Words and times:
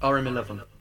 RM11. 0.00 0.79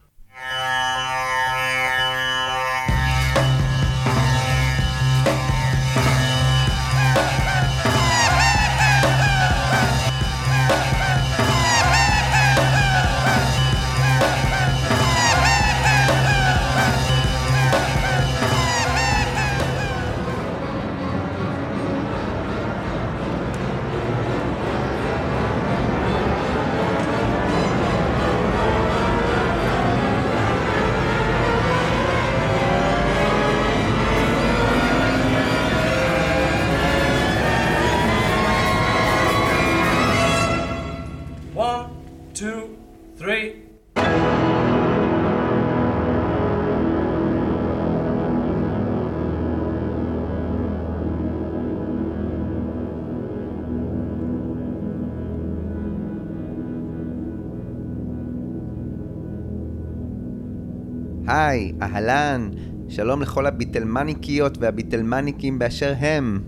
היי, 61.50 61.72
אהלן, 61.82 62.50
שלום 62.90 63.22
לכל 63.22 63.46
הביטלמניקיות 63.46 64.58
והביטלמניקים 64.58 65.60
באשר 65.60 65.94
הם. 66.00 66.42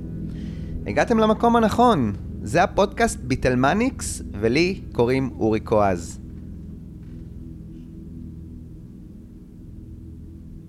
הגעתם 0.87 1.19
למקום 1.19 1.55
הנכון, 1.55 2.13
זה 2.43 2.63
הפודקאסט 2.63 3.19
ביטלמניקס, 3.19 4.21
ולי 4.41 4.81
קוראים 4.91 5.29
אורי 5.39 5.59
קואז. 5.59 6.19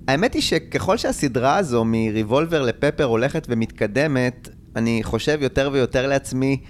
האמת 0.09 0.35
היא 0.35 0.43
שככל 0.43 0.97
שהסדרה 0.97 1.57
הזו 1.57 1.85
מריבולבר 1.85 2.63
לפפר 2.63 3.05
הולכת 3.05 3.47
ומתקדמת, 3.51 4.49
אני 4.77 5.01
חושב 5.03 5.39
יותר 5.41 5.71
ויותר 5.73 6.07
לעצמי 6.07 6.61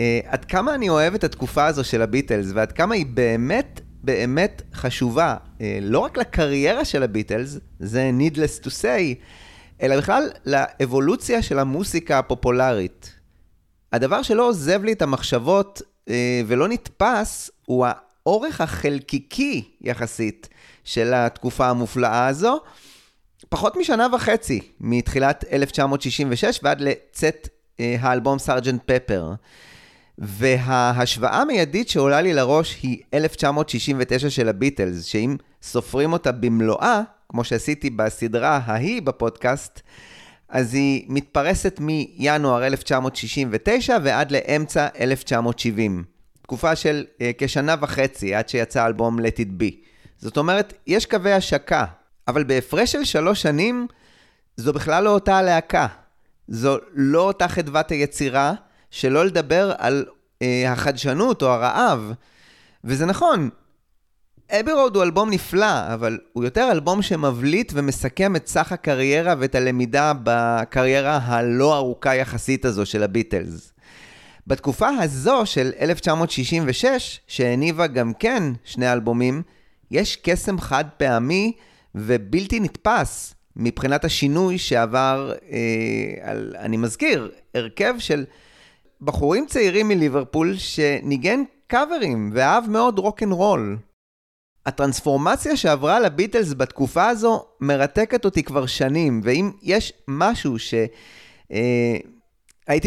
אה, 0.00 0.20
עד 0.26 0.44
כמה 0.44 0.74
אני 0.74 0.88
אוהב 0.88 1.14
את 1.14 1.24
התקופה 1.24 1.66
הזו 1.66 1.84
של 1.84 2.02
הביטלס, 2.02 2.46
ועד 2.54 2.72
כמה 2.72 2.94
היא 2.94 3.06
באמת 3.06 3.80
באמת 4.02 4.62
חשובה, 4.74 5.36
אה, 5.60 5.78
לא 5.82 5.98
רק 5.98 6.18
לקריירה 6.18 6.84
של 6.84 7.02
הביטלס, 7.02 7.58
זה 7.80 8.10
needless 8.18 8.64
to 8.64 8.68
say, 8.68 9.24
אלא 9.82 9.96
בכלל 9.96 10.30
לאבולוציה 10.46 11.42
של 11.42 11.58
המוסיקה 11.58 12.18
הפופולרית. 12.18 13.12
הדבר 13.92 14.22
שלא 14.22 14.48
עוזב 14.48 14.84
לי 14.84 14.92
את 14.92 15.02
המחשבות 15.02 15.82
אה, 16.08 16.42
ולא 16.46 16.68
נתפס, 16.68 17.50
הוא 17.66 17.86
האורך 17.88 18.60
החלקיקי 18.60 19.64
יחסית 19.80 20.48
של 20.84 21.14
התקופה 21.14 21.68
המופלאה 21.68 22.26
הזו. 22.26 22.60
פחות 23.48 23.76
משנה 23.76 24.06
וחצי, 24.14 24.60
מתחילת 24.80 25.44
1966 25.52 26.60
ועד 26.62 26.80
לצאת 26.80 27.48
אה, 27.80 27.96
האלבום 28.00 28.38
סארג'נט 28.38 28.82
פפר. 28.86 29.32
וההשוואה 30.22 31.40
המיידית 31.40 31.88
שעולה 31.88 32.20
לי 32.20 32.32
לראש 32.32 32.78
היא 32.82 32.98
1969 33.14 34.30
של 34.30 34.48
הביטלס, 34.48 35.04
שאם 35.04 35.36
סופרים 35.62 36.12
אותה 36.12 36.32
במלואה, 36.32 37.00
כמו 37.28 37.44
שעשיתי 37.44 37.90
בסדרה 37.90 38.60
ההיא 38.64 39.02
בפודקאסט, 39.02 39.80
אז 40.48 40.74
היא 40.74 41.04
מתפרסת 41.08 41.80
מינואר 41.80 42.66
1969 42.66 43.96
ועד 44.02 44.30
לאמצע 44.30 44.88
1970. 45.00 46.04
תקופה 46.42 46.76
של 46.76 47.04
uh, 47.14 47.22
כשנה 47.38 47.74
וחצי 47.80 48.34
עד 48.34 48.48
שיצא 48.48 48.82
האלבום 48.82 49.18
Let 49.18 49.38
It 49.38 49.62
Be. 49.62 49.74
זאת 50.18 50.36
אומרת, 50.36 50.74
יש 50.86 51.06
קווי 51.06 51.32
השקה, 51.32 51.84
אבל 52.28 52.44
בהפרש 52.44 52.92
של 52.92 53.04
שלוש 53.04 53.42
שנים, 53.42 53.86
זו 54.56 54.72
בכלל 54.72 55.04
לא 55.04 55.10
אותה 55.10 55.36
הלהקה. 55.36 55.86
זו 56.48 56.76
לא 56.92 57.20
אותה 57.20 57.48
חדוות 57.48 57.90
היצירה, 57.90 58.54
שלא 58.92 59.26
לדבר 59.26 59.72
על 59.78 60.04
אה, 60.42 60.72
החדשנות 60.72 61.42
או 61.42 61.48
הרעב. 61.48 62.12
וזה 62.84 63.06
נכון, 63.06 63.50
אבי 64.50 64.72
רוד 64.72 64.96
הוא 64.96 65.04
אלבום 65.04 65.30
נפלא, 65.30 65.94
אבל 65.94 66.18
הוא 66.32 66.44
יותר 66.44 66.68
אלבום 66.72 67.02
שמבליט 67.02 67.72
ומסכם 67.74 68.36
את 68.36 68.46
סך 68.46 68.72
הקריירה 68.72 69.34
ואת 69.38 69.54
הלמידה 69.54 70.12
בקריירה 70.22 71.16
הלא 71.16 71.76
ארוכה 71.76 72.14
יחסית 72.14 72.64
הזו 72.64 72.86
של 72.86 73.02
הביטלס. 73.02 73.72
בתקופה 74.46 74.88
הזו 74.88 75.42
של 75.44 75.70
1966, 75.80 77.20
שהניבה 77.26 77.86
גם 77.86 78.12
כן 78.18 78.42
שני 78.64 78.92
אלבומים, 78.92 79.42
יש 79.90 80.16
קסם 80.22 80.60
חד 80.60 80.84
פעמי 80.96 81.52
ובלתי 81.94 82.60
נתפס 82.60 83.34
מבחינת 83.56 84.04
השינוי 84.04 84.58
שעבר, 84.58 85.32
אה, 85.52 86.30
על, 86.30 86.54
אני 86.58 86.76
מזכיר, 86.76 87.30
הרכב 87.54 87.94
של 87.98 88.24
בחורים 89.04 89.46
צעירים 89.46 89.88
מליברפול 89.88 90.56
שניגן 90.56 91.42
קאברים 91.66 92.30
ואהב 92.34 92.70
מאוד 92.70 92.98
רוקנרול. 92.98 93.78
הטרנספורמציה 94.66 95.56
שעברה 95.56 96.00
לביטלס 96.00 96.52
בתקופה 96.52 97.08
הזו 97.08 97.44
מרתקת 97.60 98.24
אותי 98.24 98.42
כבר 98.42 98.66
שנים, 98.66 99.20
ואם 99.24 99.50
יש 99.62 99.92
משהו 100.08 100.58
שהייתי 100.58 100.88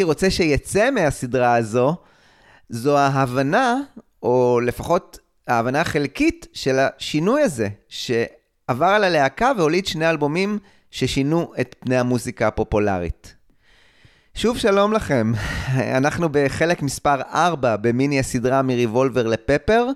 אה, 0.02 0.06
רוצה 0.06 0.30
שיצא 0.30 0.92
מהסדרה 0.92 1.56
הזו, 1.56 1.96
זו 2.70 2.98
ההבנה, 2.98 3.76
או 4.24 4.60
לפחות 4.64 5.20
ההבנה 5.48 5.82
החלקית 5.82 6.48
של 6.54 6.80
השינוי 6.80 7.42
הזה, 7.42 7.70
שעבר 7.88 8.86
על 8.86 9.04
הלהקה 9.04 9.52
והוליד 9.58 9.86
שני 9.86 10.10
אלבומים 10.10 10.60
ששינו 10.92 11.54
את 11.62 11.76
פני 11.80 11.98
המוזיקה 11.98 12.48
הפופולרית. 12.48 13.35
שוב 14.38 14.58
שלום 14.58 14.94
לכם, 14.94 15.32
אנחנו 15.98 16.28
בחלק 16.32 16.82
מספר 16.82 17.22
4 17.34 17.76
במיני 17.76 18.20
הסדרה 18.20 18.62
מריבולבר 18.62 19.28
לפפר, 19.28 19.88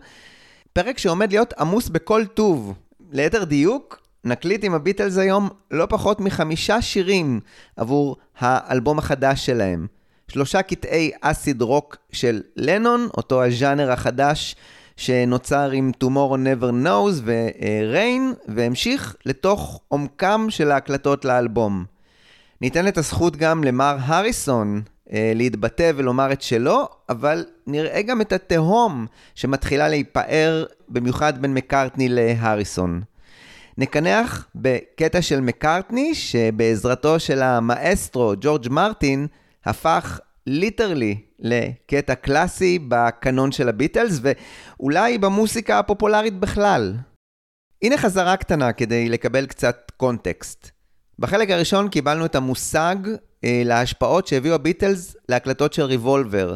פרק 0.74 0.98
שעומד 0.98 1.32
להיות 1.32 1.54
עמוס 1.54 1.90
בכל 1.90 2.26
טוב. 2.26 2.74
ליתר 3.12 3.44
דיוק, 3.44 4.02
נקליט 4.24 4.64
עם 4.64 4.74
הביטלס 4.74 5.18
היום 5.18 5.50
לא 5.72 5.86
פחות 5.90 6.20
מחמישה 6.20 6.82
שירים 6.82 7.40
עבור 7.76 8.18
האלבום 8.40 9.00
החדש 9.00 9.46
שלהם. 9.46 9.88
שלושה 10.28 10.62
קטעי 10.62 11.12
אסיד 11.22 11.62
רוק 11.62 11.98
של 12.12 12.42
לנון, 12.56 13.08
אותו 13.18 13.44
הז'אנר 13.44 13.92
החדש 13.92 14.56
שנוצר 14.98 15.72
עם 15.72 15.92
Tomorrow 16.04 16.38
Never 16.38 16.86
Knows 16.86 17.22
ו-Rain, 17.24 18.36
והמשיך 18.48 19.16
לתוך 19.26 19.82
עומקם 19.88 20.46
של 20.50 20.72
ההקלטות 20.72 21.26
לאלבום. 21.26 21.99
ניתן 22.62 22.88
את 22.88 22.98
הזכות 22.98 23.36
גם 23.36 23.64
למר 23.64 23.98
הריסון 24.00 24.82
אה, 25.14 25.32
להתבטא 25.36 25.92
ולומר 25.96 26.32
את 26.32 26.42
שלו, 26.42 26.88
אבל 27.10 27.46
נראה 27.68 28.02
גם 28.02 28.22
את 28.22 28.34
התהום 28.34 29.06
שמתחילה 29.36 29.90
להיפער, 29.90 30.66
במיוחד 30.90 31.42
בין 31.42 31.54
מקארטני 31.54 32.08
להריסון. 32.10 33.02
נקנח 33.78 34.48
בקטע 34.56 35.22
של 35.22 35.42
מקארטני, 35.42 36.16
שבעזרתו 36.16 37.20
של 37.20 37.42
המאסטרו 37.42 38.34
ג'ורג' 38.42 38.70
מרטין, 38.70 39.28
הפך 39.66 40.20
literally 40.48 41.18
לקטע 41.40 42.16
קלאסי 42.16 42.80
בקנון 42.88 43.52
של 43.52 43.70
הביטלס, 43.70 44.20
ואולי 44.22 45.18
במוסיקה 45.18 45.80
הפופולרית 45.80 46.40
בכלל. 46.40 46.96
הנה 47.82 47.98
חזרה 47.98 48.38
קטנה 48.38 48.74
כדי 48.74 49.10
לקבל 49.10 49.46
קצת 49.46 49.92
קונטקסט. 49.98 50.79
בחלק 51.20 51.50
הראשון 51.50 51.90
קיבלנו 51.90 52.26
את 52.26 52.36
המושג 52.36 52.96
אה, 53.44 53.62
להשפעות 53.66 54.28
שהביאו 54.28 54.56
הביטלס 54.56 55.16
להקלטות 55.30 55.74
של 55.74 55.84
ריבולבר. 55.84 56.56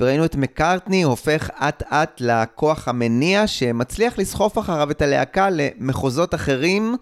וראינו 0.00 0.24
את 0.24 0.36
מקארטני 0.36 1.02
הופך 1.02 1.50
אט 1.68 1.82
אט 1.82 2.20
לכוח 2.20 2.88
המניע 2.88 3.46
שמצליח 3.46 4.18
לסחוף 4.18 4.58
אחריו 4.58 4.90
את 4.90 5.02
הלהקה 5.02 5.48
למחוזות 5.50 6.34
אחרים 6.34 6.96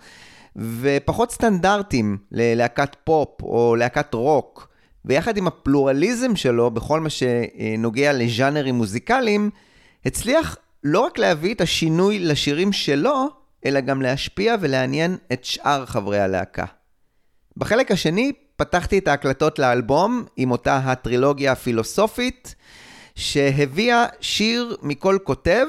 ופחות 0.56 1.30
סטנדרטים 1.30 2.18
ללהקת 2.32 2.96
פופ 3.04 3.42
או 3.42 3.76
להקת 3.78 4.14
רוק. 4.14 4.68
ויחד 5.04 5.36
עם 5.36 5.46
הפלורליזם 5.46 6.36
שלו 6.36 6.70
בכל 6.70 7.00
מה 7.00 7.08
שנוגע 7.10 8.12
לז'אנרים 8.12 8.74
מוזיקליים, 8.74 9.50
הצליח 10.06 10.56
לא 10.84 11.00
רק 11.00 11.18
להביא 11.18 11.54
את 11.54 11.60
השינוי 11.60 12.18
לשירים 12.18 12.72
שלו, 12.72 13.28
אלא 13.66 13.80
גם 13.80 14.02
להשפיע 14.02 14.54
ולעניין 14.60 15.16
את 15.32 15.44
שאר 15.44 15.86
חברי 15.86 16.20
הלהקה. 16.20 16.64
בחלק 17.56 17.90
השני 17.90 18.32
פתחתי 18.56 18.98
את 18.98 19.08
ההקלטות 19.08 19.58
לאלבום 19.58 20.24
עם 20.36 20.50
אותה 20.50 20.76
הטרילוגיה 20.76 21.52
הפילוסופית, 21.52 22.54
שהביאה 23.14 24.06
שיר 24.20 24.76
מכל 24.82 25.18
כותב, 25.24 25.66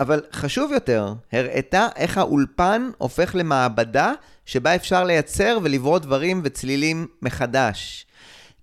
אבל 0.00 0.22
חשוב 0.32 0.72
יותר, 0.72 1.12
הראתה 1.32 1.88
איך 1.96 2.18
האולפן 2.18 2.90
הופך 2.98 3.34
למעבדה 3.34 4.12
שבה 4.46 4.74
אפשר 4.74 5.04
לייצר 5.04 5.58
ולברוא 5.62 5.98
דברים 5.98 6.40
וצלילים 6.44 7.06
מחדש. 7.22 8.06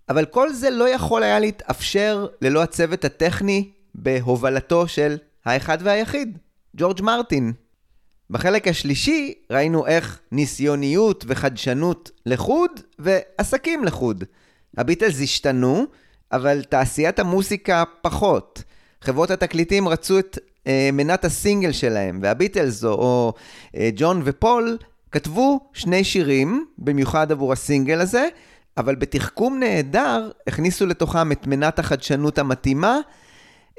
אבל 0.09 0.25
כל 0.25 0.53
זה 0.53 0.69
לא 0.69 0.89
יכול 0.89 1.23
היה 1.23 1.39
להתאפשר 1.39 2.27
ללא 2.41 2.63
הצוות 2.63 3.05
הטכני 3.05 3.71
בהובלתו 3.95 4.87
של 4.87 5.17
האחד 5.45 5.77
והיחיד, 5.81 6.37
ג'ורג' 6.77 7.01
מרטין. 7.01 7.53
בחלק 8.33 8.67
השלישי 8.67 9.33
ראינו 9.49 9.87
איך 9.87 10.19
ניסיוניות 10.31 11.25
וחדשנות 11.27 12.11
לחוד 12.25 12.71
ועסקים 12.99 13.83
לחוד. 13.83 14.23
הביטלס 14.77 15.21
השתנו, 15.21 15.85
אבל 16.31 16.63
תעשיית 16.63 17.19
המוסיקה 17.19 17.83
פחות. 18.01 18.63
חברות 19.01 19.31
התקליטים 19.31 19.87
רצו 19.87 20.19
את 20.19 20.37
אה, 20.67 20.89
מנת 20.93 21.25
הסינגל 21.25 21.71
שלהם, 21.71 22.19
והביטלס 22.23 22.83
או 22.83 23.33
אה, 23.75 23.89
ג'ון 23.95 24.21
ופול 24.25 24.77
כתבו 25.11 25.59
שני 25.73 26.03
שירים, 26.03 26.65
במיוחד 26.77 27.31
עבור 27.31 27.53
הסינגל 27.53 28.01
הזה, 28.01 28.27
אבל 28.77 28.95
בתחכום 28.95 29.59
נהדר 29.59 30.31
הכניסו 30.47 30.85
לתוכם 30.85 31.31
את 31.31 31.47
מנת 31.47 31.79
החדשנות 31.79 32.39
המתאימה, 32.39 32.97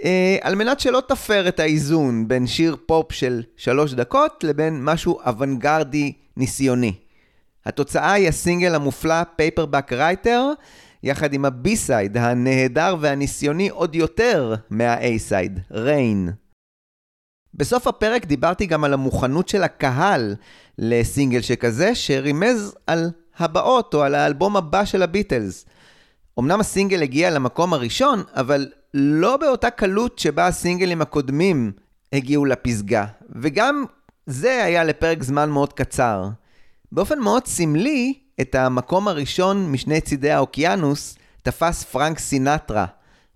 אה, 0.04 0.36
על 0.40 0.54
מנת 0.54 0.80
שלא 0.80 1.02
תפר 1.08 1.48
את 1.48 1.60
האיזון 1.60 2.28
בין 2.28 2.46
שיר 2.46 2.76
פופ 2.86 3.12
של 3.12 3.42
שלוש 3.56 3.94
דקות 3.94 4.44
לבין 4.44 4.84
משהו 4.84 5.20
אוונגרדי 5.26 6.12
ניסיוני. 6.36 6.92
התוצאה 7.66 8.12
היא 8.12 8.28
הסינגל 8.28 8.74
המופלא 8.74 9.24
Paperback 9.36 9.92
Writer, 9.92 10.52
יחד 11.02 11.32
עם 11.32 11.44
ה 11.44 11.55
B-side 11.55 12.16
הנהדר 12.16 12.96
והניסיוני 13.00 13.68
עוד 13.68 13.94
יותר 13.94 14.54
מה 14.70 14.90
A-side, 14.90 15.60
Rain. 15.70 16.30
בסוף 17.54 17.86
הפרק 17.86 18.24
דיברתי 18.24 18.66
גם 18.66 18.84
על 18.84 18.92
המוכנות 18.92 19.48
של 19.48 19.62
הקהל 19.62 20.34
לסינגל 20.78 21.40
שכזה, 21.40 21.94
שרימז 21.94 22.74
על 22.86 23.10
הבאות 23.38 23.94
או 23.94 24.02
על 24.02 24.14
האלבום 24.14 24.56
הבא 24.56 24.84
של 24.84 25.02
הביטלס. 25.02 25.66
אמנם 26.38 26.60
הסינגל 26.60 27.02
הגיע 27.02 27.30
למקום 27.30 27.72
הראשון, 27.72 28.22
אבל 28.34 28.68
לא 28.94 29.36
באותה 29.36 29.70
קלות 29.70 30.18
שבה 30.18 30.46
הסינגלים 30.46 31.02
הקודמים 31.02 31.72
הגיעו 32.12 32.44
לפסגה, 32.44 33.06
וגם 33.30 33.84
זה 34.26 34.64
היה 34.64 34.84
לפרק 34.84 35.22
זמן 35.22 35.50
מאוד 35.50 35.72
קצר. 35.72 36.28
באופן 36.92 37.18
מאוד 37.18 37.46
סמלי, 37.46 38.14
את 38.40 38.54
המקום 38.54 39.08
הראשון 39.08 39.72
משני 39.72 40.00
צידי 40.00 40.30
האוקיינוס 40.30 41.16
תפס 41.42 41.84
פרנק 41.84 42.18
סינטרה, 42.18 42.86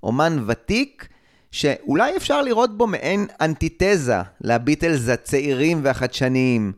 אומן 0.02 0.44
ותיק, 0.46 1.08
שאולי 1.50 2.16
אפשר 2.16 2.42
לראות 2.42 2.78
בו 2.78 2.86
מעין 2.86 3.26
אנטיתזה 3.40 4.20
לביטלס 4.40 5.08
הצעירים 5.08 5.80
והחדשניים, 5.82 6.72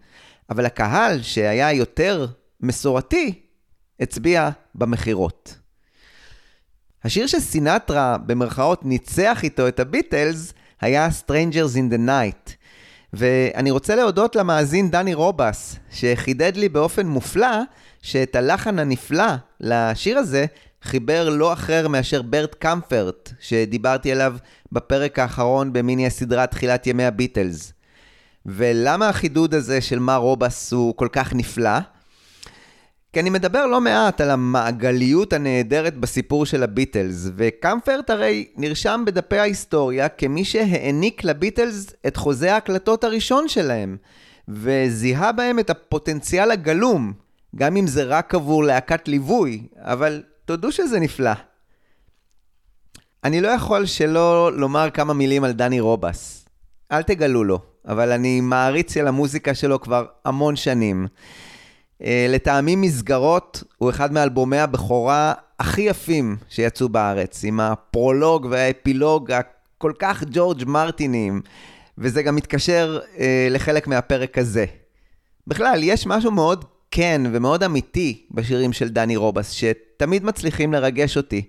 אבל 0.50 0.66
הקהל, 0.66 1.22
שהיה 1.22 1.72
יותר 1.72 2.26
מסורתי, 2.60 3.40
הצביע 4.00 4.50
במכירות. 4.74 5.59
השיר 7.04 7.26
שסינטרה, 7.26 8.16
במרכאות, 8.26 8.84
ניצח 8.84 9.40
איתו 9.42 9.68
את 9.68 9.80
הביטלס, 9.80 10.52
היה 10.80 11.08
Strangers 11.08 11.74
in 11.74 11.94
the 11.94 12.08
Night. 12.08 12.50
ואני 13.12 13.70
רוצה 13.70 13.94
להודות 13.94 14.36
למאזין 14.36 14.90
דני 14.90 15.14
רובס, 15.14 15.76
שחידד 15.90 16.56
לי 16.56 16.68
באופן 16.68 17.06
מופלא 17.06 17.62
שאת 18.02 18.36
הלחן 18.36 18.78
הנפלא 18.78 19.34
לשיר 19.60 20.18
הזה 20.18 20.46
חיבר 20.82 21.28
לא 21.28 21.52
אחר 21.52 21.88
מאשר 21.88 22.22
ברט 22.22 22.54
קמפרט, 22.54 23.32
שדיברתי 23.40 24.12
עליו 24.12 24.36
בפרק 24.72 25.18
האחרון 25.18 25.72
במיני 25.72 26.06
הסדרה 26.06 26.46
תחילת 26.46 26.86
ימי 26.86 27.04
הביטלס. 27.04 27.72
ולמה 28.46 29.08
החידוד 29.08 29.54
הזה 29.54 29.80
של 29.80 29.98
מה 29.98 30.16
רובס 30.16 30.72
הוא 30.72 30.96
כל 30.96 31.08
כך 31.12 31.34
נפלא? 31.34 31.78
כי 33.12 33.20
אני 33.20 33.30
מדבר 33.30 33.66
לא 33.66 33.80
מעט 33.80 34.20
על 34.20 34.30
המעגליות 34.30 35.32
הנהדרת 35.32 35.96
בסיפור 35.96 36.46
של 36.46 36.62
הביטלס, 36.62 37.30
וקמפרט 37.36 38.10
הרי 38.10 38.48
נרשם 38.56 39.02
בדפי 39.06 39.38
ההיסטוריה 39.38 40.08
כמי 40.08 40.44
שהעניק 40.44 41.24
לביטלס 41.24 41.92
את 42.06 42.16
חוזה 42.16 42.54
ההקלטות 42.54 43.04
הראשון 43.04 43.48
שלהם, 43.48 43.96
וזיהה 44.48 45.32
בהם 45.32 45.58
את 45.58 45.70
הפוטנציאל 45.70 46.50
הגלום, 46.50 47.12
גם 47.56 47.76
אם 47.76 47.86
זה 47.86 48.04
רק 48.04 48.34
עבור 48.34 48.64
להקת 48.64 49.08
ליווי, 49.08 49.62
אבל 49.76 50.22
תודו 50.44 50.72
שזה 50.72 51.00
נפלא. 51.00 51.32
אני 53.24 53.40
לא 53.40 53.48
יכול 53.48 53.86
שלא 53.86 54.52
לומר 54.52 54.90
כמה 54.90 55.14
מילים 55.14 55.44
על 55.44 55.52
דני 55.52 55.80
רובס. 55.80 56.48
אל 56.92 57.02
תגלו 57.02 57.44
לו, 57.44 57.58
אבל 57.88 58.12
אני 58.12 58.40
מעריץ 58.40 58.94
של 58.94 59.06
המוזיקה 59.06 59.54
שלו 59.54 59.80
כבר 59.80 60.06
המון 60.24 60.56
שנים. 60.56 61.06
אה, 62.04 62.26
לטעמי 62.28 62.76
מסגרות 62.76 63.62
הוא 63.78 63.90
אחד 63.90 64.12
מאלבומי 64.12 64.58
הבכורה 64.58 65.32
הכי 65.58 65.82
יפים 65.82 66.36
שיצאו 66.48 66.88
בארץ, 66.88 67.44
עם 67.44 67.60
הפרולוג 67.60 68.46
והאפילוג 68.50 69.32
הכל 69.32 69.92
כך 69.98 70.24
ג'ורג' 70.30 70.64
מרטיניים, 70.66 71.40
וזה 71.98 72.22
גם 72.22 72.36
מתקשר 72.36 73.00
אה, 73.18 73.48
לחלק 73.50 73.86
מהפרק 73.86 74.38
הזה. 74.38 74.64
בכלל, 75.46 75.80
יש 75.82 76.06
משהו 76.06 76.30
מאוד 76.30 76.64
כן 76.90 77.22
ומאוד 77.32 77.62
אמיתי 77.62 78.26
בשירים 78.30 78.72
של 78.72 78.88
דני 78.88 79.16
רובס, 79.16 79.50
שתמיד 79.50 80.24
מצליחים 80.24 80.72
לרגש 80.72 81.16
אותי. 81.16 81.42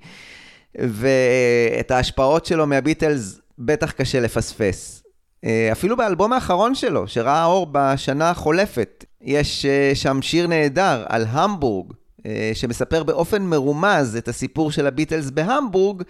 ואת 0.76 1.92
ההשפעות 1.92 2.46
שלו 2.46 2.68
מהביטלס 2.68 3.40
בטח 3.60 3.92
קשה 3.92 4.20
לפספס. 4.20 5.04
אה, 5.46 5.70
אפילו 5.72 5.98
באלבום 5.98 6.34
האחרון 6.34 6.76
שלו, 6.76 7.08
שראה 7.08 7.46
אור 7.46 7.68
בשנה 7.72 8.30
החולפת, 8.30 9.06
יש 9.24 9.66
אה, 9.66 9.92
שם 9.94 10.22
שיר 10.22 10.48
נהדר 10.48 11.06
על 11.10 11.26
המבורג, 11.30 11.94
אה, 12.26 12.52
שמספר 12.54 13.04
באופן 13.04 13.42
מרומז 13.42 14.16
את 14.16 14.28
הסיפור 14.28 14.72
של 14.72 14.88
הביטלס 14.88 15.30
בהמבורג, 15.30 16.04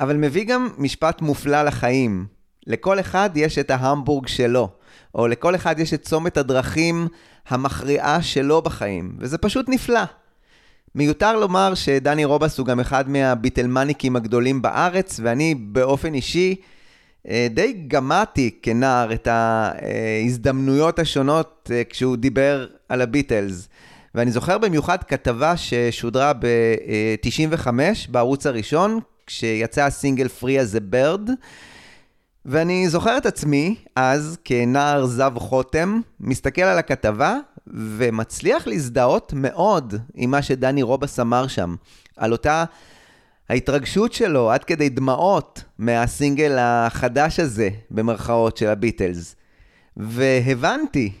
אבל 0.00 0.16
מביא 0.16 0.44
גם 0.44 0.68
משפט 0.78 1.22
מופלא 1.22 1.62
לחיים. 1.62 2.26
לכל 2.66 3.00
אחד 3.00 3.30
יש 3.34 3.58
את 3.58 3.70
ההמבורג 3.70 4.26
שלו, 4.26 4.68
או 5.14 5.26
לכל 5.26 5.54
אחד 5.54 5.78
יש 5.78 5.94
את 5.94 6.02
צומת 6.02 6.36
הדרכים 6.36 7.08
המכריעה 7.48 8.22
שלו 8.22 8.62
בחיים, 8.62 9.16
וזה 9.18 9.38
פשוט 9.38 9.68
נפלא. 9.68 10.02
מיותר 10.94 11.38
לומר 11.38 11.74
שדני 11.74 12.24
רובס 12.24 12.58
הוא 12.58 12.66
גם 12.66 12.80
אחד 12.80 13.08
מהביטלמניקים 13.08 14.16
הגדולים 14.16 14.62
בארץ, 14.62 15.20
ואני 15.22 15.54
באופן 15.54 16.14
אישי 16.14 16.54
די 17.50 17.84
גמדתי 17.88 18.50
כנער 18.62 19.12
את 19.12 19.28
ההזדמנויות 19.30 20.98
השונות 20.98 21.70
אה, 21.74 21.82
כשהוא 21.90 22.16
דיבר 22.16 22.66
על 22.88 23.00
הביטלס. 23.00 23.68
ואני 24.14 24.30
זוכר 24.30 24.58
במיוחד 24.58 25.02
כתבה 25.02 25.56
ששודרה 25.56 26.32
ב-95 26.32 27.68
בערוץ 28.08 28.46
הראשון, 28.46 29.00
כשיצא 29.26 29.84
הסינגל 29.84 30.26
as 30.26 30.76
a 30.76 30.94
Bird. 30.94 31.30
ואני 32.46 32.88
זוכר 32.88 33.16
את 33.16 33.26
עצמי, 33.26 33.76
אז, 33.96 34.38
כנער 34.44 35.06
זב 35.06 35.32
חותם, 35.38 36.00
מסתכל 36.20 36.62
על 36.62 36.78
הכתבה 36.78 37.36
ומצליח 37.66 38.66
להזדהות 38.66 39.32
מאוד 39.36 39.94
עם 40.14 40.30
מה 40.30 40.42
שדני 40.42 40.82
רובס 40.82 41.20
אמר 41.20 41.46
שם, 41.46 41.74
על 42.16 42.32
אותה 42.32 42.64
ההתרגשות 43.48 44.12
שלו 44.12 44.50
עד 44.50 44.64
כדי 44.64 44.88
דמעות 44.88 45.64
מהסינגל 45.78 46.56
החדש 46.58 47.40
הזה, 47.40 47.68
במרכאות, 47.90 48.56
של 48.56 48.68
הביטלס. 48.68 49.36
והבנתי, 49.96 51.12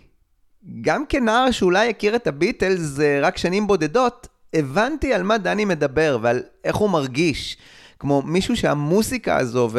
גם 0.80 1.04
כנער 1.08 1.50
שאולי 1.50 1.90
הכיר 1.90 2.16
את 2.16 2.26
הביטלס 2.26 3.00
אה, 3.00 3.20
רק 3.22 3.36
שנים 3.36 3.66
בודדות, 3.66 4.28
הבנתי 4.54 5.14
על 5.14 5.22
מה 5.22 5.38
דני 5.38 5.64
מדבר 5.64 6.18
ועל 6.22 6.42
איך 6.64 6.76
הוא 6.76 6.90
מרגיש. 6.90 7.56
כמו 7.98 8.22
מישהו 8.22 8.56
שהמוסיקה 8.56 9.36
הזו 9.36 9.70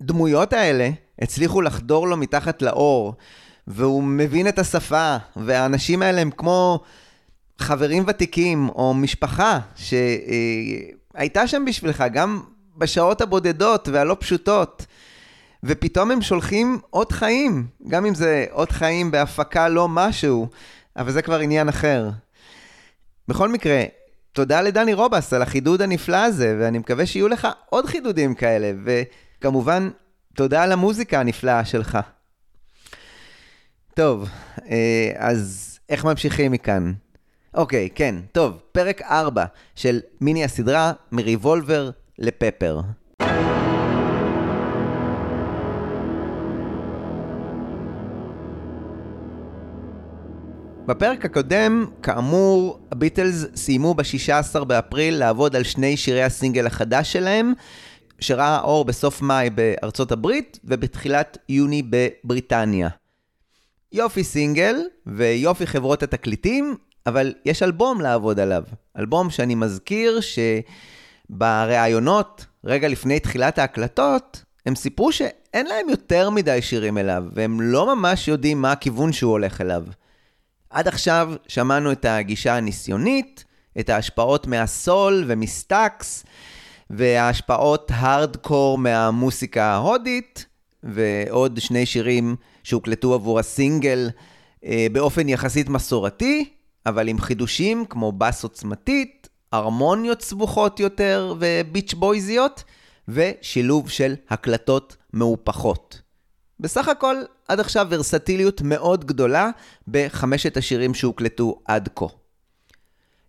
והדמויות 0.00 0.52
האלה 0.52 0.90
הצליחו 1.18 1.62
לחדור 1.62 2.08
לו 2.08 2.16
מתחת 2.16 2.62
לאור, 2.62 3.14
והוא 3.66 4.02
מבין 4.02 4.48
את 4.48 4.58
השפה, 4.58 5.16
והאנשים 5.36 6.02
האלה 6.02 6.20
הם 6.20 6.30
כמו 6.30 6.80
חברים 7.60 8.04
ותיקים 8.06 8.68
או 8.68 8.94
משפחה 8.94 9.58
שהייתה 9.76 11.46
שם 11.46 11.64
בשבילך 11.66 12.04
גם 12.12 12.40
בשעות 12.76 13.20
הבודדות 13.20 13.88
והלא 13.88 14.16
פשוטות. 14.20 14.86
ופתאום 15.64 16.10
הם 16.10 16.22
שולחים 16.22 16.78
עוד 16.90 17.12
חיים, 17.12 17.66
גם 17.88 18.06
אם 18.06 18.14
זה 18.14 18.46
עוד 18.50 18.72
חיים 18.72 19.10
בהפקה 19.10 19.68
לא 19.68 19.88
משהו, 19.88 20.48
אבל 20.96 21.12
זה 21.12 21.22
כבר 21.22 21.38
עניין 21.38 21.68
אחר. 21.68 22.10
בכל 23.28 23.48
מקרה, 23.48 23.84
תודה 24.32 24.62
לדני 24.62 24.94
רובס 24.94 25.32
על 25.32 25.42
החידוד 25.42 25.82
הנפלא 25.82 26.16
הזה, 26.16 26.56
ואני 26.60 26.78
מקווה 26.78 27.06
שיהיו 27.06 27.28
לך 27.28 27.48
עוד 27.70 27.86
חידודים 27.86 28.34
כאלה, 28.34 28.72
וכמובן, 28.84 29.90
תודה 30.34 30.62
על 30.62 30.72
המוזיקה 30.72 31.20
הנפלאה 31.20 31.64
שלך. 31.64 31.98
טוב, 33.94 34.28
אה, 34.70 35.12
אז 35.16 35.78
איך 35.88 36.04
ממשיכים 36.04 36.52
מכאן? 36.52 36.92
אוקיי, 37.54 37.88
כן, 37.94 38.14
טוב, 38.32 38.62
פרק 38.72 39.02
4 39.02 39.44
של 39.74 40.00
מיני 40.20 40.44
הסדרה 40.44 40.92
מריבולבר 41.12 41.90
לפפר. 42.18 42.80
בפרק 50.86 51.24
הקודם, 51.24 51.86
כאמור, 52.02 52.80
הביטלס 52.92 53.46
סיימו 53.56 53.94
ב-16 53.94 54.64
באפריל 54.64 55.14
לעבוד 55.14 55.56
על 55.56 55.62
שני 55.62 55.96
שירי 55.96 56.22
הסינגל 56.22 56.66
החדש 56.66 57.12
שלהם, 57.12 57.52
שראה 58.20 58.60
אור 58.60 58.84
בסוף 58.84 59.22
מאי 59.22 59.50
בארצות 59.50 60.12
הברית 60.12 60.58
ובתחילת 60.64 61.38
יוני 61.48 61.82
בבריטניה. 61.90 62.88
יופי 63.92 64.24
סינגל 64.24 64.76
ויופי 65.06 65.66
חברות 65.66 66.02
התקליטים, 66.02 66.76
אבל 67.06 67.34
יש 67.44 67.62
אלבום 67.62 68.00
לעבוד 68.00 68.40
עליו. 68.40 68.64
אלבום 68.98 69.30
שאני 69.30 69.54
מזכיר 69.54 70.20
שבראיונות, 71.30 72.46
רגע 72.64 72.88
לפני 72.88 73.20
תחילת 73.20 73.58
ההקלטות, 73.58 74.44
הם 74.66 74.74
סיפרו 74.74 75.12
שאין 75.12 75.66
להם 75.66 75.88
יותר 75.88 76.30
מדי 76.30 76.62
שירים 76.62 76.98
אליו, 76.98 77.24
והם 77.32 77.60
לא 77.60 77.96
ממש 77.96 78.28
יודעים 78.28 78.62
מה 78.62 78.72
הכיוון 78.72 79.12
שהוא 79.12 79.32
הולך 79.32 79.60
אליו. 79.60 79.84
עד 80.70 80.88
עכשיו 80.88 81.32
שמענו 81.48 81.92
את 81.92 82.04
הגישה 82.04 82.56
הניסיונית, 82.56 83.44
את 83.80 83.88
ההשפעות 83.88 84.46
מהסול 84.46 85.24
ומסטאקס, 85.26 86.24
וההשפעות 86.90 87.90
הארדקור 87.94 88.78
מהמוסיקה 88.78 89.64
ההודית, 89.64 90.46
ועוד 90.82 91.60
שני 91.60 91.86
שירים 91.86 92.36
שהוקלטו 92.62 93.14
עבור 93.14 93.38
הסינגל 93.38 94.10
אה, 94.64 94.86
באופן 94.92 95.28
יחסית 95.28 95.68
מסורתי, 95.68 96.52
אבל 96.86 97.08
עם 97.08 97.18
חידושים 97.18 97.84
כמו 97.84 98.12
בס 98.12 98.42
עוצמתית, 98.42 99.28
הרמוניות 99.52 100.22
סבוכות 100.22 100.80
יותר 100.80 101.34
וביץ' 101.38 101.94
בויזיות, 101.94 102.64
ושילוב 103.08 103.90
של 103.90 104.14
הקלטות 104.30 104.96
מהופכות. 105.12 106.00
בסך 106.60 106.88
הכל, 106.88 107.16
עד 107.48 107.60
עכשיו 107.60 107.86
ורסטיליות 107.90 108.62
מאוד 108.62 109.04
גדולה 109.04 109.50
בחמשת 109.88 110.56
השירים 110.56 110.94
שהוקלטו 110.94 111.60
עד 111.64 111.88
כה. 111.94 112.06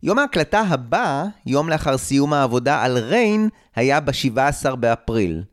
יום 0.04 0.20
ההקלטה 0.20 0.60
הבא, 0.60 1.26
יום 1.46 1.70
לאחר 1.70 1.98
סיום 1.98 2.34
העבודה 2.34 2.84
על 2.84 2.98
ריין, 2.98 3.50
היה 3.76 4.00
ב-17 4.00 4.76
באפריל. 4.76 5.44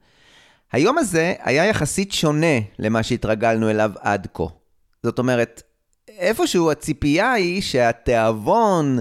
היום 0.73 0.99
הזה 0.99 1.35
היה 1.39 1.67
יחסית 1.67 2.13
שונה 2.13 2.57
למה 2.79 3.03
שהתרגלנו 3.03 3.71
אליו 3.71 3.93
עד 4.01 4.27
כה. 4.35 4.45
זאת 5.03 5.19
אומרת, 5.19 5.63
איפשהו 6.19 6.71
הציפייה 6.71 7.33
היא 7.33 7.63
שהתיאבון 7.63 8.99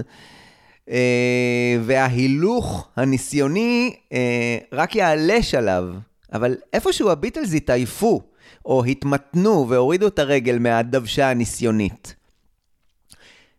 אה, 0.90 1.76
וההילוך 1.84 2.88
הניסיוני 2.96 3.96
אה, 4.12 4.58
רק 4.72 4.96
יעלה 4.96 5.42
שלב, 5.42 5.84
אבל 6.32 6.56
איפשהו 6.72 7.10
הביטלס 7.10 7.54
התעייפו, 7.54 8.22
או 8.66 8.84
התמתנו 8.84 9.68
והורידו 9.68 10.06
את 10.06 10.18
הרגל 10.18 10.58
מהדוושה 10.58 11.30
הניסיונית. 11.30 12.14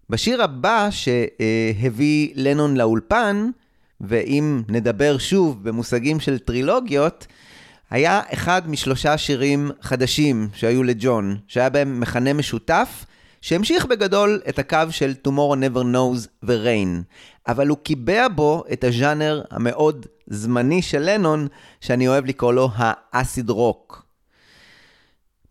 בשיר 0.10 0.44
הבא 0.44 0.90
שהביא 0.92 2.32
לנון 2.36 2.78
לאולפן, 2.78 3.50
ואם 4.02 4.62
נדבר 4.70 5.18
שוב 5.18 5.64
במושגים 5.64 6.20
של 6.20 6.40
טרילוגיות, 6.40 7.28
היה 7.90 8.22
אחד 8.34 8.70
משלושה 8.70 9.18
שירים 9.18 9.72
חדשים 9.82 10.50
שהיו 10.54 10.84
לג'ון, 10.84 11.38
שהיה 11.48 11.70
בהם 11.70 12.00
מכנה 12.00 12.34
משותף, 12.34 13.06
שהמשיך 13.42 13.86
בגדול 13.86 14.42
את 14.50 14.60
הקו 14.60 14.78
של 14.90 15.14
Tomorrow 15.28 15.56
Never 15.56 15.84
Knows 15.84 16.28
ו-Rain, 16.44 17.04
אבל 17.48 17.68
הוא 17.68 17.78
קיבע 17.78 18.28
בו 18.28 18.64
את 18.74 18.84
הז'אנר 18.84 19.42
המאוד 19.52 20.06
זמני 20.28 20.82
של 20.82 21.00
לנון, 21.00 21.48
שאני 21.82 22.08
אוהב 22.08 22.26
לקרוא 22.26 22.54
לו 22.54 22.70
ה 22.76 22.91
acid 22.91 23.50
rock. 23.50 24.10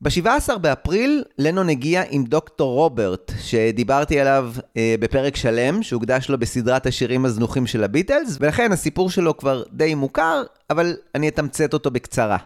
ב-17 0.01 0.59
באפריל 0.59 1.25
לנון 1.39 1.69
הגיע 1.69 2.03
עם 2.11 2.25
Doctor 2.25 2.73
Robert, 2.73 3.33
שדיברתי 3.43 4.21
עליו 4.21 4.53
אה, 4.77 4.95
בפרק 5.01 5.37
שלם, 5.37 5.83
שהוקדש 5.83 6.29
לו 6.29 6.39
בסדרת 6.39 6.87
השירים 6.87 7.25
הזנוחים 7.25 7.67
של 7.67 7.85
הביטלס, 7.85 8.37
ולכן 8.41 8.73
הסיפור 8.73 9.11
שלו 9.11 9.37
כבר 9.37 9.63
די 9.73 9.95
מוכר, 9.95 10.43
אבל 10.71 10.97
אני 11.15 11.29
אתמצת 11.29 11.75
אותו 11.75 11.91
בקצרה. 11.91 12.37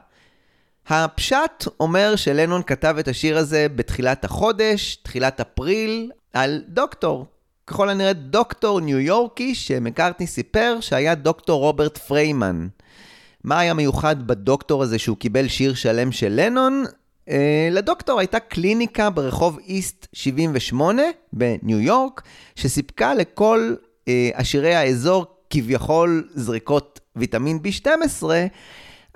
הפשט 0.88 1.64
אומר 1.80 2.16
שלנון 2.16 2.62
כתב 2.62 2.96
את 3.00 3.08
השיר 3.08 3.38
הזה 3.38 3.66
בתחילת 3.76 4.24
החודש, 4.24 4.96
תחילת 5.02 5.40
אפריל, 5.40 6.10
על 6.32 6.62
דוקטור. 6.68 7.26
ככל 7.66 7.88
הנראה 7.88 8.12
דוקטור 8.12 8.80
ניו 8.80 8.98
יורקי 8.98 9.54
שמקארטני 9.54 10.26
סיפר 10.26 10.78
שהיה 10.80 11.14
דוקטור 11.14 11.60
רוברט 11.60 11.98
פריימן. 11.98 12.68
מה 13.44 13.58
היה 13.58 13.74
מיוחד 13.74 14.26
בדוקטור 14.26 14.82
הזה 14.82 14.98
שהוא 14.98 15.16
קיבל 15.16 15.48
שיר 15.48 15.74
שלם 15.74 16.12
של 16.12 16.32
לנון? 16.36 16.84
Uh, 17.28 17.32
לדוקטור 17.70 18.18
הייתה 18.18 18.40
קליניקה 18.40 19.10
ברחוב 19.10 19.58
איסט 19.66 20.06
78 20.12 21.02
בניו 21.32 21.80
יורק, 21.80 22.22
שסיפקה 22.56 23.14
לכל 23.14 23.74
uh, 24.00 24.08
עשירי 24.32 24.74
האזור 24.74 25.26
כביכול 25.50 26.28
זריקות 26.34 27.00
ויטמין 27.16 27.58
B12, 27.64 28.24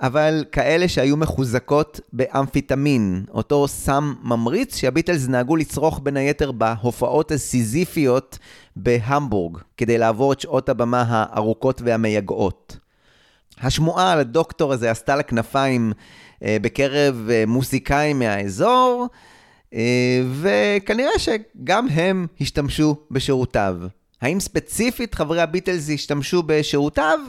אבל 0.01 0.45
כאלה 0.51 0.87
שהיו 0.87 1.17
מחוזקות 1.17 1.99
באמפיטמין, 2.13 3.25
אותו 3.31 3.67
סם 3.67 4.13
ממריץ 4.23 4.75
שהביטלס 4.75 5.27
נהגו 5.27 5.55
לצרוך 5.55 5.99
בין 6.03 6.17
היתר 6.17 6.51
בהופעות 6.51 7.31
הסיזיפיות 7.31 8.37
בהמבורג, 8.75 9.57
כדי 9.77 9.97
לעבור 9.97 10.33
את 10.33 10.39
שעות 10.39 10.69
הבמה 10.69 11.05
הארוכות 11.07 11.81
והמייגעות. 11.85 12.77
השמועה 13.59 14.13
על 14.13 14.19
הדוקטור 14.19 14.73
הזה 14.73 14.91
עשתה 14.91 15.15
לה 15.15 15.23
כנפיים 15.23 15.93
אה, 16.43 16.57
בקרב 16.61 17.27
אה, 17.31 17.43
מוסיקאים 17.47 18.19
מהאזור, 18.19 19.07
אה, 19.73 20.21
וכנראה 20.41 21.19
שגם 21.19 21.87
הם 21.89 22.27
השתמשו 22.41 22.95
בשירותיו. 23.11 23.75
האם 24.21 24.39
ספציפית 24.39 25.15
חברי 25.15 25.41
הביטלס 25.41 25.89
השתמשו 25.89 26.43
בשירותיו? 26.45 27.19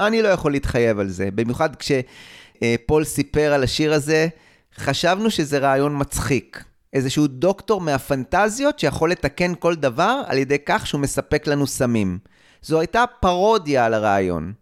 אני 0.00 0.22
לא 0.22 0.28
יכול 0.28 0.52
להתחייב 0.52 0.98
על 0.98 1.08
זה. 1.08 1.28
במיוחד 1.34 1.70
כשפול 1.76 3.04
סיפר 3.04 3.52
על 3.52 3.62
השיר 3.62 3.92
הזה, 3.92 4.28
חשבנו 4.76 5.30
שזה 5.30 5.58
רעיון 5.58 6.00
מצחיק. 6.00 6.64
איזשהו 6.92 7.26
דוקטור 7.26 7.80
מהפנטזיות 7.80 8.78
שיכול 8.78 9.10
לתקן 9.10 9.52
כל 9.58 9.74
דבר 9.74 10.22
על 10.26 10.38
ידי 10.38 10.58
כך 10.66 10.86
שהוא 10.86 11.00
מספק 11.00 11.46
לנו 11.46 11.66
סמים. 11.66 12.18
זו 12.62 12.80
הייתה 12.80 13.04
פרודיה 13.20 13.86
על 13.86 13.94
הרעיון. 13.94 14.52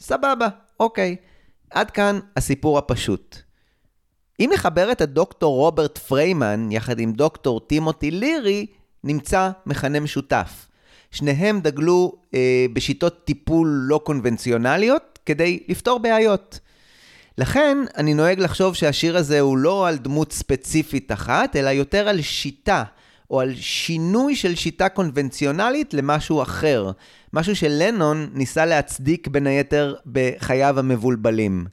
סבבה, 0.00 0.48
אוקיי. 0.80 1.16
עד 1.70 1.90
כאן 1.90 2.18
הסיפור 2.36 2.78
הפשוט. 2.78 3.36
אם 4.40 4.50
נחבר 4.54 4.92
את 4.92 5.00
הדוקטור 5.00 5.56
רוברט 5.56 5.98
פריימן 5.98 6.72
יחד 6.72 6.98
עם 6.98 7.12
דוקטור 7.12 7.60
טימותי 7.60 8.10
לירי, 8.10 8.66
נמצא 9.04 9.50
מכנה 9.66 10.00
משותף. 10.00 10.66
שניהם 11.16 11.60
דגלו 11.60 12.12
אה, 12.34 12.66
בשיטות 12.72 13.24
טיפול 13.24 13.68
לא 13.88 14.00
קונבנציונליות 14.04 15.18
כדי 15.26 15.60
לפתור 15.68 15.98
בעיות. 15.98 16.60
לכן 17.38 17.78
אני 17.96 18.14
נוהג 18.14 18.40
לחשוב 18.40 18.74
שהשיר 18.74 19.16
הזה 19.16 19.40
הוא 19.40 19.58
לא 19.58 19.88
על 19.88 19.96
דמות 19.96 20.32
ספציפית 20.32 21.12
אחת, 21.12 21.56
אלא 21.56 21.70
יותר 21.70 22.08
על 22.08 22.20
שיטה, 22.20 22.84
או 23.30 23.40
על 23.40 23.54
שינוי 23.54 24.36
של 24.36 24.54
שיטה 24.54 24.88
קונבנציונלית 24.88 25.94
למשהו 25.94 26.42
אחר. 26.42 26.90
משהו 27.32 27.56
שלנון 27.56 28.30
ניסה 28.32 28.66
להצדיק 28.66 29.28
בין 29.28 29.46
היתר 29.46 29.94
בחייו 30.12 30.78
המבולבלים. 30.78 31.66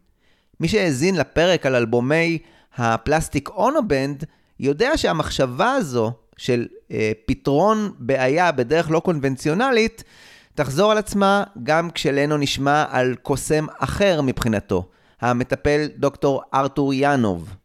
מי 0.59 0.67
שהאזין 0.67 1.15
לפרק 1.15 1.65
על 1.65 1.75
אלבומי 1.75 2.37
הפלסטיק 2.77 3.49
אונובנד, 3.49 4.23
יודע 4.59 4.97
שהמחשבה 4.97 5.71
הזו 5.71 6.11
של 6.37 6.67
אה, 6.91 7.11
פתרון 7.25 7.91
בעיה 7.99 8.51
בדרך 8.51 8.91
לא 8.91 8.99
קונבנציונלית, 8.99 10.03
תחזור 10.55 10.91
על 10.91 10.97
עצמה 10.97 11.43
גם 11.63 11.89
כשלנו 11.91 12.37
נשמע 12.37 12.85
על 12.89 13.15
קוסם 13.15 13.65
אחר 13.77 14.21
מבחינתו, 14.21 14.89
המטפל 15.21 15.87
דוקטור 15.97 16.41
ארתור 16.53 16.93
יאנוב. 16.93 17.55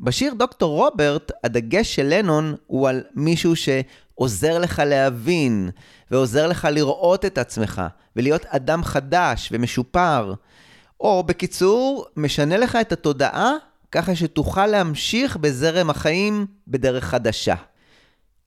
בשיר 0.00 0.34
דוקטור 0.34 0.84
רוברט, 0.84 1.32
הדגש 1.44 1.94
של 1.94 2.06
לנון 2.06 2.54
הוא 2.66 2.88
על 2.88 3.02
מישהו 3.14 3.54
שעוזר 3.56 4.58
לך 4.58 4.82
להבין, 4.86 5.70
ועוזר 6.10 6.46
לך 6.46 6.68
לראות 6.70 7.24
את 7.24 7.38
עצמך, 7.38 7.82
ולהיות 8.16 8.46
אדם 8.46 8.84
חדש 8.84 9.48
ומשופר. 9.52 10.34
או 11.00 11.22
בקיצור, 11.22 12.06
משנה 12.16 12.56
לך 12.56 12.78
את 12.80 12.92
התודעה 12.92 13.52
ככה 13.96 14.16
שתוכל 14.16 14.66
להמשיך 14.66 15.36
בזרם 15.36 15.90
החיים 15.90 16.46
בדרך 16.68 17.04
חדשה. 17.04 17.54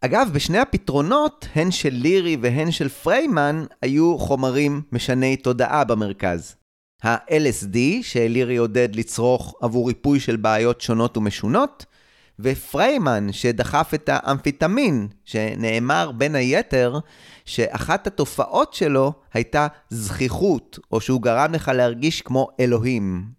אגב, 0.01 0.29
בשני 0.34 0.58
הפתרונות, 0.58 1.48
הן 1.56 1.72
של 1.72 1.89
לירי 1.89 2.38
והן 2.41 2.72
של 2.72 2.89
פריימן, 2.89 3.65
היו 3.82 4.18
חומרים 4.18 4.82
משני 4.91 5.38
תודעה 5.38 5.84
במרכז. 5.84 6.56
ה-LSD, 7.03 7.77
שלירי 8.01 8.58
עודד 8.58 8.96
לצרוך 8.96 9.56
עבור 9.62 9.88
ריפוי 9.88 10.20
של 10.20 10.36
בעיות 10.36 10.82
שונות 10.82 11.18
ומשונות, 11.18 11.86
ופריימן, 12.39 13.27
שדחף 13.32 13.91
את 13.94 14.10
האמפיטמין, 14.13 15.08
שנאמר 15.25 16.12
בין 16.12 16.36
היתר 16.36 17.00
שאחת 17.46 18.08
התופעות 18.08 18.74
שלו 18.74 19.13
הייתה 19.34 19.68
זכיחות, 19.89 20.79
או 20.91 21.01
שהוא 21.01 21.22
גרם 21.22 21.53
לך 21.53 21.72
להרגיש 21.75 22.22
כמו 22.22 22.48
אלוהים. 22.60 23.38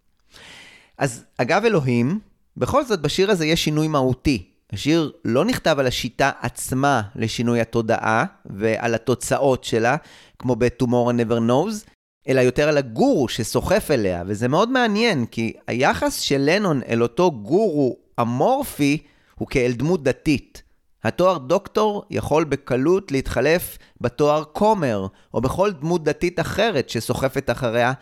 אז 1.01 1.25
אגב 1.39 1.65
אלוהים, 1.65 2.19
בכל 2.57 2.85
זאת 2.85 3.01
בשיר 3.01 3.31
הזה 3.31 3.47
יש 3.47 3.65
שינוי 3.65 3.89
מהותי. 3.89 4.47
השיר 4.73 5.13
לא 5.25 5.45
נכתב 5.45 5.77
על 5.79 5.87
השיטה 5.87 6.31
עצמה 6.41 7.03
לשינוי 7.17 7.61
התודעה 7.61 8.25
ועל 8.47 8.95
התוצאות 8.95 9.65
שלה, 9.65 9.97
כמו 10.39 10.57
ב-Tomorrow 10.57 11.13
Never 11.13 11.39
Knows, 11.49 11.91
אלא 12.29 12.41
יותר 12.41 12.69
על 12.69 12.79
הגורו 12.79 13.29
שסוחף 13.29 13.91
אליה, 13.91 14.23
וזה 14.27 14.49
מאוד 14.49 14.71
מעניין, 14.71 15.27
כי 15.27 15.53
היחס 15.67 16.21
של 16.21 16.41
לנון 16.41 16.81
אל 16.89 17.03
אותו 17.03 17.31
גורו 17.31 17.97
אמורפי 18.21 18.99
הוא 19.35 19.49
כאל 19.49 19.73
דמות 19.73 20.03
דתית. 20.03 20.63
התואר 21.05 21.39
דוקטור 21.39 22.05
יכול 22.11 22.45
בקלות 22.45 23.13
להתחלף 23.13 23.79
בתואר 24.01 24.45
כומר, 24.45 25.07
או 25.35 25.41
בכל 25.41 25.73
דמות 25.73 26.05
דתית 26.05 26.41
אחרת 26.41 26.89
שסוחפת 26.89 27.51
אחריה 27.51 27.93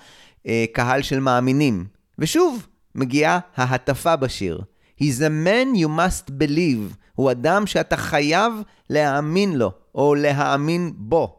אה, 0.46 0.64
קהל 0.72 1.02
של 1.02 1.20
מאמינים. 1.20 1.86
ושוב, 2.18 2.66
מגיעה 2.98 3.38
ההטפה 3.56 4.16
בשיר. 4.16 4.60
He's 5.02 5.20
a 5.20 5.46
man 5.46 5.76
you 5.76 5.88
must 5.88 6.30
believe. 6.30 6.94
הוא 7.14 7.30
אדם 7.30 7.66
שאתה 7.66 7.96
חייב 7.96 8.52
להאמין 8.90 9.56
לו, 9.56 9.72
או 9.94 10.14
להאמין 10.14 10.92
בו. 10.96 11.38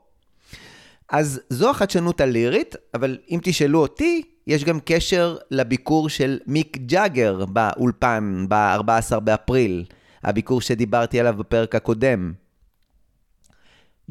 אז 1.10 1.42
זו 1.50 1.70
החדשנות 1.70 2.22
הלירית, 2.22 2.76
אבל 2.94 3.18
אם 3.32 3.40
תשאלו 3.44 3.80
אותי, 3.80 4.22
יש 4.48 4.64
גם 4.64 4.80
קשר 4.86 5.38
לביקור 5.52 6.10
של 6.10 6.40
מיק 6.48 6.78
ג'אגר 6.78 7.46
באולפן 7.46 8.46
ב-14 8.50 9.20
באפריל, 9.20 9.86
הביקור 10.24 10.62
שדיברתי 10.62 11.20
עליו 11.20 11.34
בפרק 11.38 11.76
הקודם. 11.76 12.34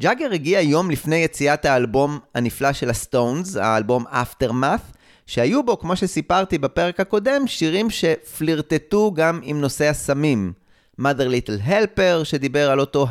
ג'אגר 0.00 0.32
הגיע 0.32 0.60
יום 0.60 0.90
לפני 0.90 1.16
יציאת 1.16 1.64
האלבום 1.64 2.18
הנפלא 2.34 2.72
של 2.72 2.90
הסטונס, 2.90 3.56
האלבום 3.56 4.04
Aftermath, 4.06 4.97
שהיו 5.28 5.62
בו, 5.62 5.78
כמו 5.78 5.96
שסיפרתי 5.96 6.58
בפרק 6.58 7.00
הקודם, 7.00 7.46
שירים 7.46 7.90
שפלירטטו 7.90 9.12
גם 9.14 9.40
עם 9.42 9.60
נושא 9.60 9.84
הסמים. 9.84 10.52
Mother 11.00 11.04
Little 11.04 11.68
Helper, 11.68 12.24
שדיבר 12.24 12.70
על 12.70 12.80
אותו 12.80 13.06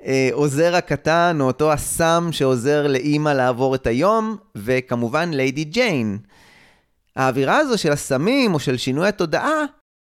העוזר 0.00 0.76
הקטן, 0.76 1.38
או 1.40 1.46
אותו 1.46 1.72
הסם 1.72 2.28
שעוזר 2.32 2.86
לאימא 2.86 3.28
לעבור 3.28 3.74
את 3.74 3.86
היום, 3.86 4.36
וכמובן 4.54 5.30
Lady 5.30 5.64
Jane. 5.64 6.18
האווירה 7.16 7.56
הזו 7.56 7.78
של 7.78 7.92
הסמים, 7.92 8.54
או 8.54 8.58
של 8.58 8.76
שינוי 8.76 9.08
התודעה, 9.08 9.64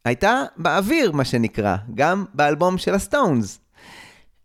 הייתה 0.05 0.43
באוויר, 0.57 1.11
מה 1.11 1.25
שנקרא, 1.25 1.75
גם 1.95 2.25
באלבום 2.33 2.77
של 2.77 2.93
הסטונס. 2.93 3.59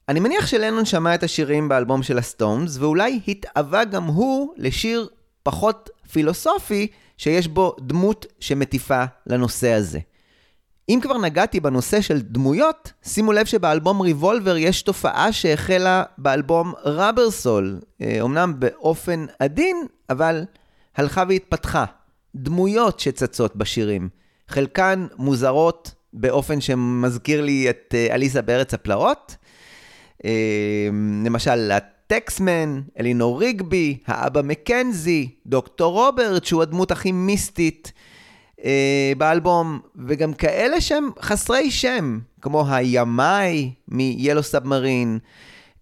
אני 0.09 0.21
מניח 0.21 0.47
שלנון 0.47 0.85
שמע 0.85 1.15
את 1.15 1.23
השירים 1.23 1.69
באלבום 1.69 2.03
של 2.03 2.19
הסטונס, 2.19 2.77
ואולי 2.79 3.21
התאווה 3.29 3.85
גם 3.85 4.05
הוא 4.05 4.55
לשיר 4.57 5.09
פחות 5.47 5.91
פילוסופי, 6.13 6.87
שיש 7.17 7.49
בו 7.49 7.77
דמות 7.81 8.27
שמטיפה 8.41 9.05
לנושא 9.27 9.73
הזה. 9.73 9.99
אם 10.89 10.99
כבר 11.03 11.19
נגעתי 11.19 11.61
בנושא 11.61 12.01
של 12.01 12.21
דמויות, 12.21 12.93
שימו 13.03 13.33
לב 13.33 13.47
שבאלבום 13.47 14.01
ריבולבר 14.01 14.57
יש 14.57 14.83
תופעה 14.83 15.33
שהחלה 15.33 16.03
באלבום 16.19 16.73
ראבר 16.85 17.31
סול, 17.31 17.81
אמנם 18.03 18.55
באופן 18.59 19.27
עדין, 19.39 19.87
אבל 20.11 20.45
הלכה 20.97 21.25
והתפתחה. 21.29 21.85
דמויות 22.35 23.01
שצצות 23.01 23.57
בשירים. 23.57 24.09
חלקן 24.49 25.07
מוזרות 25.17 25.95
באופן 26.13 26.61
שמזכיר 26.61 27.43
לי 27.43 27.71
את 27.71 27.95
אה, 27.95 28.15
אליסה 28.15 28.43
בארץ 28.43 28.75
הפלאות. 28.75 29.37
אה, 30.25 30.89
למשל, 31.25 31.71
הטקסמן, 32.07 32.81
אלינור 33.01 33.41
ריגבי, 33.41 33.99
האבא 34.07 34.43
מקנזי, 34.43 35.29
דוקטור 35.47 35.93
רוברט, 35.93 36.45
שהוא 36.45 36.63
הדמות 36.63 36.91
הכי 36.91 37.13
מיסטית 37.13 37.93
אה, 38.65 39.13
באלבום, 39.19 39.81
וגם 40.07 40.33
כאלה 40.33 40.81
שהם 40.81 41.11
חסרי 41.21 41.71
שם, 41.71 42.19
כמו 42.41 42.69
הימאי 42.69 43.71
מ-Yellow 43.89 44.55
Submarine, 44.55 45.19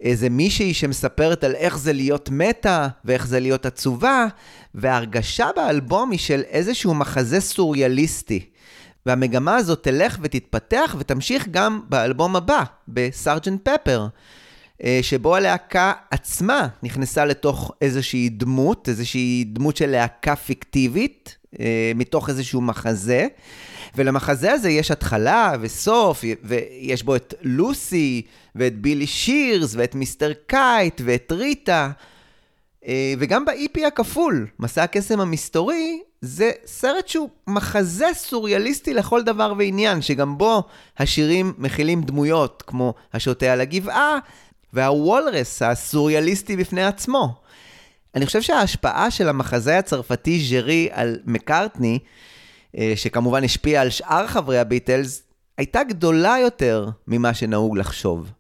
איזה 0.01 0.29
מישהי 0.29 0.75
שמספרת 0.75 1.45
על 1.45 1.55
איך 1.55 1.79
זה 1.79 1.93
להיות 1.93 2.29
מתה 2.33 2.89
ואיך 3.05 3.27
זה 3.27 3.41
להיות 3.41 3.67
עצובה, 3.67 4.27
וההרגשה 4.75 5.49
באלבום 5.57 6.11
היא 6.11 6.19
של 6.19 6.43
איזשהו 6.49 6.95
מחזה 6.95 7.41
סוריאליסטי. 7.41 8.47
והמגמה 9.07 9.57
הזאת 9.57 9.83
תלך 9.83 10.19
ותתפתח 10.23 10.97
ותמשיך 10.99 11.49
גם 11.51 11.81
באלבום 11.89 12.37
הבא, 12.37 12.63
בסארג'נט 12.89 13.69
פפר, 13.69 14.07
שבו 15.03 15.37
הלהקה 15.37 15.93
עצמה 16.11 16.69
נכנסה 16.83 17.25
לתוך 17.25 17.73
איזושהי 17.81 18.29
דמות, 18.29 18.89
איזושהי 18.89 19.45
דמות 19.47 19.77
של 19.77 19.91
להקה 19.91 20.37
פיקטיבית, 20.37 21.37
אה, 21.61 21.93
מתוך 21.95 22.29
איזשהו 22.29 22.61
מחזה. 22.61 23.27
ולמחזה 23.97 24.53
הזה 24.53 24.71
יש 24.71 24.91
התחלה 24.91 25.53
וסוף, 25.61 26.25
ויש 26.43 27.03
בו 27.03 27.17
את 27.17 27.35
לוסי, 27.43 28.23
ואת 28.55 28.79
בילי 28.79 29.07
שירס, 29.07 29.75
ואת 29.77 29.95
מיסטר 29.95 30.33
קייט, 30.47 31.01
ואת 31.05 31.33
ריטה. 31.33 31.91
אה, 32.87 33.15
וגם 33.19 33.45
ב-EP 33.45 33.87
הכפול, 33.87 34.47
מסע 34.59 34.83
הקסם 34.83 35.21
המסתורי, 35.21 36.03
זה 36.21 36.51
סרט 36.67 37.09
שהוא 37.09 37.29
מחזה 37.47 38.07
סוריאליסטי 38.15 38.95
לכל 38.95 39.23
דבר 39.23 39.55
ועניין, 39.59 40.03
שגם 40.03 40.39
בו 40.39 40.63
השירים 40.99 41.53
מכילים 41.59 42.03
דמויות 42.03 42.63
כמו 42.67 42.95
השוטה 43.13 43.53
על 43.53 43.61
הגבעה, 43.61 44.19
והוולרס 44.75 45.63
הסוריאליסטי 45.63 46.57
בפני 46.57 46.85
עצמו. 46.85 47.35
אני 48.15 48.27
חושב 48.27 48.43
שההשפעה 48.43 49.11
של 49.11 49.29
המחזה 49.29 49.79
הצרפתי 49.79 50.47
ז'רי 50.49 50.89
על 50.93 51.19
מקארטני, 51.25 51.99
אה, 52.77 52.93
שכמובן 52.97 53.45
השפיע 53.45 53.81
על 53.81 53.91
שאר 53.91 54.27
חברי 54.27 54.59
הביטלס, 54.59 55.23
הייתה 55.59 55.85
גדולה 55.85 56.37
יותר 56.43 56.89
ממה 57.07 57.35
שנהוג 57.35 57.79
לחשוב. 57.79 58.33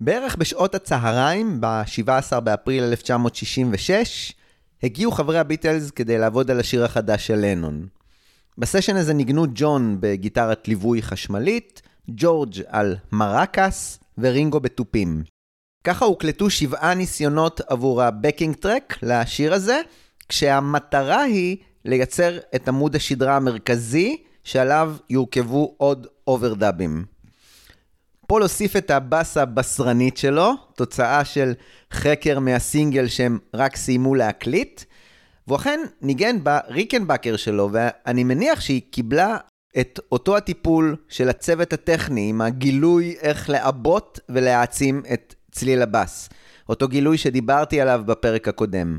בערך 0.00 0.36
בשעות 0.36 0.74
הצהריים, 0.74 1.60
ב-17 1.60 2.40
באפריל 2.40 2.84
1966, 2.84 4.32
הגיעו 4.82 5.12
חברי 5.12 5.38
הביטלס 5.38 5.90
כדי 5.90 6.18
לעבוד 6.18 6.50
על 6.50 6.60
השיר 6.60 6.84
החדש 6.84 7.26
של 7.26 7.36
לנון. 7.36 7.86
בסשן 8.58 8.96
הזה 8.96 9.14
ניגנו 9.14 9.46
ג'ון 9.54 9.96
בגיטרת 10.00 10.68
ליווי 10.68 11.02
חשמלית, 11.02 11.82
ג'ורג' 12.08 12.54
על 12.68 12.96
מרקס 13.12 13.98
ורינגו 14.18 14.60
בתופים. 14.60 15.22
ככה 15.84 16.04
הוקלטו 16.04 16.50
שבעה 16.50 16.94
ניסיונות 16.94 17.60
עבור 17.68 18.02
ה 18.02 18.09
backing 18.09 18.56
track 18.56 18.98
לשיר 19.02 19.54
הזה, 19.54 19.80
כשהמטרה 20.28 21.22
היא 21.22 21.56
לייצר 21.84 22.38
את 22.54 22.68
עמוד 22.68 22.96
השדרה 22.96 23.36
המרכזי, 23.36 24.16
שעליו 24.44 24.96
יורכבו 25.10 25.74
עוד 25.76 26.06
אוברדאבים. 26.26 27.04
פול 28.26 28.42
הוסיף 28.42 28.76
את 28.76 28.90
הבאס 28.90 29.36
הבשרנית 29.36 30.16
שלו, 30.16 30.52
תוצאה 30.74 31.24
של 31.24 31.52
חקר 31.92 32.38
מהסינגל 32.38 33.08
שהם 33.08 33.38
רק 33.54 33.76
סיימו 33.76 34.14
להקליט, 34.14 34.82
והוא 35.46 35.56
אכן 35.56 35.80
ניגן 36.02 36.44
בריקנבקר 36.44 37.36
שלו, 37.36 37.68
ואני 37.72 38.24
מניח 38.24 38.60
שהיא 38.60 38.82
קיבלה 38.90 39.36
את 39.80 40.00
אותו 40.12 40.36
הטיפול 40.36 40.96
של 41.08 41.28
הצוות 41.28 41.72
הטכני 41.72 42.28
עם 42.28 42.40
הגילוי 42.40 43.16
איך 43.20 43.50
לעבות 43.50 44.20
ולהעצים 44.28 45.02
את 45.12 45.34
צליל 45.50 45.82
הבאס. 45.82 46.28
אותו 46.68 46.88
גילוי 46.88 47.18
שדיברתי 47.18 47.80
עליו 47.80 48.02
בפרק 48.06 48.48
הקודם. 48.48 48.98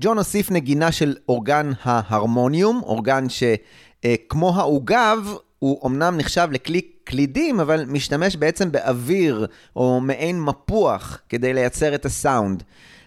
ג'ון 0.00 0.18
הוסיף 0.18 0.50
נגינה 0.50 0.92
של 0.92 1.16
אורגן 1.28 1.70
ההרמוניום, 1.82 2.80
אורגן 2.82 3.24
שכמו 3.28 4.56
העוגב, 4.56 5.34
הוא 5.58 5.86
אמנם 5.86 6.16
נחשב 6.16 6.48
לכלי 6.52 6.80
קלידים, 6.80 7.60
אבל 7.60 7.84
משתמש 7.84 8.36
בעצם 8.36 8.72
באוויר 8.72 9.46
או 9.76 10.00
מעין 10.00 10.42
מפוח 10.42 11.20
כדי 11.28 11.54
לייצר 11.54 11.94
את 11.94 12.04
הסאונד. 12.04 12.62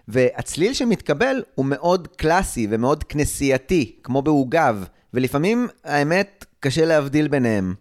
והצליל 0.07 0.73
שמתקבל 0.73 1.43
הוא 1.55 1.65
מאוד 1.65 2.07
קלאסי 2.07 2.67
ומאוד 2.69 3.03
כנסייתי, 3.03 3.95
כמו 4.03 4.21
בעוגב, 4.21 4.85
ולפעמים, 5.13 5.67
האמת, 5.83 6.45
קשה 6.59 6.85
להבדיל 6.85 7.27
ביניהם. 7.27 7.73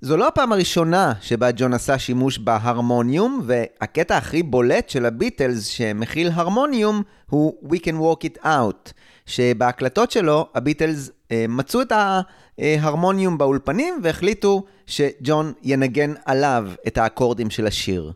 זו 0.00 0.16
לא 0.16 0.28
הפעם 0.28 0.52
הראשונה 0.52 1.12
שבה 1.20 1.50
ג'ון 1.56 1.74
עשה 1.74 1.98
שימוש 1.98 2.38
בהרמוניום, 2.38 3.40
והקטע 3.46 4.16
הכי 4.16 4.42
בולט 4.42 4.88
של 4.88 5.06
הביטלס 5.06 5.66
שמכיל 5.66 6.30
הרמוניום 6.34 7.02
הוא 7.30 7.54
We 7.72 7.76
Can 7.76 7.94
Walk 8.00 8.28
It 8.28 8.44
Out, 8.44 8.92
שבהקלטות 9.26 10.10
שלו 10.10 10.48
הביטלס 10.54 11.10
אה, 11.32 11.44
מצאו 11.48 11.82
את 11.82 11.92
ההרמוניום 12.58 13.38
באולפנים 13.38 14.00
והחליטו 14.02 14.64
שג'ון 14.86 15.52
ינגן 15.62 16.14
עליו 16.24 16.68
את 16.86 16.98
האקורדים 16.98 17.50
של 17.50 17.66
השיר. 17.66 18.12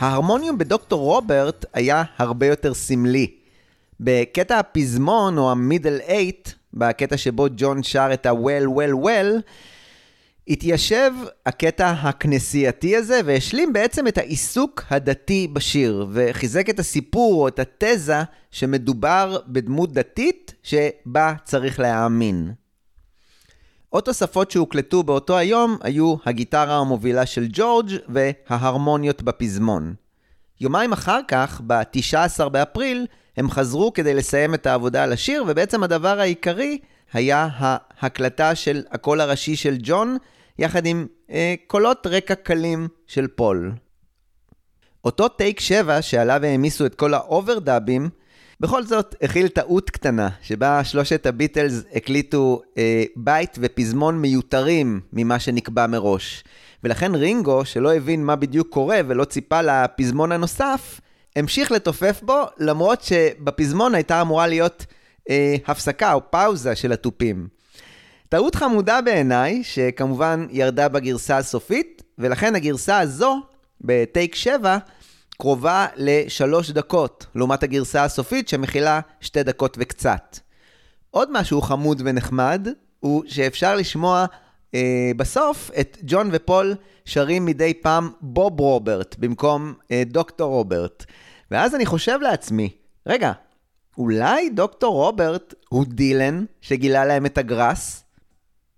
ההרמוניום 0.00 0.58
בדוקטור 0.58 1.00
רוברט 1.00 1.64
היה 1.74 2.02
הרבה 2.18 2.46
יותר 2.46 2.74
סמלי. 2.74 3.30
בקטע 4.00 4.58
הפזמון, 4.58 5.38
או 5.38 5.50
המידל 5.50 5.98
אייט, 6.08 6.48
בקטע 6.74 7.16
שבו 7.16 7.46
ג'ון 7.56 7.82
שר 7.82 8.10
את 8.12 8.26
ה-well, 8.26 8.66
well, 8.66 9.04
well, 9.06 9.40
התיישב 10.48 11.10
הקטע 11.46 11.90
הכנסייתי 11.90 12.96
הזה 12.96 13.20
והשלים 13.24 13.72
בעצם 13.72 14.06
את 14.06 14.18
העיסוק 14.18 14.82
הדתי 14.90 15.48
בשיר, 15.52 16.06
וחיזק 16.12 16.70
את 16.70 16.78
הסיפור 16.78 17.42
או 17.42 17.48
את 17.48 17.58
התזה 17.58 18.22
שמדובר 18.50 19.38
בדמות 19.48 19.92
דתית 19.92 20.54
שבה 20.62 21.34
צריך 21.44 21.80
להאמין. 21.80 22.52
עוד 23.90 24.04
תוספות 24.04 24.50
שהוקלטו 24.50 25.02
באותו 25.02 25.38
היום 25.38 25.78
היו 25.82 26.14
הגיטרה 26.24 26.78
המובילה 26.78 27.26
של 27.26 27.46
ג'ורג' 27.52 27.90
וההרמוניות 28.08 29.22
בפזמון. 29.22 29.94
יומיים 30.60 30.92
אחר 30.92 31.20
כך, 31.28 31.60
ב-19 31.66 32.48
באפריל, 32.48 33.06
הם 33.36 33.50
חזרו 33.50 33.92
כדי 33.92 34.14
לסיים 34.14 34.54
את 34.54 34.66
העבודה 34.66 35.04
על 35.04 35.12
השיר, 35.12 35.44
ובעצם 35.48 35.82
הדבר 35.82 36.20
העיקרי 36.20 36.78
היה 37.12 37.48
ההקלטה 37.58 38.54
של 38.54 38.82
הקול 38.90 39.20
הראשי 39.20 39.56
של 39.56 39.76
ג'ון, 39.82 40.16
יחד 40.58 40.86
עם 40.86 41.06
אה, 41.30 41.54
קולות 41.66 42.06
רקע 42.06 42.34
קלים 42.34 42.88
של 43.06 43.26
פול. 43.26 43.72
אותו 45.04 45.28
טייק 45.28 45.60
7 45.60 46.02
שעליו 46.02 46.44
העמיסו 46.44 46.86
את 46.86 46.94
כל 46.94 47.14
האוברדאבים, 47.14 48.10
בכל 48.60 48.84
זאת 48.84 49.14
הכיל 49.22 49.48
טעות 49.48 49.90
קטנה, 49.90 50.28
שבה 50.42 50.84
שלושת 50.84 51.26
הביטלס 51.26 51.82
הקליטו 51.94 52.62
אה, 52.78 53.04
בית 53.16 53.58
ופזמון 53.60 54.18
מיותרים 54.18 55.00
ממה 55.12 55.38
שנקבע 55.38 55.86
מראש. 55.86 56.44
ולכן 56.84 57.14
רינגו, 57.14 57.64
שלא 57.64 57.94
הבין 57.94 58.24
מה 58.24 58.36
בדיוק 58.36 58.68
קורה 58.68 59.00
ולא 59.06 59.24
ציפה 59.24 59.62
לפזמון 59.62 60.32
הנוסף, 60.32 61.00
המשיך 61.36 61.72
לתופף 61.72 62.20
בו, 62.22 62.42
למרות 62.58 63.02
שבפזמון 63.02 63.94
הייתה 63.94 64.20
אמורה 64.20 64.46
להיות 64.46 64.86
אה, 65.30 65.56
הפסקה 65.66 66.12
או 66.12 66.20
פאוזה 66.30 66.76
של 66.76 66.92
התופים. 66.92 67.48
טעות 68.28 68.54
חמודה 68.54 69.00
בעיניי, 69.00 69.64
שכמובן 69.64 70.46
ירדה 70.50 70.88
בגרסה 70.88 71.36
הסופית, 71.36 72.02
ולכן 72.18 72.54
הגרסה 72.54 72.98
הזו, 72.98 73.40
בטייק 73.80 74.34
7, 74.34 74.78
קרובה 75.40 75.86
לשלוש 75.96 76.70
דקות, 76.70 77.26
לעומת 77.34 77.62
הגרסה 77.62 78.04
הסופית 78.04 78.48
שמכילה 78.48 79.00
שתי 79.20 79.42
דקות 79.42 79.76
וקצת. 79.80 80.38
עוד 81.10 81.28
משהו 81.32 81.62
חמוד 81.62 82.02
ונחמד, 82.04 82.68
הוא 83.00 83.22
שאפשר 83.26 83.74
לשמוע 83.76 84.26
אה, 84.74 85.10
בסוף 85.16 85.70
את 85.80 85.98
ג'ון 86.02 86.28
ופול 86.32 86.74
שרים 87.04 87.46
מדי 87.46 87.74
פעם 87.74 88.10
בוב 88.20 88.60
רוברט 88.60 89.16
במקום 89.18 89.74
אה, 89.90 90.02
דוקטור 90.06 90.50
רוברט. 90.50 91.04
ואז 91.50 91.74
אני 91.74 91.86
חושב 91.86 92.18
לעצמי, 92.22 92.68
רגע, 93.06 93.32
אולי 93.98 94.50
דוקטור 94.50 94.94
רוברט 94.94 95.54
הוא 95.68 95.84
דילן 95.88 96.44
שגילה 96.60 97.04
להם 97.04 97.26
את 97.26 97.38
הגראס? 97.38 98.04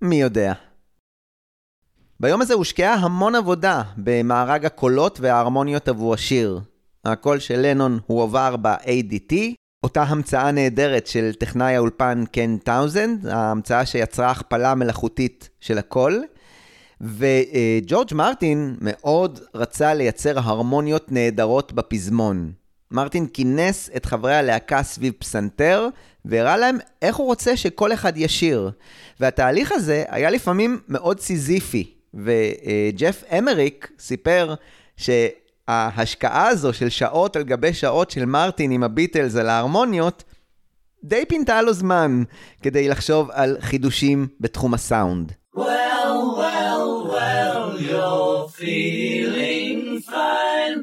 מי 0.03 0.21
יודע. 0.21 0.53
ביום 2.23 2.41
הזה 2.41 2.55
הושקעה 2.55 2.95
המון 2.95 3.35
עבודה 3.35 3.83
במארג 3.97 4.67
הקולות 4.67 5.21
וההרמוניות 5.21 5.89
עבור 5.89 6.15
השיר. 6.15 6.61
הקול 7.05 7.39
של 7.39 7.59
לנון 7.59 7.99
הועבר 8.07 8.57
ב-ADT, 8.57 9.35
אותה 9.85 10.03
המצאה 10.03 10.51
נהדרת 10.51 11.07
של 11.07 11.33
טכנאי 11.39 11.77
האולפן 11.77 12.25
קן 12.33 12.57
טאונזנד, 12.57 13.27
ההמצאה 13.27 13.87
שיצרה 13.87 14.31
הכפלה 14.31 14.75
מלאכותית 14.75 15.51
של 15.61 15.79
הקול. 15.79 16.25
וג'ורג' 17.01 18.15
מרטין 18.15 18.77
מאוד 18.81 19.41
רצה 19.55 19.95
לייצר 19.95 20.39
הרמוניות 20.39 21.13
נהדרות 21.13 21.73
בפזמון. 21.73 22.53
מרטין 22.91 23.27
כינס 23.27 23.91
את 23.97 24.07
חברי 24.07 24.35
הלהקה 24.35 24.83
סביב 24.83 25.13
פסנתר, 25.19 25.89
והראה 26.25 26.57
להם 26.57 26.79
איך 27.03 27.17
הוא 27.17 27.27
רוצה 27.27 27.57
שכל 27.57 27.93
אחד 27.93 28.13
ישיר. 28.17 28.71
והתהליך 29.21 29.73
הזה 29.73 30.05
היה 30.09 30.31
לפעמים 30.31 30.81
מאוד 30.89 31.21
סיזיפי, 31.21 32.02
וג'ף 32.15 33.25
אמריק 33.39 33.91
סיפר 33.99 34.55
שההשקעה 34.97 36.49
הזו 36.49 36.73
של 36.73 36.89
שעות 36.89 37.37
על 37.37 37.43
גבי 37.43 37.75
שעות 37.75 38.11
של 38.11 38.25
מרטין 38.25 38.71
עם 38.71 38.83
הביטלס 38.83 39.37
על 39.37 39.49
ההרמוניות, 39.49 40.25
די 41.05 41.25
פינתה 41.29 41.63
לו 41.63 41.73
זמן 41.73 42.23
כדי 42.63 42.89
לחשוב 42.89 43.31
על 43.31 43.57
חידושים 43.61 44.27
בתחום 44.41 44.75
הסאונד. 44.75 45.33
Well, 45.57 46.37
well, 46.43 46.89
well, 47.15 47.81
you're 47.89 48.49
feeling 48.49 50.01
fine. 50.01 50.79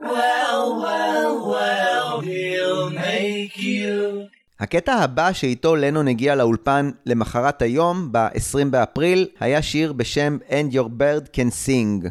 Well, 0.00 0.64
well, 0.84 1.32
well, 1.54 2.20
he'll 2.20 2.90
make 2.90 3.56
you. 3.58 4.28
הקטע 4.62 4.94
הבא 4.94 5.32
שאיתו 5.32 5.76
לנון 5.76 6.08
הגיע 6.08 6.34
לאולפן 6.34 6.90
למחרת 7.06 7.62
היום, 7.62 8.08
ב-20 8.12 8.64
באפריל, 8.70 9.26
היה 9.40 9.62
שיר 9.62 9.92
בשם 9.92 10.38
And 10.48 10.74
Your 10.74 10.86
Bird 10.98 11.26
Can 11.36 11.66
Sing. 11.66 12.08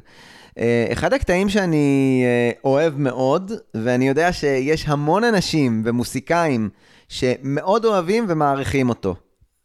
אה, 0.57 0.87
אחד 0.91 1.13
הקטעים 1.13 1.49
שאני 1.49 2.23
אה, 2.25 2.51
אוהב 2.63 2.97
מאוד, 2.97 3.51
ואני 3.73 4.07
יודע 4.07 4.33
שיש 4.33 4.83
המון 4.87 5.23
אנשים 5.23 5.81
ומוסיקאים 5.85 6.69
שמאוד 7.09 7.85
אוהבים 7.85 8.25
ומעריכים 8.29 8.89
אותו. 8.89 9.15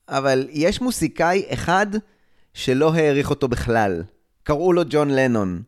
אבל 0.08 0.48
יש 0.50 0.80
מוסיקאי 0.80 1.42
אחד 1.52 1.86
שלא 2.54 2.94
העריך 2.94 3.30
אותו 3.30 3.48
בכלל. 3.48 4.02
קראו 4.42 4.72
לו 4.72 4.82
ג'ון 4.90 5.10
לנון. 5.10 5.62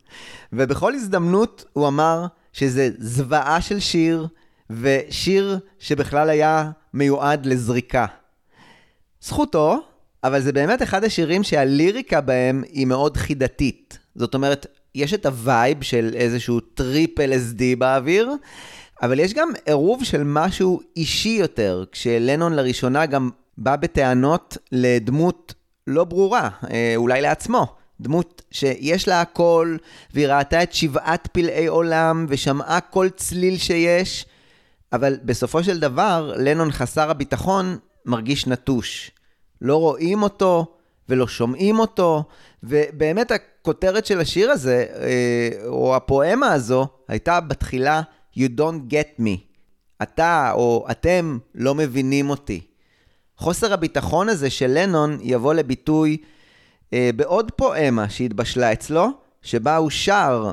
ובכל 0.53 0.93
הזדמנות 0.93 1.65
הוא 1.73 1.87
אמר 1.87 2.25
שזה 2.53 2.89
זוועה 2.97 3.61
של 3.61 3.79
שיר, 3.79 4.27
ושיר 4.69 5.59
שבכלל 5.79 6.29
היה 6.29 6.71
מיועד 6.93 7.45
לזריקה. 7.45 8.05
זכותו, 9.21 9.79
אבל 10.23 10.41
זה 10.41 10.51
באמת 10.51 10.81
אחד 10.81 11.03
השירים 11.03 11.43
שהליריקה 11.43 12.21
בהם 12.21 12.63
היא 12.71 12.87
מאוד 12.87 13.17
חידתית. 13.17 13.99
זאת 14.15 14.33
אומרת, 14.33 14.65
יש 14.95 15.13
את 15.13 15.25
ה 15.25 15.36
vibe 15.36 15.81
של 15.81 16.11
איזשהו 16.15 16.59
טריפ 16.59 17.19
LSD 17.19 17.61
באוויר, 17.77 18.31
אבל 19.01 19.19
יש 19.19 19.33
גם 19.33 19.49
עירוב 19.65 20.03
של 20.03 20.23
משהו 20.23 20.81
אישי 20.95 21.37
יותר, 21.39 21.83
כשלנון 21.91 22.53
לראשונה 22.53 23.05
גם 23.05 23.29
בא 23.57 23.75
בטענות 23.75 24.57
לדמות 24.71 25.53
לא 25.87 26.03
ברורה, 26.03 26.49
אה, 26.71 26.93
אולי 26.95 27.21
לעצמו. 27.21 27.67
דמות 28.01 28.41
שיש 28.51 29.07
לה 29.07 29.21
הכל, 29.21 29.77
והיא 30.13 30.27
ראתה 30.27 30.63
את 30.63 30.73
שבעת 30.73 31.27
פלאי 31.31 31.67
עולם, 31.67 32.25
ושמעה 32.29 32.79
כל 32.81 33.09
צליל 33.15 33.57
שיש, 33.57 34.25
אבל 34.93 35.17
בסופו 35.23 35.63
של 35.63 35.79
דבר, 35.79 36.33
לנון 36.37 36.71
חסר 36.71 37.09
הביטחון 37.09 37.77
מרגיש 38.05 38.47
נטוש. 38.47 39.11
לא 39.61 39.75
רואים 39.75 40.23
אותו 40.23 40.75
ולא 41.09 41.27
שומעים 41.27 41.79
אותו, 41.79 42.23
ובאמת 42.63 43.31
הכותרת 43.31 44.05
של 44.05 44.19
השיר 44.19 44.51
הזה, 44.51 44.85
אה, 44.99 45.49
או 45.67 45.95
הפואמה 45.95 46.53
הזו, 46.53 46.87
הייתה 47.07 47.39
בתחילה 47.39 48.01
You 48.37 48.49
don't 48.57 48.91
get 48.91 49.21
me. 49.21 49.37
אתה 50.03 50.51
או 50.53 50.87
אתם 50.91 51.37
לא 51.55 51.75
מבינים 51.75 52.29
אותי. 52.29 52.61
חוסר 53.37 53.73
הביטחון 53.73 54.29
הזה 54.29 54.49
של 54.49 54.71
לנון 54.73 55.17
יבוא 55.21 55.53
לביטוי 55.53 56.17
אה, 56.93 57.09
בעוד 57.15 57.51
פואמה 57.51 58.09
שהתבשלה 58.09 58.73
אצלו, 58.73 59.07
שבה 59.41 59.75
הוא 59.77 59.89
שר 59.89 60.51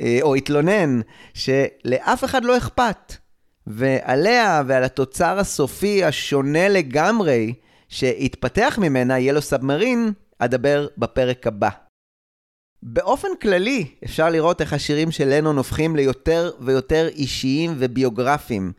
אה, 0.00 0.18
או 0.22 0.34
התלונן 0.34 1.00
שלאף 1.34 2.24
אחד 2.24 2.44
לא 2.44 2.56
אכפת. 2.56 3.14
ועליה 3.68 4.62
ועל 4.66 4.84
התוצר 4.84 5.38
הסופי 5.38 6.04
השונה 6.04 6.68
לגמרי 6.68 7.54
שהתפתח 7.88 8.78
ממנה, 8.82 9.18
Yellow 9.18 9.42
Submarine, 9.42 10.12
אדבר 10.38 10.86
בפרק 10.98 11.46
הבא. 11.46 11.68
באופן 12.82 13.28
כללי, 13.42 13.86
אפשר 14.04 14.30
לראות 14.30 14.60
איך 14.60 14.72
השירים 14.72 15.10
של 15.10 15.28
לנון 15.28 15.56
הופכים 15.56 15.96
ליותר 15.96 16.50
ויותר 16.60 17.08
אישיים 17.08 17.74
וביוגרפיים, 17.78 18.72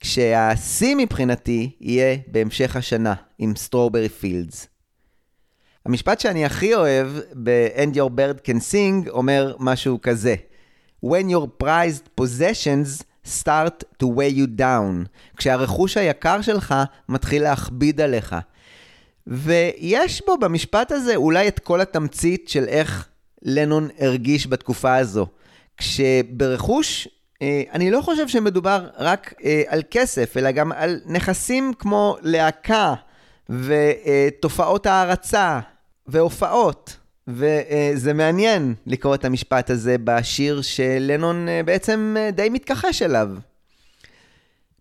כשהשיא 0.00 0.94
מבחינתי 0.98 1.76
יהיה 1.80 2.16
בהמשך 2.26 2.76
השנה, 2.76 3.14
עם 3.38 3.56
Strawberry 3.56 4.08
Fields. 4.08 4.68
המשפט 5.86 6.20
שאני 6.20 6.44
הכי 6.44 6.74
אוהב 6.74 7.08
ב-And 7.42 7.94
Your 7.94 8.10
Bird 8.10 8.40
Can 8.46 8.60
Sing 8.72 9.10
אומר 9.10 9.56
משהו 9.58 9.98
כזה: 10.02 10.34
When 11.04 11.30
your 11.30 11.64
prized 11.64 12.20
possessions 12.20 13.07
start 13.42 13.84
to 14.02 14.06
weigh 14.06 14.38
you 14.38 14.60
down, 14.60 15.08
כשהרכוש 15.36 15.96
היקר 15.96 16.42
שלך 16.42 16.74
מתחיל 17.08 17.42
להכביד 17.42 18.00
עליך. 18.00 18.36
ויש 19.26 20.22
בו 20.26 20.38
במשפט 20.38 20.92
הזה 20.92 21.16
אולי 21.16 21.48
את 21.48 21.58
כל 21.58 21.80
התמצית 21.80 22.48
של 22.48 22.64
איך 22.64 23.08
לנון 23.42 23.88
הרגיש 23.98 24.46
בתקופה 24.46 24.96
הזו. 24.96 25.26
כשברכוש, 25.76 27.08
אה, 27.42 27.62
אני 27.72 27.90
לא 27.90 28.00
חושב 28.00 28.28
שמדובר 28.28 28.88
רק 28.96 29.34
אה, 29.44 29.62
על 29.66 29.82
כסף, 29.90 30.36
אלא 30.36 30.50
גם 30.50 30.72
על 30.72 31.00
נכסים 31.06 31.72
כמו 31.78 32.16
להקה 32.22 32.94
ותופעות 33.48 34.86
הערצה 34.86 35.60
והופעות 36.06 36.96
וזה 37.28 38.12
מעניין 38.14 38.74
לקרוא 38.86 39.14
את 39.14 39.24
המשפט 39.24 39.70
הזה 39.70 39.96
בשיר 40.04 40.62
שלנון 40.62 41.48
אה, 41.48 41.62
בעצם 41.62 42.14
אה, 42.18 42.30
די 42.30 42.48
מתכחש 42.48 43.02
אליו. 43.02 43.28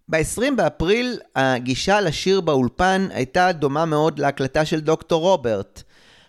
ב-20 0.09 0.55
באפריל 0.55 1.19
הגישה 1.35 2.01
לשיר 2.01 2.41
באולפן 2.41 3.07
הייתה 3.11 3.51
דומה 3.51 3.85
מאוד 3.85 4.19
להקלטה 4.19 4.65
של 4.65 4.79
דוקטור 4.79 5.21
רוברט. 5.21 5.83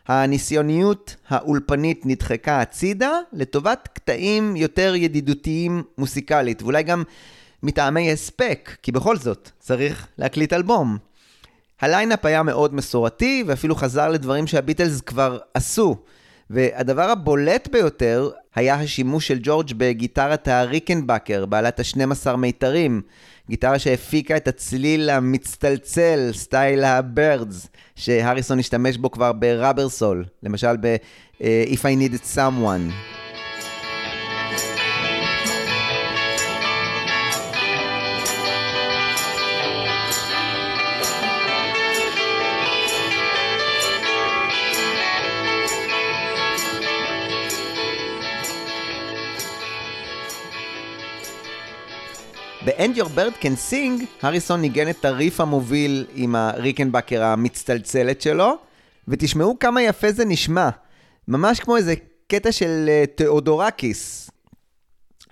הניסיוניות 0.09 1.16
האולפנית 1.28 2.07
נדחקה 2.07 2.61
הצידה 2.61 3.12
לטובת 3.33 3.88
קטעים 3.92 4.57
יותר 4.57 4.94
ידידותיים 4.94 5.83
מוסיקלית, 5.98 6.62
ואולי 6.62 6.83
גם 6.83 7.02
מטעמי 7.62 8.12
הספק, 8.12 8.76
כי 8.83 8.92
בכל 8.92 9.16
זאת 9.16 9.50
צריך 9.59 10.07
להקליט 10.18 10.52
אלבום. 10.52 11.08
הליינאפ 11.80 12.24
היה 12.24 12.42
מאוד 12.42 12.74
מסורתי, 12.74 13.44
ואפילו 13.46 13.74
חזר 13.74 14.08
לדברים 14.08 14.46
שהביטלס 14.46 15.00
כבר 15.00 15.38
עשו. 15.54 15.96
והדבר 16.50 17.10
הבולט 17.10 17.68
ביותר 17.72 18.30
היה 18.54 18.74
השימוש 18.74 19.28
של 19.28 19.38
ג'ורג' 19.42 19.72
בגיטרת 19.76 20.48
הריקנבקר, 20.48 21.46
בעלת 21.46 21.80
ה-12 21.80 22.36
מיתרים. 22.36 23.02
גיטרה 23.50 23.78
שהפיקה 23.78 24.36
את 24.36 24.48
הצליל 24.48 25.10
המצטלצל, 25.10 26.30
סטייל 26.32 26.84
הבירדס, 26.84 27.68
שהריסון 27.96 28.58
השתמש 28.58 28.96
בו 28.96 29.10
כבר 29.10 29.32
בראבר 29.32 29.88
סול, 29.88 30.24
למשל 30.42 30.76
ב-If 30.80 31.80
I 31.80 32.00
Needed 32.00 32.36
Someone. 32.36 32.92
ב-End 52.68 52.96
Your 52.96 53.09
Bird 53.16 53.42
Can 53.42 53.70
Sing, 53.70 54.04
הריסון 54.22 54.61
ניגן 54.61 54.90
את 54.90 55.04
הריף 55.04 55.40
המוביל 55.40 56.07
עם 56.14 56.35
הריקנבקר 56.35 57.24
המצטלצלת 57.24 58.20
שלו, 58.20 58.54
ותשמעו 59.09 59.59
כמה 59.59 59.83
יפה 59.83 60.12
זה 60.12 60.24
נשמע. 60.24 60.68
ממש 61.28 61.61
כמו 61.61 61.76
איזה 61.76 61.94
קטע 62.26 62.52
של 62.52 62.88
uh, 62.88 63.16
תיאודורקיס. 63.16 64.31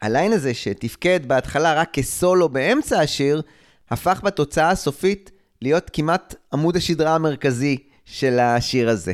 הליין 0.03 0.33
הזה 0.33 0.55
שתפקד 0.55 1.21
בהתחלה 1.27 1.75
רק 1.75 1.89
כסולו 1.93 2.49
באמצע 2.49 3.01
השיר, 3.01 3.43
הפך 3.91 4.21
בתוצאה 4.25 4.71
הסופית 4.71 5.31
להיות 5.63 5.91
כמעט 5.93 6.35
עמוד 6.53 6.77
השדרה 6.77 7.15
המרכזי 7.15 7.79
של 8.05 8.39
השיר 8.39 8.89
הזה. 8.89 9.13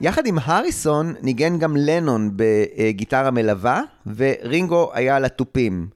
יחד 0.00 0.26
עם 0.26 0.38
הריסון 0.42 1.14
ניגן 1.22 1.58
גם 1.58 1.76
לנון 1.76 2.30
בגיטרה 2.36 3.30
מלווה, 3.30 3.82
ורינגו 4.16 4.90
היה 4.94 5.16
על 5.16 5.24
התופים. 5.24 5.88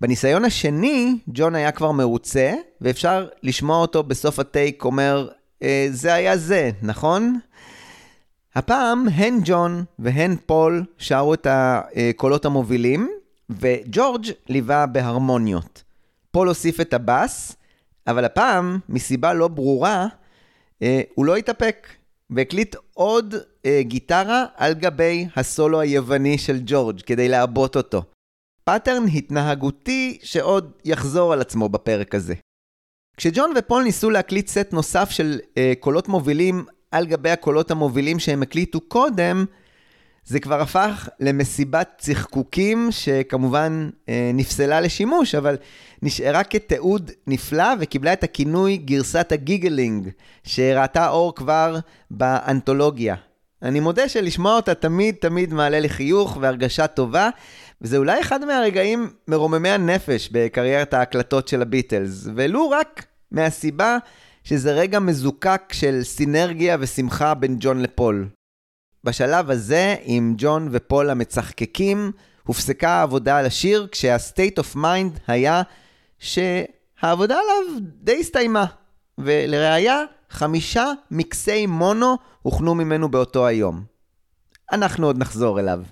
בניסיון 0.00 0.44
השני, 0.44 1.18
ג'ון 1.28 1.54
היה 1.54 1.72
כבר 1.72 1.92
מרוצה, 1.92 2.52
ואפשר 2.80 3.28
לשמוע 3.42 3.76
אותו 3.76 4.02
בסוף 4.02 4.38
הטייק 4.38 4.84
אומר, 4.84 5.28
אה, 5.62 5.86
זה 5.90 6.14
היה 6.14 6.36
זה, 6.36 6.70
נכון? 6.82 7.38
הפעם 8.54 9.06
הן 9.14 9.38
ג'ון 9.44 9.84
והן 9.98 10.36
פול 10.46 10.84
שרו 10.98 11.34
את 11.34 11.46
הקולות 11.50 12.44
המובילים, 12.44 13.10
וג'ורג' 13.50 14.26
ליווה 14.48 14.86
בהרמוניות. 14.86 15.82
פול 16.30 16.48
הוסיף 16.48 16.80
את 16.80 16.94
הבאס, 16.94 17.56
אבל 18.06 18.24
הפעם, 18.24 18.78
מסיבה 18.88 19.32
לא 19.32 19.48
ברורה, 19.48 20.06
אה, 20.82 21.00
הוא 21.14 21.26
לא 21.26 21.36
התאפק. 21.36 21.88
והקליט 22.36 22.76
עוד 22.94 23.34
אה, 23.66 23.80
גיטרה 23.82 24.44
על 24.56 24.74
גבי 24.74 25.26
הסולו 25.36 25.80
היווני 25.80 26.38
של 26.38 26.58
ג'ורג' 26.66 27.00
כדי 27.00 27.28
לעבות 27.28 27.76
אותו. 27.76 28.02
pattern 28.64 29.04
התנהגותי 29.14 30.18
שעוד 30.22 30.72
יחזור 30.84 31.32
על 31.32 31.40
עצמו 31.40 31.68
בפרק 31.68 32.14
הזה. 32.14 32.34
כשג'ון 33.16 33.52
ופול 33.58 33.82
ניסו 33.82 34.10
להקליט 34.10 34.48
סט 34.48 34.72
נוסף 34.72 35.10
של 35.10 35.38
אה, 35.56 35.72
קולות 35.80 36.08
מובילים 36.08 36.64
על 36.90 37.06
גבי 37.06 37.30
הקולות 37.30 37.70
המובילים 37.70 38.18
שהם 38.18 38.42
הקליטו 38.42 38.80
קודם, 38.80 39.44
זה 40.24 40.40
כבר 40.40 40.60
הפך 40.60 41.08
למסיבת 41.20 41.88
צחקוקים 41.98 42.88
שכמובן 42.90 43.90
אה, 44.08 44.30
נפסלה 44.34 44.80
לשימוש, 44.80 45.34
אבל 45.34 45.56
נשארה 46.02 46.44
כתיעוד 46.44 47.10
נפלא 47.26 47.68
וקיבלה 47.80 48.12
את 48.12 48.24
הכינוי 48.24 48.76
גרסת 48.76 49.32
הגיגלינג, 49.32 50.08
שראתה 50.44 51.08
אור 51.08 51.34
כבר 51.34 51.78
באנתולוגיה. 52.10 53.14
אני 53.62 53.80
מודה 53.80 54.08
שלשמוע 54.08 54.56
אותה 54.56 54.74
תמיד 54.74 55.14
תמיד 55.20 55.54
מעלה 55.54 55.80
לי 55.80 55.88
חיוך 55.88 56.38
והרגשה 56.40 56.86
טובה, 56.86 57.30
וזה 57.80 57.96
אולי 57.96 58.20
אחד 58.20 58.44
מהרגעים 58.44 59.10
מרוממי 59.28 59.68
הנפש 59.68 60.28
בקריירת 60.32 60.94
ההקלטות 60.94 61.48
של 61.48 61.62
הביטלס, 61.62 62.28
ולו 62.34 62.70
רק 62.70 63.06
מהסיבה 63.30 63.98
שזה 64.44 64.72
רגע 64.72 64.98
מזוקק 64.98 65.62
של 65.72 66.00
סינרגיה 66.02 66.76
ושמחה 66.80 67.34
בין 67.34 67.56
ג'ון 67.60 67.82
לפול. 67.82 68.28
בשלב 69.04 69.50
הזה, 69.50 69.96
עם 70.02 70.34
ג'ון 70.36 70.68
ופול 70.72 71.10
המצחקקים, 71.10 72.12
הופסקה 72.42 72.90
העבודה 72.90 73.38
על 73.38 73.46
השיר, 73.46 73.86
כשה-state 73.92 74.58
of 74.58 74.76
mind 74.76 75.18
היה 75.26 75.62
שהעבודה 76.18 77.34
עליו 77.34 77.80
די 77.80 78.20
הסתיימה. 78.20 78.64
ולראיה, 79.18 80.02
חמישה 80.30 80.86
מקסי 81.10 81.66
מונו 81.66 82.16
הוכנו 82.42 82.74
ממנו 82.74 83.08
באותו 83.08 83.46
היום. 83.46 83.84
אנחנו 84.72 85.06
עוד 85.06 85.18
נחזור 85.18 85.60
אליו. 85.60 85.82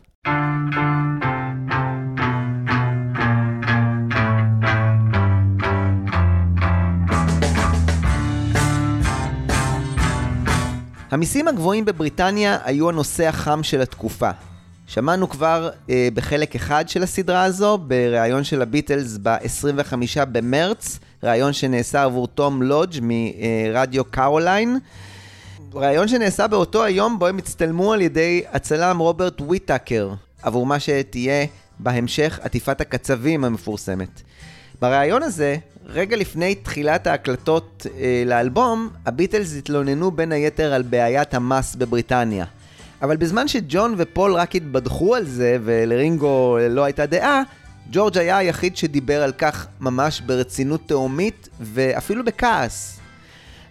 המיסים 11.10 11.48
הגבוהים 11.48 11.84
בבריטניה 11.84 12.58
היו 12.64 12.88
הנושא 12.88 13.28
החם 13.28 13.62
של 13.62 13.80
התקופה. 13.80 14.30
שמענו 14.86 15.28
כבר 15.28 15.70
אה, 15.90 16.08
בחלק 16.14 16.54
אחד 16.54 16.88
של 16.88 17.02
הסדרה 17.02 17.44
הזו, 17.44 17.78
בריאיון 17.78 18.44
של 18.44 18.62
הביטלס 18.62 19.18
ב-25 19.22 20.24
במרץ, 20.32 20.98
ריאיון 21.22 21.52
שנעשה 21.52 22.02
עבור 22.02 22.26
תום 22.28 22.62
לודג' 22.62 23.00
מרדיו 23.02 24.04
קארוליין. 24.04 24.78
ריאיון 25.74 26.08
שנעשה 26.08 26.46
באותו 26.46 26.84
היום 26.84 27.18
בו 27.18 27.26
הם 27.26 27.38
הצטלמו 27.38 27.92
על 27.92 28.00
ידי 28.00 28.42
הצלם 28.52 28.98
רוברט 28.98 29.40
וויטאקר, 29.40 30.12
עבור 30.42 30.66
מה 30.66 30.80
שתהיה 30.80 31.46
בהמשך 31.78 32.38
עטיפת 32.42 32.80
הקצבים 32.80 33.44
המפורסמת. 33.44 34.22
בריאיון 34.80 35.22
הזה, 35.22 35.56
רגע 35.92 36.16
לפני 36.16 36.54
תחילת 36.54 37.06
ההקלטות 37.06 37.86
אה, 37.98 38.22
לאלבום, 38.26 38.88
הביטלס 39.06 39.56
התלוננו 39.56 40.10
בין 40.10 40.32
היתר 40.32 40.72
על 40.72 40.82
בעיית 40.82 41.34
המס 41.34 41.74
בבריטניה. 41.74 42.44
אבל 43.02 43.16
בזמן 43.16 43.48
שג'ון 43.48 43.94
ופול 43.98 44.34
רק 44.34 44.54
התבדחו 44.54 45.14
על 45.14 45.24
זה 45.24 45.58
ולרינגו 45.64 46.58
לא 46.70 46.84
הייתה 46.84 47.06
דעה, 47.06 47.42
ג'ורג' 47.90 48.18
היה 48.18 48.38
היחיד 48.38 48.76
שדיבר 48.76 49.22
על 49.22 49.32
כך 49.32 49.66
ממש 49.80 50.20
ברצינות 50.20 50.80
תהומית 50.86 51.48
ואפילו 51.60 52.24
בכעס. 52.24 53.00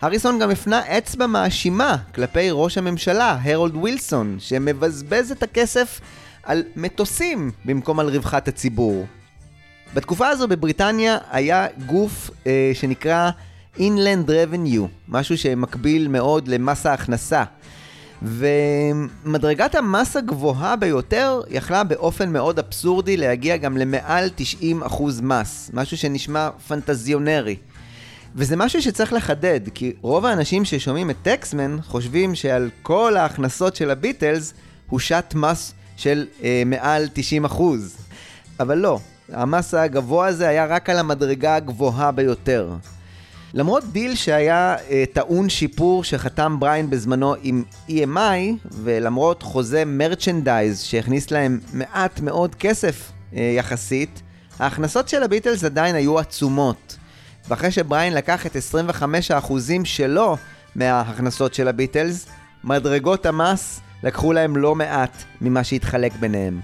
הריסון 0.01 0.39
גם 0.39 0.49
הפנה 0.49 0.97
אצבע 0.97 1.27
מאשימה 1.27 1.97
כלפי 2.15 2.47
ראש 2.51 2.77
הממשלה, 2.77 3.37
הרולד 3.43 3.75
ווילסון, 3.75 4.37
שמבזבז 4.39 5.31
את 5.31 5.43
הכסף 5.43 6.01
על 6.43 6.63
מטוסים 6.75 7.51
במקום 7.65 7.99
על 7.99 8.09
רווחת 8.09 8.47
הציבור. 8.47 9.05
בתקופה 9.93 10.27
הזו 10.27 10.47
בבריטניה 10.47 11.17
היה 11.31 11.67
גוף 11.85 12.29
אה, 12.47 12.71
שנקרא 12.73 13.29
Inland 13.77 14.27
Revenue, 14.27 14.87
משהו 15.07 15.37
שמקביל 15.37 16.07
מאוד 16.07 16.47
למס 16.47 16.85
ההכנסה. 16.85 17.43
ומדרגת 18.21 19.75
המס 19.75 20.17
הגבוהה 20.17 20.75
ביותר 20.75 21.41
יכלה 21.49 21.83
באופן 21.83 22.33
מאוד 22.33 22.59
אבסורדי 22.59 23.17
להגיע 23.17 23.57
גם 23.57 23.77
למעל 23.77 24.29
90% 24.91 25.03
מס, 25.21 25.71
משהו 25.73 25.97
שנשמע 25.97 26.49
פנטזיונרי. 26.67 27.55
וזה 28.35 28.55
משהו 28.55 28.81
שצריך 28.81 29.13
לחדד, 29.13 29.59
כי 29.73 29.93
רוב 30.01 30.25
האנשים 30.25 30.65
ששומעים 30.65 31.09
את 31.09 31.15
טקסמן 31.21 31.77
חושבים 31.81 32.35
שעל 32.35 32.69
כל 32.81 33.17
ההכנסות 33.17 33.75
של 33.75 33.91
הביטלס 33.91 34.53
הושת 34.89 35.33
מס 35.35 35.73
של 35.97 36.25
אה, 36.43 36.63
מעל 36.65 37.07
90 37.13 37.45
אחוז. 37.45 37.97
אבל 38.59 38.77
לא, 38.77 38.99
המס 39.31 39.73
הגבוה 39.73 40.27
הזה 40.27 40.47
היה 40.47 40.65
רק 40.65 40.89
על 40.89 40.99
המדרגה 40.99 41.55
הגבוהה 41.55 42.11
ביותר. 42.11 42.73
למרות 43.53 43.83
דיל 43.91 44.15
שהיה 44.15 44.75
אה, 44.89 45.03
טעון 45.13 45.49
שיפור 45.49 46.03
שחתם 46.03 46.59
בריין 46.59 46.89
בזמנו 46.89 47.35
עם 47.41 47.63
EMI, 47.89 48.67
ולמרות 48.71 49.43
חוזה 49.43 49.83
merchandise 49.85 50.81
שהכניס 50.81 51.31
להם 51.31 51.59
מעט 51.73 52.19
מאוד 52.19 52.55
כסף 52.55 53.11
אה, 53.35 53.53
יחסית, 53.57 54.21
ההכנסות 54.59 55.09
של 55.09 55.23
הביטלס 55.23 55.63
עדיין 55.63 55.95
היו 55.95 56.19
עצומות. 56.19 56.97
ואחרי 57.49 57.71
שבריין 57.71 58.13
לקח 58.13 58.45
את 58.45 58.55
25% 59.41 59.53
שלו 59.83 60.37
מההכנסות 60.75 61.53
של 61.53 61.67
הביטלס, 61.67 62.27
מדרגות 62.63 63.25
המס 63.25 63.79
לקחו 64.03 64.33
להם 64.33 64.57
לא 64.57 64.75
מעט 64.75 65.23
ממה 65.41 65.63
שהתחלק 65.63 66.11
ביניהם. 66.19 66.59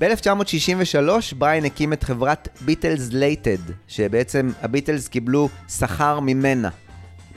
ב-1963 0.00 1.34
בריין 1.38 1.64
הקים 1.64 1.92
את 1.92 2.02
חברת 2.02 2.48
ביטלס 2.60 3.12
לימיטד, 3.12 3.58
שבעצם 3.88 4.50
הביטלס 4.62 5.08
קיבלו 5.08 5.48
שכר 5.68 6.20
ממנה. 6.20 6.68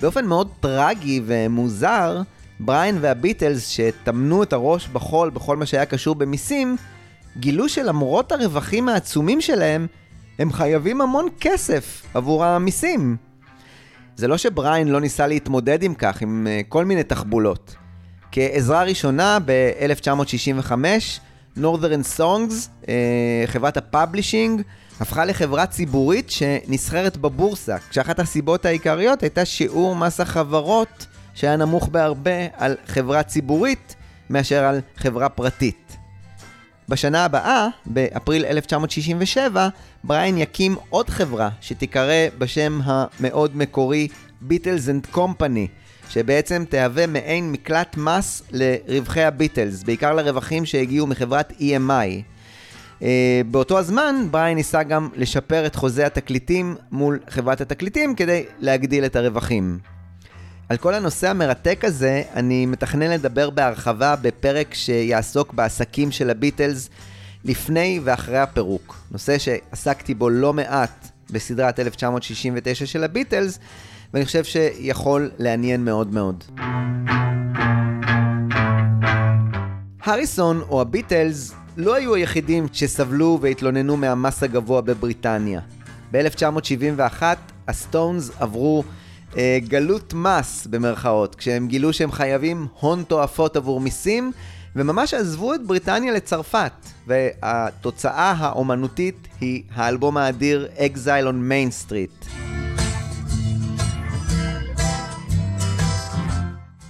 באופן 0.01 0.25
מאוד 0.25 0.49
טרגי 0.59 1.21
ומוזר, 1.25 2.21
בריין 2.59 2.97
והביטלס, 3.01 3.67
שטמנו 3.67 4.43
את 4.43 4.53
הראש 4.53 4.87
בחול 4.87 5.29
בכל 5.29 5.57
מה 5.57 5.65
שהיה 5.65 5.85
קשור 5.85 6.15
במיסים, 6.15 6.77
גילו 7.37 7.69
שלמרות 7.69 8.31
הרווחים 8.31 8.89
העצומים 8.89 9.41
שלהם, 9.41 9.87
הם 10.39 10.51
חייבים 10.51 11.01
המון 11.01 11.27
כסף 11.39 12.05
עבור 12.13 12.45
המיסים. 12.45 13.17
זה 14.15 14.27
לא 14.27 14.37
שבריין 14.37 14.87
לא 14.87 15.01
ניסה 15.01 15.27
להתמודד 15.27 15.83
עם 15.83 15.93
כך, 15.93 16.21
עם 16.21 16.47
uh, 16.47 16.69
כל 16.69 16.85
מיני 16.85 17.03
תחבולות. 17.03 17.75
כעזרה 18.31 18.83
ראשונה, 18.83 19.37
ב-1965, 19.45 20.71
Northern 21.57 22.19
Songs, 22.19 22.53
אה, 22.83 22.87
חברת 23.45 23.77
ה 23.77 23.84
publishing, 23.84 24.61
הפכה 24.99 25.25
לחברה 25.25 25.65
ציבורית 25.65 26.29
שנסחרת 26.29 27.17
בבורסה, 27.17 27.77
כשאחת 27.89 28.19
הסיבות 28.19 28.65
העיקריות 28.65 29.23
הייתה 29.23 29.45
שיעור 29.45 29.95
מס 29.95 30.19
החברות 30.19 31.05
שהיה 31.33 31.55
נמוך 31.55 31.87
בהרבה 31.87 32.47
על 32.57 32.75
חברה 32.87 33.23
ציבורית 33.23 33.95
מאשר 34.29 34.63
על 34.63 34.79
חברה 34.97 35.29
פרטית. 35.29 35.97
בשנה 36.89 37.25
הבאה, 37.25 37.67
באפריל 37.85 38.45
1967, 38.45 39.69
בריין 40.03 40.37
יקים 40.37 40.75
עוד 40.89 41.09
חברה 41.09 41.49
שתיקרא 41.61 42.27
בשם 42.37 42.79
המאוד 42.83 43.57
מקורי 43.57 44.07
Beatles 44.41 44.89
and 44.89 45.05
Company, 45.11 45.67
שבעצם 46.13 46.63
תהווה 46.69 47.07
מעין 47.07 47.51
מקלט 47.51 47.97
מס 47.97 48.41
לרווחי 48.51 49.23
הביטלס, 49.23 49.83
בעיקר 49.83 50.13
לרווחים 50.13 50.65
שהגיעו 50.65 51.07
מחברת 51.07 51.53
EMI. 51.59 52.21
אה, 53.01 53.41
באותו 53.51 53.79
הזמן, 53.79 54.15
בריין 54.31 54.57
ניסה 54.57 54.83
גם 54.83 55.09
לשפר 55.15 55.65
את 55.65 55.75
חוזה 55.75 56.05
התקליטים 56.05 56.75
מול 56.91 57.19
חברת 57.29 57.61
התקליטים 57.61 58.15
כדי 58.15 58.43
להגדיל 58.59 59.05
את 59.05 59.15
הרווחים. 59.15 59.79
על 60.69 60.77
כל 60.77 60.93
הנושא 60.93 61.29
המרתק 61.29 61.79
הזה, 61.83 62.23
אני 62.35 62.65
מתכנן 62.65 63.11
לדבר 63.11 63.49
בהרחבה 63.49 64.15
בפרק 64.21 64.73
שיעסוק 64.73 65.53
בעסקים 65.53 66.11
של 66.11 66.29
הביטלס 66.29 66.89
לפני 67.45 67.99
ואחרי 68.03 68.39
הפירוק. 68.39 68.97
נושא 69.11 69.37
שעסקתי 69.37 70.13
בו 70.13 70.29
לא 70.29 70.53
מעט 70.53 71.07
בסדרת 71.29 71.79
1969 71.79 72.85
של 72.85 73.03
הביטלס, 73.03 73.59
ואני 74.13 74.25
חושב 74.25 74.43
שיכול 74.43 75.31
לעניין 75.39 75.85
מאוד 75.85 76.13
מאוד. 76.13 76.43
הריסון 80.03 80.61
או 80.69 80.81
הביטלס 80.81 81.53
לא 81.77 81.95
היו 81.95 82.15
היחידים 82.15 82.67
שסבלו 82.73 83.39
והתלוננו 83.41 83.97
מהמס 83.97 84.43
הגבוה 84.43 84.81
בבריטניה. 84.81 85.61
ב-1971 86.11 87.23
הסטונס 87.67 88.31
עברו 88.39 88.83
אה, 89.37 89.57
גלות 89.67 90.13
מס 90.13 90.67
במרכאות, 90.67 91.35
כשהם 91.35 91.67
גילו 91.67 91.93
שהם 91.93 92.11
חייבים 92.11 92.67
הון 92.79 93.03
תועפות 93.03 93.55
עבור 93.55 93.79
מיסים, 93.79 94.31
וממש 94.75 95.13
עזבו 95.13 95.53
את 95.53 95.63
בריטניה 95.65 96.13
לצרפת. 96.13 96.71
והתוצאה 97.07 98.31
האומנותית 98.37 99.27
היא 99.41 99.63
האלבום 99.75 100.17
האדיר 100.17 100.67
Exile 100.77 101.27
on 101.27 101.51
Main 101.51 101.87
Street. 101.87 102.27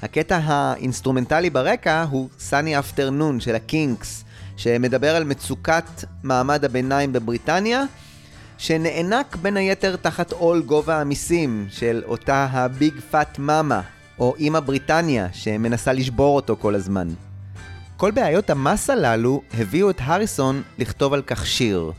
הקטע 0.04 0.39
האינסטרומנטלי 0.44 1.50
ברקע 1.50 2.06
הוא 2.10 2.30
Sunny 2.50 2.98
Afternoon 2.98 3.39
של 3.39 3.56
הקינקס, 3.56 4.24
שמדבר 4.58 5.16
על 5.16 5.24
מצוקת 5.24 5.84
מעמד 6.24 6.66
הביניים 6.66 7.13
בבריטניה, 7.13 7.84
שנאנק 8.58 9.36
בין 9.36 9.58
היתר 9.58 9.96
תחת 9.96 10.32
עול 10.32 10.62
גובה 10.62 11.02
המיסים 11.02 11.68
של 11.70 12.04
אותה 12.06 12.48
ה 12.52 12.62
big 12.62 12.93
fat 13.12 13.39
mama, 13.39 13.82
או 14.20 14.36
אימא 14.39 14.60
בריטניה, 14.60 15.28
שמנסה 15.34 15.94
לשבור 15.94 16.36
אותו 16.36 16.58
כל 16.60 16.76
הזמן. 16.76 17.08
כל 17.98 18.12
בעיות 18.12 18.50
המס 18.50 18.89
הללו 18.89 19.42
הביאו 19.54 19.89
את 19.89 20.02
הריסון 20.02 20.62
לכתוב 20.78 21.13
על 21.13 21.22
כך 21.22 21.46
שיר. 21.46 21.92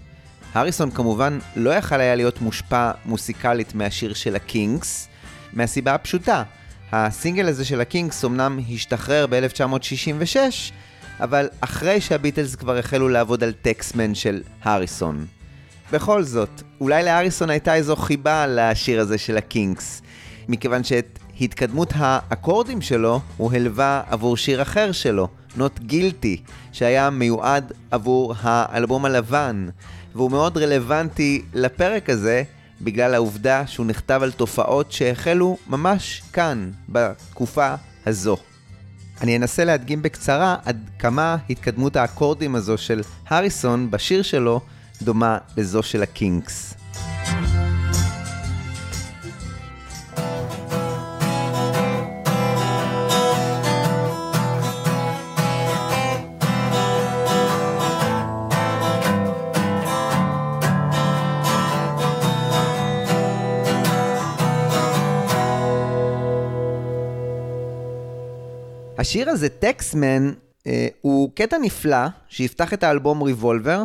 הריסון 0.54 0.90
כמובן 0.90 1.38
לא 1.56 1.70
יכל 1.70 2.00
היה 2.00 2.14
להיות 2.14 2.40
מושפע 2.40 2.90
מוסיקלית 3.04 3.74
מהשיר 3.74 4.14
של 4.14 4.36
הקינקס, 4.36 5.08
מהסיבה 5.52 5.94
הפשוטה, 5.94 6.42
הסינגל 6.92 7.48
הזה 7.48 7.64
של 7.64 7.80
הקינגס 7.80 8.24
אמנם 8.24 8.60
השתחרר 8.74 9.26
ב-1966, 9.30 10.36
אבל 11.20 11.48
אחרי 11.60 12.00
שהביטלס 12.00 12.54
כבר 12.54 12.76
החלו 12.78 13.08
לעבוד 13.08 13.44
על 13.44 13.52
טקסמן 13.52 14.14
של 14.14 14.42
הריסון. 14.62 15.26
בכל 15.92 16.22
זאת, 16.22 16.62
אולי 16.80 17.02
להריסון 17.02 17.50
הייתה 17.50 17.74
איזו 17.74 17.96
חיבה 17.96 18.46
לשיר 18.48 19.00
הזה 19.00 19.18
של 19.18 19.36
הקינגס, 19.36 20.02
מכיוון 20.48 20.84
שאת 20.84 21.18
התקדמות 21.40 21.92
האקורדים 21.96 22.80
שלו 22.80 23.20
הוא 23.36 23.52
הלווה 23.52 24.02
עבור 24.10 24.36
שיר 24.36 24.62
אחר 24.62 24.92
שלו, 24.92 25.28
Not 25.58 25.90
Guilty, 25.90 26.50
שהיה 26.72 27.10
מיועד 27.10 27.72
עבור 27.90 28.34
האלבום 28.40 29.04
הלבן, 29.04 29.68
והוא 30.14 30.30
מאוד 30.30 30.58
רלוונטי 30.58 31.42
לפרק 31.54 32.10
הזה, 32.10 32.42
בגלל 32.84 33.14
העובדה 33.14 33.66
שהוא 33.66 33.86
נכתב 33.86 34.20
על 34.22 34.32
תופעות 34.32 34.92
שהחלו 34.92 35.56
ממש 35.66 36.22
כאן, 36.32 36.70
בתקופה 36.88 37.74
הזו. 38.06 38.36
אני 39.20 39.36
אנסה 39.36 39.64
להדגים 39.64 40.02
בקצרה 40.02 40.56
עד 40.64 40.90
כמה 40.98 41.36
התקדמות 41.50 41.96
האקורדים 41.96 42.54
הזו 42.54 42.78
של 42.78 43.02
הריסון 43.28 43.90
בשיר 43.90 44.22
שלו 44.22 44.60
דומה 45.02 45.38
לזו 45.56 45.82
של 45.82 46.02
הקינגס. 46.02 46.73
השיר 69.14 69.30
הזה, 69.30 69.48
טקסמן, 69.48 70.32
אה, 70.66 70.88
הוא 71.00 71.30
קטע 71.34 71.58
נפלא 71.58 72.06
שיפתח 72.28 72.74
את 72.74 72.82
האלבום 72.82 73.22
ריבולבר, 73.22 73.84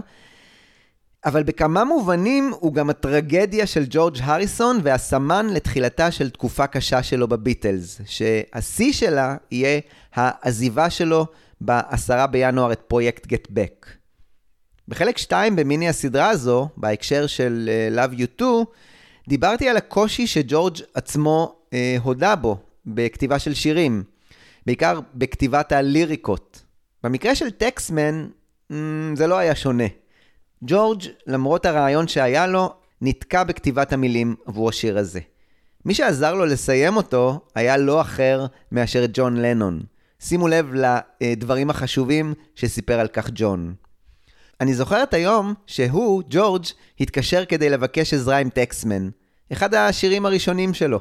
אבל 1.25 1.43
בכמה 1.43 1.83
מובנים 1.83 2.51
הוא 2.59 2.73
גם 2.73 2.89
הטרגדיה 2.89 3.67
של 3.67 3.85
ג'ורג' 3.89 4.17
הריסון 4.21 4.79
והסמן 4.83 5.47
לתחילתה 5.49 6.11
של 6.11 6.29
תקופה 6.29 6.67
קשה 6.67 7.03
שלו 7.03 7.27
בביטלס, 7.27 8.01
שהשיא 8.05 8.93
שלה 8.93 9.35
יהיה 9.51 9.79
העזיבה 10.13 10.89
שלו 10.89 11.25
ב-10 11.61 12.27
בינואר 12.27 12.71
את 12.71 12.79
פרויקט 12.87 13.27
גט 13.27 13.47
בק. 13.49 13.85
בחלק 14.87 15.17
2 15.17 15.55
במיני 15.55 15.89
הסדרה 15.89 16.29
הזו, 16.29 16.69
בהקשר 16.77 17.27
של 17.27 17.69
uh, 17.69 17.97
Love 17.97 18.19
You 18.19 18.27
2, 18.35 18.49
דיברתי 19.27 19.69
על 19.69 19.77
הקושי 19.77 20.27
שג'ורג' 20.27 20.77
עצמו 20.93 21.55
uh, 21.65 21.73
הודה 22.03 22.35
בו 22.35 22.57
בכתיבה 22.85 23.39
של 23.39 23.53
שירים, 23.53 24.03
בעיקר 24.69 24.99
בכתיבת 25.13 25.71
הליריקות. 25.71 26.63
במקרה 27.03 27.35
של 27.35 27.51
טקסמן, 27.51 28.27
mm, 28.71 28.75
זה 29.15 29.27
לא 29.27 29.37
היה 29.37 29.55
שונה. 29.55 29.83
ג'ורג', 30.63 31.01
למרות 31.27 31.65
הרעיון 31.65 32.07
שהיה 32.07 32.47
לו, 32.47 32.73
נתקע 33.01 33.43
בכתיבת 33.43 33.93
המילים 33.93 34.35
עבור 34.45 34.69
השיר 34.69 34.97
הזה. 34.97 35.19
מי 35.85 35.93
שעזר 35.93 36.33
לו 36.33 36.45
לסיים 36.45 36.97
אותו 36.97 37.39
היה 37.55 37.77
לא 37.77 38.01
אחר 38.01 38.45
מאשר 38.71 39.05
ג'ון 39.13 39.37
לנון. 39.37 39.81
שימו 40.19 40.47
לב 40.47 40.73
לדברים 41.21 41.69
החשובים 41.69 42.33
שסיפר 42.55 42.99
על 42.99 43.07
כך 43.07 43.29
ג'ון. 43.33 43.73
אני 44.61 44.73
זוכר 44.73 45.03
את 45.03 45.13
היום 45.13 45.53
שהוא, 45.65 46.23
ג'ורג', 46.29 46.65
התקשר 46.99 47.45
כדי 47.45 47.69
לבקש 47.69 48.13
עזרה 48.13 48.37
עם 48.37 48.49
טקסמן, 48.49 49.09
אחד 49.51 49.73
השירים 49.73 50.25
הראשונים 50.25 50.73
שלו. 50.73 50.99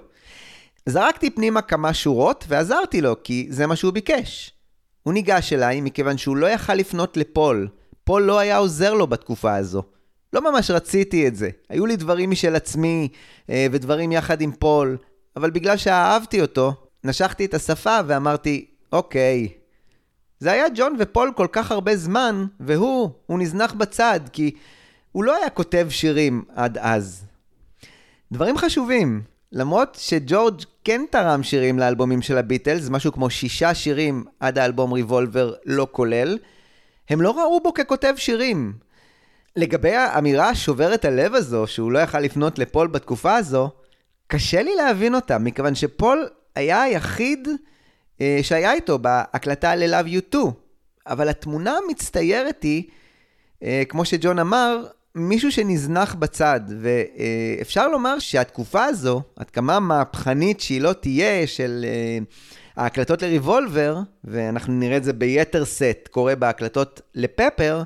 זרקתי 0.89 1.31
פנימה 1.31 1.63
כמה 1.63 1.95
שורות 1.95 2.45
ועזרתי 2.49 3.01
לו, 3.01 3.23
כי 3.25 3.47
זה 3.51 3.67
מה 3.67 3.77
שהוא 3.77 3.93
ביקש. 3.93 4.53
הוא 5.03 5.15
ניגש 5.15 5.53
אליי 5.53 5.81
מכיוון 5.81 6.19
שהוא 6.19 6.37
לא 6.37 6.47
יכל 6.47 6.75
לפנות 6.75 7.17
לפול. 7.17 7.69
פול 8.05 8.23
לא 8.23 8.39
היה 8.39 8.57
עוזר 8.57 8.95
לו 8.95 9.07
בתקופה 9.07 9.55
הזו. 9.55 9.83
לא 10.33 10.53
ממש 10.53 10.71
רציתי 10.71 11.29
את 11.29 11.37
זה. 11.37 11.51
היו 11.69 11.87
לי 11.87 11.97
דברים 11.97 12.31
משל 12.31 12.57
עצמי 12.57 13.09
אה, 13.51 13.67
ודברים 13.73 14.13
יחד 14.13 14.41
עם 14.41 14.53
פול, 14.53 14.97
אבל 15.37 15.51
בגלל 15.51 15.77
שאהבתי 15.77 16.41
אותו, 16.41 16.75
נשכתי 17.05 17.45
את 17.45 17.55
השפה 17.55 17.99
ואמרתי, 18.07 18.67
אוקיי. 18.93 19.49
זה 20.39 20.53
היה 20.53 20.65
ג'ון 20.75 20.97
ופול 20.99 21.33
כל 21.37 21.47
כך 21.53 21.73
הרבה 21.73 21.97
זמן, 21.97 22.47
והוא, 22.61 23.11
הוא 23.27 23.39
נזנח 23.39 23.73
בצד, 23.73 24.21
כי 24.33 24.51
הוא 25.13 25.25
לא 25.25 25.37
היה 25.37 25.51
כותב 25.51 25.87
שירים 25.91 26.45
עד 26.55 26.79
אז. 26.79 27.25
דברים 28.33 28.59
חשובים, 28.59 29.23
למרות 29.53 29.97
שג'ורג' 30.01 30.63
כן 30.89 31.05
תרם 31.11 31.43
שירים 31.43 31.79
לאלבומים 31.79 32.23
של 32.23 32.39
הביטלס, 32.39 32.89
משהו 32.89 33.13
כמו 33.13 33.31
שישה 33.31 33.75
שירים 33.75 34.25
עד 34.41 34.59
האלבום 34.59 34.93
ריבולבר 34.93 35.55
לא 35.67 35.87
כולל, 35.93 36.39
הם 37.11 37.23
לא 37.23 37.39
ראו 37.39 37.61
בו 37.61 37.75
ככותב 37.75 38.15
שירים. 38.17 38.73
לגבי 39.57 39.95
האמירה 39.95 40.55
שוברת 40.55 41.05
הלב 41.05 41.35
הזו, 41.35 41.67
שהוא 41.67 41.93
לא 41.93 41.99
יכל 41.99 42.21
לפנות 42.21 42.59
לפול 42.59 42.87
בתקופה 42.87 43.37
הזו, 43.37 43.71
קשה 44.27 44.63
לי 44.63 44.75
להבין 44.75 45.15
אותה, 45.15 45.39
מכיוון 45.39 45.75
שפול 45.75 46.29
היה 46.55 46.83
היחיד 46.83 47.49
אה, 48.21 48.39
שהיה 48.43 48.73
איתו 48.73 48.99
בהקלטה 48.99 49.75
ל-Love 49.75 50.07
You 50.07 50.35
Too. 50.35 50.51
אבל 51.07 51.29
התמונה 51.29 51.79
המצטיירת 51.85 52.63
היא, 52.63 52.83
אה, 53.63 53.83
כמו 53.89 54.05
שג'ון 54.05 54.39
אמר, 54.39 54.87
מישהו 55.19 55.53
שנזנח 55.53 56.15
בצד, 56.15 56.61
ואפשר 56.81 57.89
לומר 57.89 58.19
שהתקופה 58.19 58.85
הזו, 58.85 59.23
עד 59.37 59.51
כמה 59.51 59.81
מהפכנית 59.81 60.61
שהיא 60.61 60.81
לא 60.81 60.93
תהיה, 60.93 61.47
של 61.47 61.85
אה, 61.89 62.19
ההקלטות 62.83 63.23
לריבולבר, 63.23 63.99
ואנחנו 64.25 64.73
נראה 64.73 64.97
את 64.97 65.05
זה 65.05 65.13
ביתר 65.13 65.65
סט, 65.65 66.09
קורה 66.11 66.37
בהקלטות 66.37 67.01
לפפר, 67.15 67.83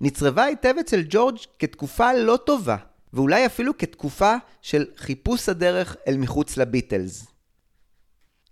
נצרבה 0.00 0.44
היטב 0.44 0.74
אצל 0.80 1.02
ג'ורג' 1.08 1.36
כתקופה 1.58 2.12
לא 2.12 2.38
טובה, 2.46 2.76
ואולי 3.12 3.46
אפילו 3.46 3.78
כתקופה 3.78 4.34
של 4.62 4.86
חיפוש 4.96 5.48
הדרך 5.48 5.96
אל 6.08 6.16
מחוץ 6.16 6.56
לביטלס. 6.56 7.26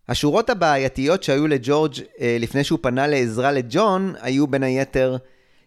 השורות 0.08 0.50
הבעייתיות 0.50 1.22
שהיו 1.22 1.46
לג'ורג' 1.46 1.94
אה, 2.20 2.36
לפני 2.40 2.64
שהוא 2.64 2.78
פנה 2.82 3.06
לעזרה 3.06 3.52
לג'ון, 3.52 4.14
היו 4.20 4.46
בין 4.46 4.62
היתר 4.62 5.16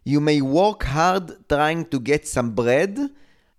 You 0.06 0.20
may 0.20 0.42
work 0.42 0.84
hard 0.84 1.32
trying 1.48 1.86
to 1.86 2.00
get 2.00 2.28
some 2.28 2.52
bread, 2.52 3.00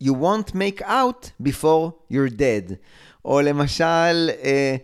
you 0.00 0.12
won't 0.12 0.54
make 0.54 0.82
out 0.82 1.30
before 1.40 1.92
you're 2.10 2.28
dead. 2.28 2.76
או 3.24 3.40
למשל, 3.40 4.30
uh, 4.42 4.78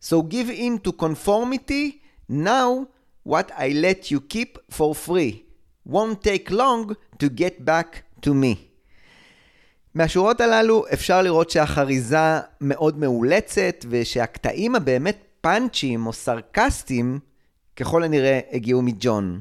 So 0.00 0.22
give 0.22 0.50
in 0.50 0.78
to 0.80 0.92
conformity, 0.92 2.02
now 2.28 2.88
what 3.22 3.50
I 3.56 3.68
let 3.70 4.10
you 4.10 4.20
keep 4.20 4.58
for 4.70 4.94
free. 4.94 5.44
won't 5.86 6.22
take 6.22 6.50
long 6.50 6.96
to 7.18 7.28
get 7.28 7.64
back 7.64 8.04
to 8.22 8.34
me. 8.34 8.56
מהשורות 9.94 10.40
הללו 10.40 10.84
אפשר 10.92 11.22
לראות 11.22 11.50
שהחריזה 11.50 12.40
מאוד 12.60 12.98
מאולצת 12.98 13.84
ושהקטעים 13.88 14.74
הבאמת 14.74 15.16
פאנצ'ים 15.40 16.06
או 16.06 16.12
סרקסטיים 16.12 17.18
ככל 17.76 18.04
הנראה 18.04 18.40
הגיעו 18.52 18.82
מג'ון. 18.82 19.40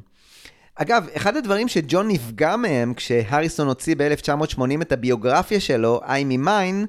אגב, 0.75 1.07
אחד 1.15 1.37
הדברים 1.37 1.67
שג'ון 1.67 2.07
נפגע 2.07 2.55
מהם 2.55 2.93
כשהריסון 2.93 3.67
הוציא 3.67 3.95
ב-1980 3.97 4.81
את 4.81 4.91
הביוגרפיה 4.91 5.59
שלו, 5.59 6.01
I'm 6.03 6.33
in 6.41 6.47
mine, 6.47 6.87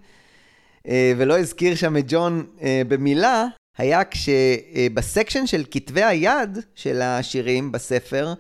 אה, 0.89 1.13
ולא 1.17 1.39
הזכיר 1.39 1.75
שם 1.75 1.97
את 1.97 2.05
ג'ון 2.09 2.47
אה, 2.63 2.83
במילה, 2.89 3.45
היה 3.79 4.01
כשבסקשן 4.05 5.47
של 5.47 5.65
כתבי 5.71 6.03
היד 6.03 6.59
של 6.75 7.03
השירים 7.03 7.73
בספר, 7.73 8.35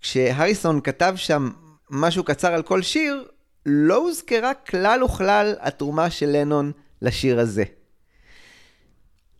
כשהריסון 0.00 0.80
כתב 0.80 1.12
שם 1.16 1.50
משהו 1.90 2.24
קצר 2.24 2.54
על 2.54 2.62
כל 2.62 2.82
שיר, 2.82 3.24
לא 3.66 3.96
הוזכרה 3.96 4.54
כלל 4.54 5.02
וכלל 5.02 5.54
התרומה 5.60 6.10
של 6.10 6.26
לנון 6.26 6.72
לשיר 7.02 7.40
הזה. 7.40 7.64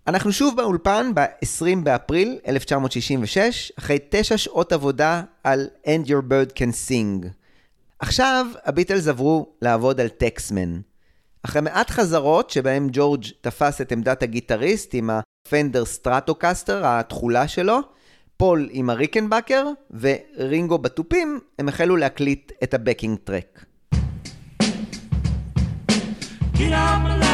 אנחנו 0.08 0.32
שוב 0.32 0.56
באולפן 0.56 1.10
ב-20 1.14 1.78
באפריל 1.82 2.38
1966, 2.48 3.72
אחרי 3.78 3.98
תשע 4.08 4.36
שעות 4.36 4.72
עבודה 4.72 5.22
על 5.44 5.68
And 5.86 6.08
Your 6.08 6.22
Bird 6.30 6.52
Can 6.52 6.88
Sing. 6.88 7.28
עכשיו 7.98 8.46
הביטלס 8.64 9.08
עברו 9.08 9.46
לעבוד 9.62 10.00
על 10.00 10.08
Taxman. 10.08 10.80
אחרי 11.42 11.62
מעט 11.62 11.90
חזרות 11.90 12.50
שבהם 12.50 12.88
ג'ורג' 12.92 13.24
תפס 13.40 13.80
את 13.80 13.92
עמדת 13.92 14.22
הגיטריסט 14.22 14.90
עם 14.94 15.10
הפנדר 15.10 15.84
סטרטוקסטר, 15.84 16.86
התכולה 16.86 17.48
שלו, 17.48 17.78
פול 18.36 18.68
עם 18.70 18.90
הריקנבקר 18.90 19.66
ורינגו 20.00 20.78
בתופים, 20.78 21.40
הם 21.58 21.68
החלו 21.68 21.96
להקליט 21.96 22.52
את 22.62 22.74
ה 22.74 22.80
backing 22.80 23.18
track. 23.24 23.64
Get 26.58 26.72
out 26.72 27.02
my. 27.02 27.25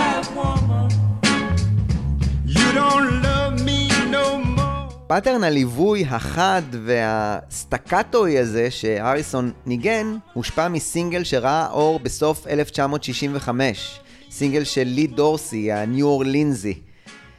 pattern 5.13 5.45
הליווי 5.45 6.05
החד 6.05 6.63
והסטקטוי 6.85 8.39
הזה 8.39 8.71
שהריסון 8.71 9.53
ניגן, 9.67 10.17
הושפע 10.33 10.69
מסינגל 10.69 11.25
שראה 11.25 11.69
אור 11.71 12.01
בסוף 12.01 12.47
1965. 12.47 14.01
סינגל 14.31 14.65
של 14.65 14.83
לי 14.85 15.07
דורסי, 15.07 15.73
הניו 15.73 16.07
אורלינזי, 16.07 16.79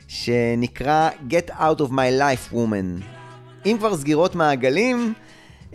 שנקרא 0.08 1.10
Get 1.30 1.52
Out 1.52 1.80
of 1.80 1.90
My 1.90 2.20
Life 2.20 2.54
Woman. 2.54 3.04
אם 3.66 3.76
כבר 3.80 3.98
סגירות 3.98 4.36
מעגלים, 4.36 5.14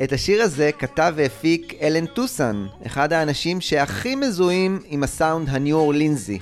את 0.03 0.13
השיר 0.13 0.43
הזה 0.43 0.71
כתב 0.79 1.13
והפיק 1.17 1.75
אלן 1.83 2.07
טוסן, 2.07 2.67
אחד 2.87 3.13
האנשים 3.13 3.61
שהכי 3.61 4.15
מזוהים 4.15 4.81
עם 4.87 5.03
הסאונד 5.03 5.49
הניו 5.49 5.77
אורלינזי. 5.77 6.39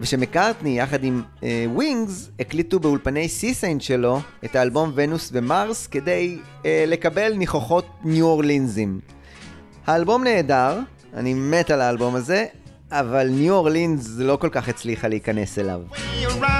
ושמקארטני 0.00 0.78
יחד 0.78 1.04
עם 1.04 1.22
ווינגס 1.66 2.26
אה, 2.28 2.30
הקליטו 2.40 2.80
באולפני 2.80 3.28
סי 3.28 3.43
סיינט 3.43 3.80
שלו 3.80 4.20
את 4.44 4.56
האלבום 4.56 4.92
ונוס 4.94 5.30
ומרס 5.32 5.86
כדי 5.86 6.38
אה, 6.62 6.64
לקבל 6.86 7.32
ניחוחות 7.34 7.86
ניו 8.04 8.26
אורלינזים. 8.26 9.00
האלבום 9.86 10.24
נהדר, 10.24 10.80
אני 11.14 11.34
מת 11.34 11.70
על 11.70 11.80
האלבום 11.80 12.14
הזה, 12.14 12.46
אבל 12.90 13.28
ניו 13.28 13.54
אורלינס 13.54 14.08
לא 14.18 14.36
כל 14.40 14.48
כך 14.48 14.68
הצליחה 14.68 15.08
להיכנס 15.08 15.58
אליו. 15.58 15.80
Nothing 15.92 16.57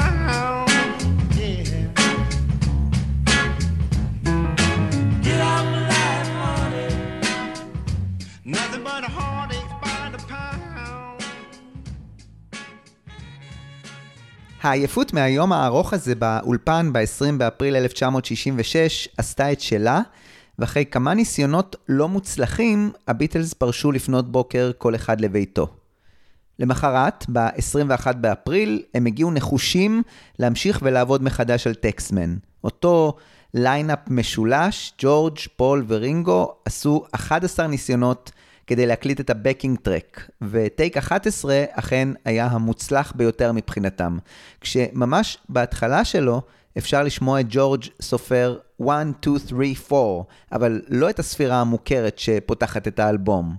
העייפות 14.68 15.12
מהיום 15.12 15.52
הארוך 15.52 15.92
הזה 15.92 16.14
באולפן 16.14 16.92
ב-20 16.92 17.32
באפריל 17.38 17.76
1966 17.76 19.08
עשתה 19.16 19.52
את 19.52 19.60
שלה, 19.60 20.00
ואחרי 20.58 20.84
כמה 20.90 21.14
ניסיונות 21.14 21.76
לא 21.88 22.08
מוצלחים, 22.08 22.90
הביטלס 23.08 23.54
פרשו 23.54 23.92
לפנות 23.92 24.32
בוקר 24.32 24.70
כל 24.78 24.94
אחד 24.94 25.20
לביתו. 25.20 25.66
למחרת, 26.58 27.24
ב-21 27.32 28.12
באפריל, 28.12 28.82
הם 28.94 29.06
הגיעו 29.06 29.30
נחושים 29.30 30.02
להמשיך 30.38 30.78
ולעבוד 30.82 31.22
מחדש 31.22 31.66
על 31.66 31.74
Taxman. 31.74 32.36
אותו 32.64 33.16
ליינאפ 33.54 33.98
משולש, 34.10 34.92
ג'ורג', 34.98 35.38
פול 35.56 35.84
ורינגו 35.88 36.54
עשו 36.64 37.04
11 37.12 37.66
ניסיונות 37.66 38.32
כדי 38.68 38.86
להקליט 38.86 39.20
את 39.20 39.30
ה 39.30 39.36
backing 39.36 39.78
track, 39.78 40.30
וטייק 40.42 40.96
11 40.96 41.64
אכן 41.70 42.08
היה 42.24 42.46
המוצלח 42.46 43.12
ביותר 43.16 43.52
מבחינתם, 43.52 44.18
כשממש 44.60 45.38
בהתחלה 45.48 46.04
שלו 46.04 46.42
אפשר 46.78 47.02
לשמוע 47.02 47.40
את 47.40 47.46
ג'ורג' 47.48 47.84
סופר 48.02 48.58
1, 48.88 49.06
2, 49.20 49.38
3, 49.48 49.92
4, 49.92 50.22
אבל 50.52 50.82
לא 50.88 51.10
את 51.10 51.18
הספירה 51.18 51.60
המוכרת 51.60 52.18
שפותחת 52.18 52.88
את 52.88 52.98
האלבום. 52.98 53.56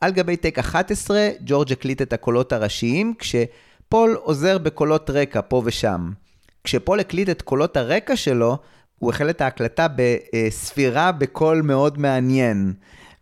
על 0.00 0.12
גבי 0.12 0.36
טייק 0.36 0.58
11, 0.58 1.28
ג'ורג' 1.44 1.72
הקליט 1.72 2.02
את 2.02 2.12
הקולות 2.12 2.52
הראשיים, 2.52 3.14
כשפול 3.18 4.16
עוזר 4.22 4.58
בקולות 4.58 5.10
רקע 5.10 5.40
פה 5.48 5.62
ושם. 5.64 6.10
כשפול 6.64 7.00
הקליט 7.00 7.28
את 7.28 7.42
קולות 7.42 7.76
הרקע 7.76 8.16
שלו, 8.16 8.58
הוא 8.98 9.10
החל 9.10 9.30
את 9.30 9.40
ההקלטה 9.40 9.86
בספירה 9.96 11.12
בקול 11.12 11.62
מאוד 11.62 11.98
מעניין. 11.98 12.72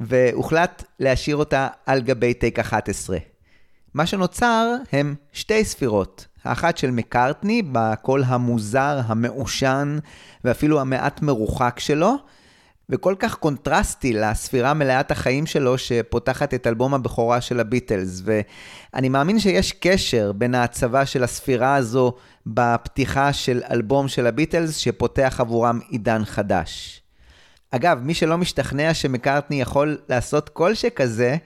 והוחלט 0.01 0.85
להשאיר 1.01 1.37
אותה 1.37 1.69
על 1.87 2.01
גבי 2.01 2.35
טייק 2.35 2.59
11. 2.59 3.19
מה 3.95 4.07
שנוצר 4.07 4.75
הם 4.93 5.15
שתי 5.33 5.65
ספירות, 5.65 6.27
האחת 6.45 6.79
של 6.79 6.91
מקארטני 6.91 7.63
בקול 7.73 8.25
המוזר, 8.27 9.01
המעושן 9.07 9.99
ואפילו 10.45 10.81
המעט 10.81 11.23
מרוחק 11.23 11.79
שלו, 11.79 12.15
וכל 12.91 13.15
כך 13.19 13.35
קונטרסטי 13.35 14.13
לספירה 14.13 14.75
מלאת 14.75 15.11
החיים 15.11 15.47
שלו 15.47 15.79
שפותחת 15.79 16.55
את 16.55 16.67
אלבום 16.67 16.95
הבכורה 16.95 17.41
של 17.41 17.61
הביטלס, 17.61 18.23
ואני 18.25 19.09
מאמין 19.09 19.39
שיש 19.39 19.73
קשר 19.73 20.33
בין 20.33 20.55
ההצבה 20.55 21.07
של 21.07 21.25
הספירה 21.25 21.75
הזו 21.75 22.15
בפתיחה 22.47 23.33
של 23.33 23.63
אלבום 23.71 24.09
של 24.09 24.27
הביטלס 24.27 24.77
שפותח 24.77 25.37
עבורם 25.41 25.81
עידן 25.89 26.25
חדש. 26.25 27.03
אגב, 27.71 28.01
מי 28.03 28.15
שלא 28.15 28.39
משתכנע 28.39 28.95
שמקארטני 28.95 29.61
יכול 29.61 29.99
לעשות 30.09 30.49
כל 30.49 30.75
שכזה, 30.75 31.37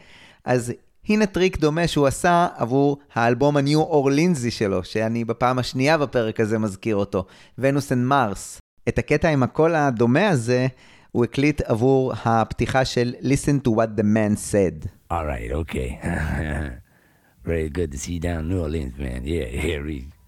אז 0.44 0.72
הנה 1.08 1.26
טריק 1.26 1.58
דומה 1.58 1.86
שהוא 1.86 2.06
עשה 2.06 2.46
עבור 2.56 2.98
האלבום 3.14 3.56
הניו 3.56 3.80
אורלינזי 3.80 4.50
שלו, 4.50 4.84
שאני 4.84 5.24
בפעם 5.24 5.58
השנייה 5.58 5.98
בפרק 5.98 6.40
הזה 6.40 6.58
מזכיר 6.58 6.96
אותו, 6.96 7.24
Venus 7.58 7.92
and 7.92 8.04
Mars. 8.04 8.58
את 8.88 8.98
הקטע 8.98 9.28
עם 9.28 9.42
הקול 9.42 9.74
הדומה 9.74 10.28
הזה, 10.28 10.66
הוא 11.12 11.24
הקליט 11.24 11.60
עבור 11.60 12.12
הפתיחה 12.24 12.84
של 12.84 13.14
Listen 13.20 13.66
to 13.66 13.70
what 13.70 14.00
the 14.00 14.02
man 14.02 14.36
said. 14.36 14.88
Alright, 15.12 15.52
okay. 15.52 15.98
Very 17.46 17.68
good 17.68 17.90
to 17.92 17.98
see 17.98 18.12
you 18.12 18.20
down 18.20 18.48
New 18.48 18.60
Orleans, 18.60 18.96
man. 18.98 19.20
Yeah, 19.24 19.48
yeah, 19.48 19.80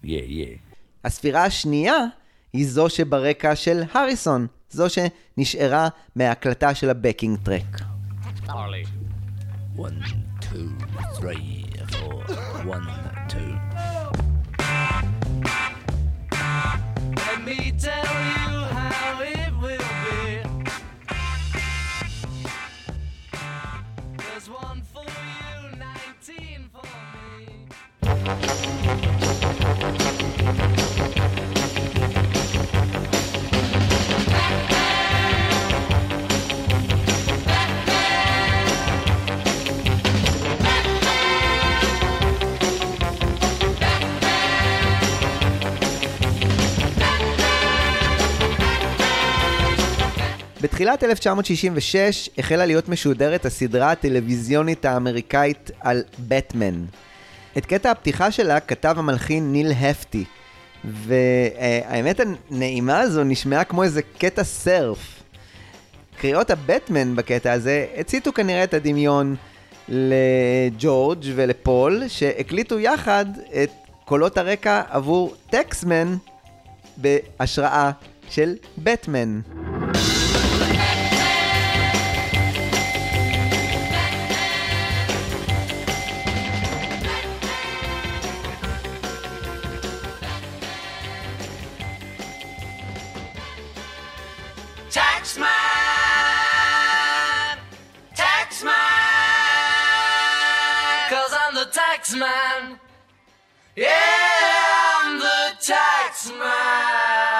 yeah, 0.03 0.25
yeah. 0.27 0.57
הספירה 1.03 1.43
השנייה 1.43 1.97
היא 2.53 2.67
זו 2.67 2.89
שברקע 2.89 3.55
של 3.55 3.83
הריסון, 3.93 4.47
זו 4.73 4.85
שנשארה 4.89 5.87
מההקלטה 6.15 6.75
של 6.75 6.89
הבקינג 6.89 7.37
טרק. 7.43 7.81
One, 9.75 10.03
two, 10.39 10.69
three, 11.17 11.65
four. 11.93 12.17
One, 12.75 12.87
two. 13.27 13.53
Let 17.27 17.39
me 17.49 17.59
tell 17.87 18.13
you 18.31 18.51
how 18.77 19.21
it 19.21 19.51
will 19.63 19.89
be. 20.03 20.21
There's 24.17 24.47
one 24.65 24.79
for 24.93 25.07
you, 25.29 25.55
19 25.77 26.69
for 26.73 26.85
me. 28.97 29.02
בתחילת 50.73 51.03
1966 51.03 52.29
החלה 52.37 52.65
להיות 52.65 52.89
משודרת 52.89 53.45
הסדרה 53.45 53.91
הטלוויזיונית 53.91 54.85
האמריקאית 54.85 55.71
על 55.79 56.03
בטמן. 56.19 56.85
את 57.57 57.65
קטע 57.65 57.91
הפתיחה 57.91 58.31
שלה 58.31 58.59
כתב 58.59 58.95
המלחין 58.97 59.51
ניל 59.51 59.71
הפטי, 59.71 60.23
והאמת 60.85 62.19
הנעימה 62.19 62.99
הזו 62.99 63.23
נשמעה 63.23 63.63
כמו 63.63 63.83
איזה 63.83 64.01
קטע 64.17 64.43
סרף. 64.43 65.23
קריאות 66.17 66.51
הבטמן 66.51 67.15
בקטע 67.15 67.51
הזה 67.51 67.85
הציתו 67.97 68.33
כנראה 68.33 68.63
את 68.63 68.73
הדמיון 68.73 69.35
לג'ורג' 69.89 71.25
ולפול, 71.35 72.03
שהקליטו 72.07 72.79
יחד 72.79 73.25
את 73.63 73.71
קולות 74.05 74.37
הרקע 74.37 74.81
עבור 74.89 75.35
טקסמן 75.49 76.15
בהשראה 76.97 77.91
של 78.29 78.55
בטמן. 78.77 79.39
The 102.13 102.19
taxman. 102.19 102.77
Yeah, 103.75 103.87
I'm 104.99 105.19
the 105.19 105.39
taxman. 105.67 107.33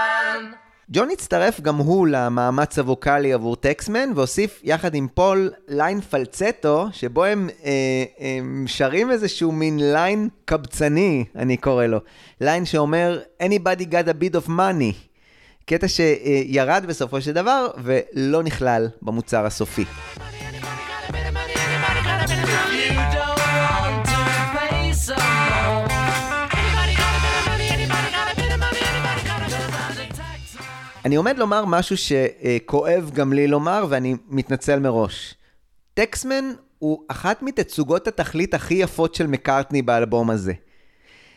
ג'ון 0.92 1.10
הצטרף 1.10 1.62
גם 1.62 1.76
הוא 1.76 2.08
למאמץ 2.08 2.80
הווקאלי 2.80 3.34
עבור 3.34 3.56
Taxman, 3.56 4.10
והוסיף 4.16 4.60
יחד 4.64 4.96
עם 4.96 5.08
פול 5.14 5.52
line 5.68 6.02
פלצטו, 6.02 6.88
שבו 6.92 7.26
הם, 7.26 7.50
אה, 7.66 8.04
הם 8.20 8.66
שרים 8.68 9.12
איזשהו 9.12 9.52
מין 9.52 9.94
line 9.94 10.30
קבצני, 10.46 11.26
אני 11.36 11.58
קורא 11.58 11.86
לו. 11.86 12.00
line 12.42 12.66
שאומר, 12.66 13.20
Anybody 13.42 13.84
got 13.84 14.08
a 14.08 14.24
bit 14.24 14.36
of 14.36 14.50
money. 14.50 14.94
קטע 15.66 15.88
שירד 15.88 16.86
בסופו 16.88 17.22
של 17.22 17.32
דבר 17.32 17.68
ולא 17.84 18.44
נכלל 18.44 18.88
במוצר 19.02 19.46
הסופי. 19.46 19.86
You 22.34 22.48
don't 22.48 22.73
אני 31.06 31.16
עומד 31.16 31.38
לומר 31.38 31.66
משהו 31.66 31.96
שכואב 31.98 33.12
גם 33.14 33.34
לי 33.34 33.48
לומר, 33.48 33.86
ואני 33.90 34.16
מתנצל 34.28 34.80
מראש. 34.80 35.36
טקסמן 35.94 36.46
הוא 36.80 37.04
אחת 37.08 37.42
מתצוגות 37.42 38.08
התכלית 38.08 38.54
הכי 38.54 38.74
יפות 38.74 39.16
של 39.16 39.28
מקארטני 39.28 39.82
באלבום 39.82 40.30
הזה. 40.30 40.54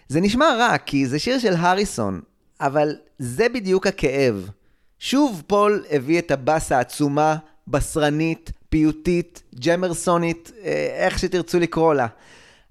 זה 0.08 0.20
נשמע 0.20 0.46
רע, 0.58 0.78
כי 0.78 1.06
זה 1.06 1.18
שיר 1.18 1.38
של 1.38 1.54
הריסון, 1.54 2.20
אבל 2.60 2.96
זה 3.18 3.48
בדיוק 3.48 3.86
הכאב. 3.86 4.50
שוב 4.98 5.42
פול 5.46 5.84
הביא 5.90 6.18
את 6.18 6.30
הבאס 6.30 6.72
העצומה, 6.72 7.36
בשרנית, 7.68 8.50
פיוטית, 8.68 9.42
ג'מרסונית, 9.66 10.52
אה, 10.64 11.04
איך 11.04 11.18
שתרצו 11.18 11.60
לקרוא 11.60 11.94
לה. 11.94 12.06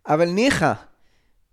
אבל 0.07 0.29
ניחא, 0.29 0.73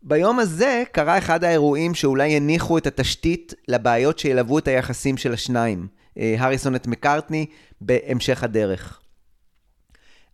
ביום 0.02 0.38
הזה 0.38 0.82
קרה 0.92 1.18
אחד 1.18 1.44
האירועים 1.44 1.94
שאולי 1.94 2.36
הניחו 2.36 2.78
את 2.78 2.86
התשתית 2.86 3.54
לבעיות 3.68 4.18
שילוו 4.18 4.58
את 4.58 4.68
היחסים 4.68 5.16
של 5.16 5.32
השניים, 5.32 5.86
אה, 6.18 6.34
הריסון 6.38 6.74
את 6.74 6.86
מקארטני, 6.86 7.46
בהמשך 7.80 8.42
הדרך. 8.42 9.00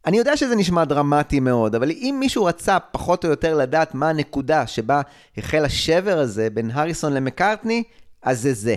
אני 0.07 0.19
יודע 0.19 0.37
שזה 0.37 0.57
נשמע 0.57 0.85
דרמטי 0.85 1.41
מאוד, 1.41 1.75
אבל 1.75 1.91
אם 1.91 2.17
מישהו 2.21 2.45
רצה 2.45 2.79
פחות 2.81 3.25
או 3.25 3.31
יותר 3.31 3.57
לדעת 3.57 3.95
מה 3.95 4.09
הנקודה 4.09 4.67
שבה 4.67 5.01
החל 5.37 5.65
השבר 5.65 6.19
הזה 6.19 6.51
בין 6.51 6.71
הריסון 6.71 7.13
למקארטני, 7.13 7.83
אז 8.23 8.41
זה 8.41 8.53
זה. 8.53 8.75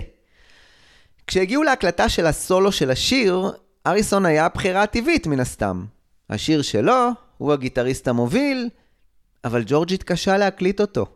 כשהגיעו 1.26 1.62
להקלטה 1.62 2.08
של 2.08 2.26
הסולו 2.26 2.72
של 2.72 2.90
השיר, 2.90 3.52
אריסון 3.86 4.26
היה 4.26 4.46
הבחירה 4.46 4.82
הטבעית 4.82 5.26
מן 5.26 5.40
הסתם. 5.40 5.84
השיר 6.30 6.62
שלו, 6.62 7.08
הוא 7.38 7.52
הגיטריסט 7.52 8.08
המוביל, 8.08 8.68
אבל 9.44 9.62
ג'ורג' 9.66 9.92
התקשה 9.92 10.36
להקליט 10.36 10.80
אותו. 10.80 11.06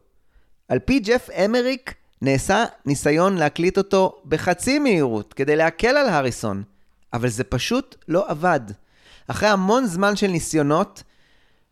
על 0.69 0.79
פי 0.79 0.99
ג'ף 0.99 1.31
אמריק, 1.31 1.95
נעשה 2.23 2.65
ניסיון 2.87 3.37
להקליט 3.37 3.79
אותו 3.79 4.23
בחצי 4.25 4.79
מהירות, 4.79 5.35
כדי 5.35 5.57
להקל 5.57 5.97
על 5.97 6.09
הריסון, 6.09 6.63
אבל 7.13 7.29
זה 7.29 7.45
פשוט 7.45 7.97
לא 8.09 8.25
עבד. 8.29 8.61
אחרי 9.29 9.49
המון 9.49 9.87
זמן 9.87 10.17
של 10.17 10.27
ניסיונות, 10.27 11.03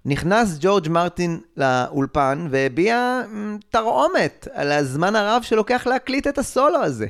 נכנס 0.05 0.57
ג'ורג' 0.61 0.89
מרטין 0.89 1.41
לאולפן 1.57 2.47
והביע 2.51 3.23
מ, 3.29 3.59
תרעומת 3.71 4.49
על 4.53 4.73
הזמן 4.73 5.17
הרב 5.17 5.43
שלוקח 5.43 5.87
להקליט 5.87 6.27
את 6.27 6.39
הסולו 6.39 6.79
הזה. 6.83 7.07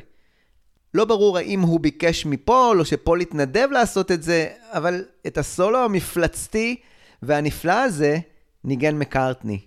לא 0.94 1.04
ברור 1.04 1.38
האם 1.38 1.60
הוא 1.60 1.80
ביקש 1.80 2.26
מפול 2.26 2.80
או 2.80 2.84
שפול 2.84 3.20
התנדב 3.20 3.68
לעשות 3.70 4.10
את 4.10 4.22
זה, 4.22 4.48
אבל 4.72 5.04
את 5.26 5.38
הסולו 5.38 5.84
המפלצתי 5.84 6.76
והנפלא 7.22 7.72
הזה 7.72 8.18
ניגן 8.64 8.98
מקארטני. 8.98 9.60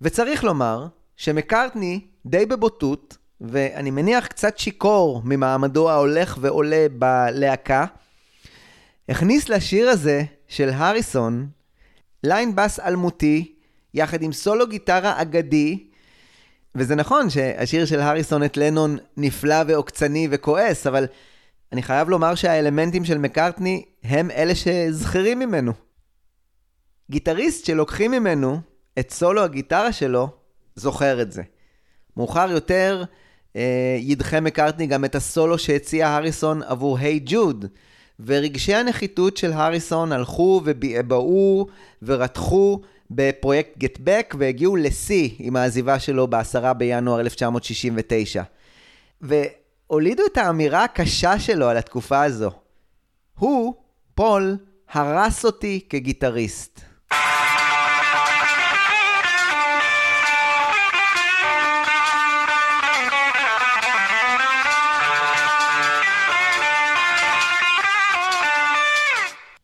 וצריך 0.00 0.44
לומר 0.44 0.86
שמקארטני 1.16 2.00
די 2.26 2.46
בבוטות, 2.46 3.16
ואני 3.40 3.90
מניח 3.90 4.26
קצת 4.26 4.58
שיכור 4.58 5.22
ממעמדו 5.24 5.90
ההולך 5.90 6.38
ועולה 6.40 6.86
בלהקה, 6.98 7.84
הכניס 9.08 9.48
לשיר 9.48 9.88
הזה 9.88 10.22
של 10.48 10.68
הריסון 10.68 11.48
ליין 12.24 12.54
בס 12.54 12.80
אלמותי, 12.80 13.54
יחד 13.94 14.22
עם 14.22 14.32
סולו 14.32 14.66
גיטרה 14.66 15.22
אגדי, 15.22 15.88
וזה 16.74 16.94
נכון 16.94 17.30
שהשיר 17.30 17.84
של 17.84 18.00
הריסון 18.00 18.44
את 18.44 18.56
לנון 18.56 18.96
נפלא 19.16 19.62
ועוקצני 19.66 20.28
וכועס, 20.30 20.86
אבל 20.86 21.06
אני 21.72 21.82
חייב 21.82 22.08
לומר 22.08 22.34
שהאלמנטים 22.34 23.04
של 23.04 23.18
מקארטני 23.18 23.84
הם 24.04 24.30
אלה 24.30 24.54
שזכירים 24.54 25.38
ממנו. 25.38 25.87
גיטריסט 27.10 27.66
שלוקחים 27.66 28.10
ממנו 28.10 28.60
את 28.98 29.10
סולו 29.10 29.42
הגיטרה 29.42 29.92
שלו, 29.92 30.28
זוכר 30.76 31.22
את 31.22 31.32
זה. 31.32 31.42
מאוחר 32.16 32.50
יותר 32.50 33.04
אה, 33.56 33.96
ידחה 34.00 34.40
מקארטני 34.40 34.86
גם 34.86 35.04
את 35.04 35.14
הסולו 35.14 35.58
שהציע 35.58 36.08
הריסון 36.08 36.62
עבור 36.62 36.98
היי 36.98 37.16
hey 37.16 37.22
ג'וד, 37.24 37.64
ורגשי 38.20 38.74
הנחיתות 38.74 39.36
של 39.36 39.52
הריסון 39.52 40.12
הלכו 40.12 40.62
ובעבעו 40.64 41.66
ורתחו 42.02 42.80
בפרויקט 43.10 43.78
גט 43.78 43.98
בק 44.04 44.34
והגיעו 44.38 44.76
לשיא 44.76 45.30
עם 45.38 45.56
העזיבה 45.56 45.98
שלו 45.98 46.26
ב-10 46.26 46.72
בינואר 46.72 47.20
1969. 47.20 48.42
והולידו 49.20 50.22
את 50.32 50.36
האמירה 50.36 50.84
הקשה 50.84 51.38
שלו 51.38 51.68
על 51.68 51.76
התקופה 51.76 52.22
הזו. 52.22 52.50
הוא, 53.38 53.74
פול, 54.14 54.56
הרס 54.88 55.44
אותי 55.44 55.80
כגיטריסט. 55.88 56.87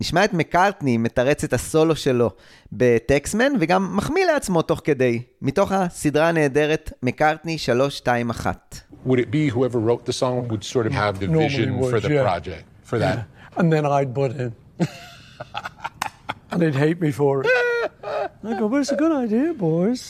נשמע 0.01 0.25
את 0.25 0.33
מקארטני 0.33 0.97
מתרץ 0.97 1.45
את 1.45 1.53
הסולו 1.53 1.97
שלו 1.97 2.31
בטקסמן, 2.73 3.53
וגם 3.61 3.97
מחמיא 3.97 4.27
לעצמו 4.27 4.63
תוך 4.63 4.81
כדי, 4.85 5.23
מתוך 5.43 5.73
הסדרה 5.73 6.29
הנהדרת 6.29 6.93
מקארטני 7.03 7.59
321. 7.59 8.81
Would 9.07 9.19
it 9.19 9.31
be 9.31 9.49
whoever 9.55 9.79
wrote 9.79 10.07
the 10.07 10.13
song 10.13 10.49
would 10.49 10.65
sort 10.65 10.87
of 10.87 10.93
have 10.93 11.19
the 11.21 11.27
vision 11.27 11.79
for 11.91 12.01
the 12.01 12.09
yeah. 12.09 12.23
project, 12.23 12.65
for 12.89 12.99
that? 12.99 13.19
And 13.57 13.71
then 13.73 13.85
I'd 13.87 14.13
butt 14.15 14.33
in. 14.43 14.53
and 16.51 16.63
they'd 16.63 16.75
hate 16.75 17.01
me 17.01 17.11
for 17.13 17.33
it. 17.43 17.47
I 18.49 18.59
go, 18.59 18.69
but 18.69 18.81
it's 18.83 18.93
a 18.99 19.01
good 19.05 19.13
idea, 19.25 19.55
boys. 19.55 20.03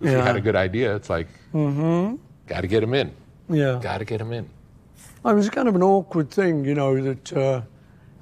If 0.00 0.10
you 0.12 0.18
had 0.18 0.36
a 0.36 0.44
good 0.48 0.56
idea, 0.56 0.94
it's 0.98 1.10
like, 1.16 1.28
got 2.52 2.60
to 2.60 2.68
get 2.74 2.82
him 2.82 2.94
in. 2.94 3.08
Yeah. 3.48 3.78
Got 3.82 3.98
to 3.98 4.04
get 4.04 4.20
him 4.20 4.32
in. 4.32 4.44
It 5.24 5.34
was 5.34 5.50
kind 5.50 5.68
of 5.68 5.74
an 5.74 5.82
awkward 5.82 6.30
thing, 6.30 6.64
you 6.64 6.74
know, 6.74 6.92
that 7.08 7.32
uh, 7.32 7.60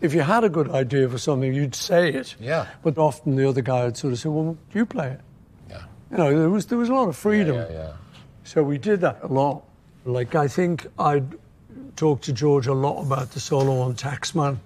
if 0.00 0.14
you 0.14 0.20
had 0.22 0.44
a 0.44 0.48
good 0.48 0.70
idea 0.70 1.08
for 1.08 1.18
something, 1.18 1.52
you'd 1.52 1.74
say 1.74 2.12
it. 2.12 2.36
Yeah. 2.40 2.66
But 2.82 2.98
often 2.98 3.36
the 3.36 3.48
other 3.48 3.62
guy 3.62 3.84
would 3.84 3.96
sort 3.96 4.12
of 4.12 4.18
say, 4.18 4.28
well, 4.28 4.56
you 4.72 4.86
play 4.86 5.08
it. 5.08 5.20
Yeah. 5.68 5.82
You 6.10 6.16
know, 6.16 6.38
there 6.38 6.50
was, 6.50 6.66
there 6.66 6.78
was 6.78 6.88
a 6.88 6.94
lot 6.94 7.08
of 7.08 7.16
freedom. 7.16 7.56
Yeah, 7.56 7.68
yeah. 7.70 7.92
So 8.44 8.62
we 8.62 8.78
did 8.78 9.00
that 9.00 9.22
a 9.22 9.26
lot. 9.26 9.64
Like, 10.04 10.34
I 10.34 10.48
think 10.48 10.86
I'd 10.98 11.36
talked 11.96 12.24
to 12.24 12.32
George 12.32 12.66
a 12.66 12.74
lot 12.74 13.02
about 13.02 13.32
the 13.32 13.40
solo 13.40 13.80
on 13.80 13.94
Taxman. 13.94 14.58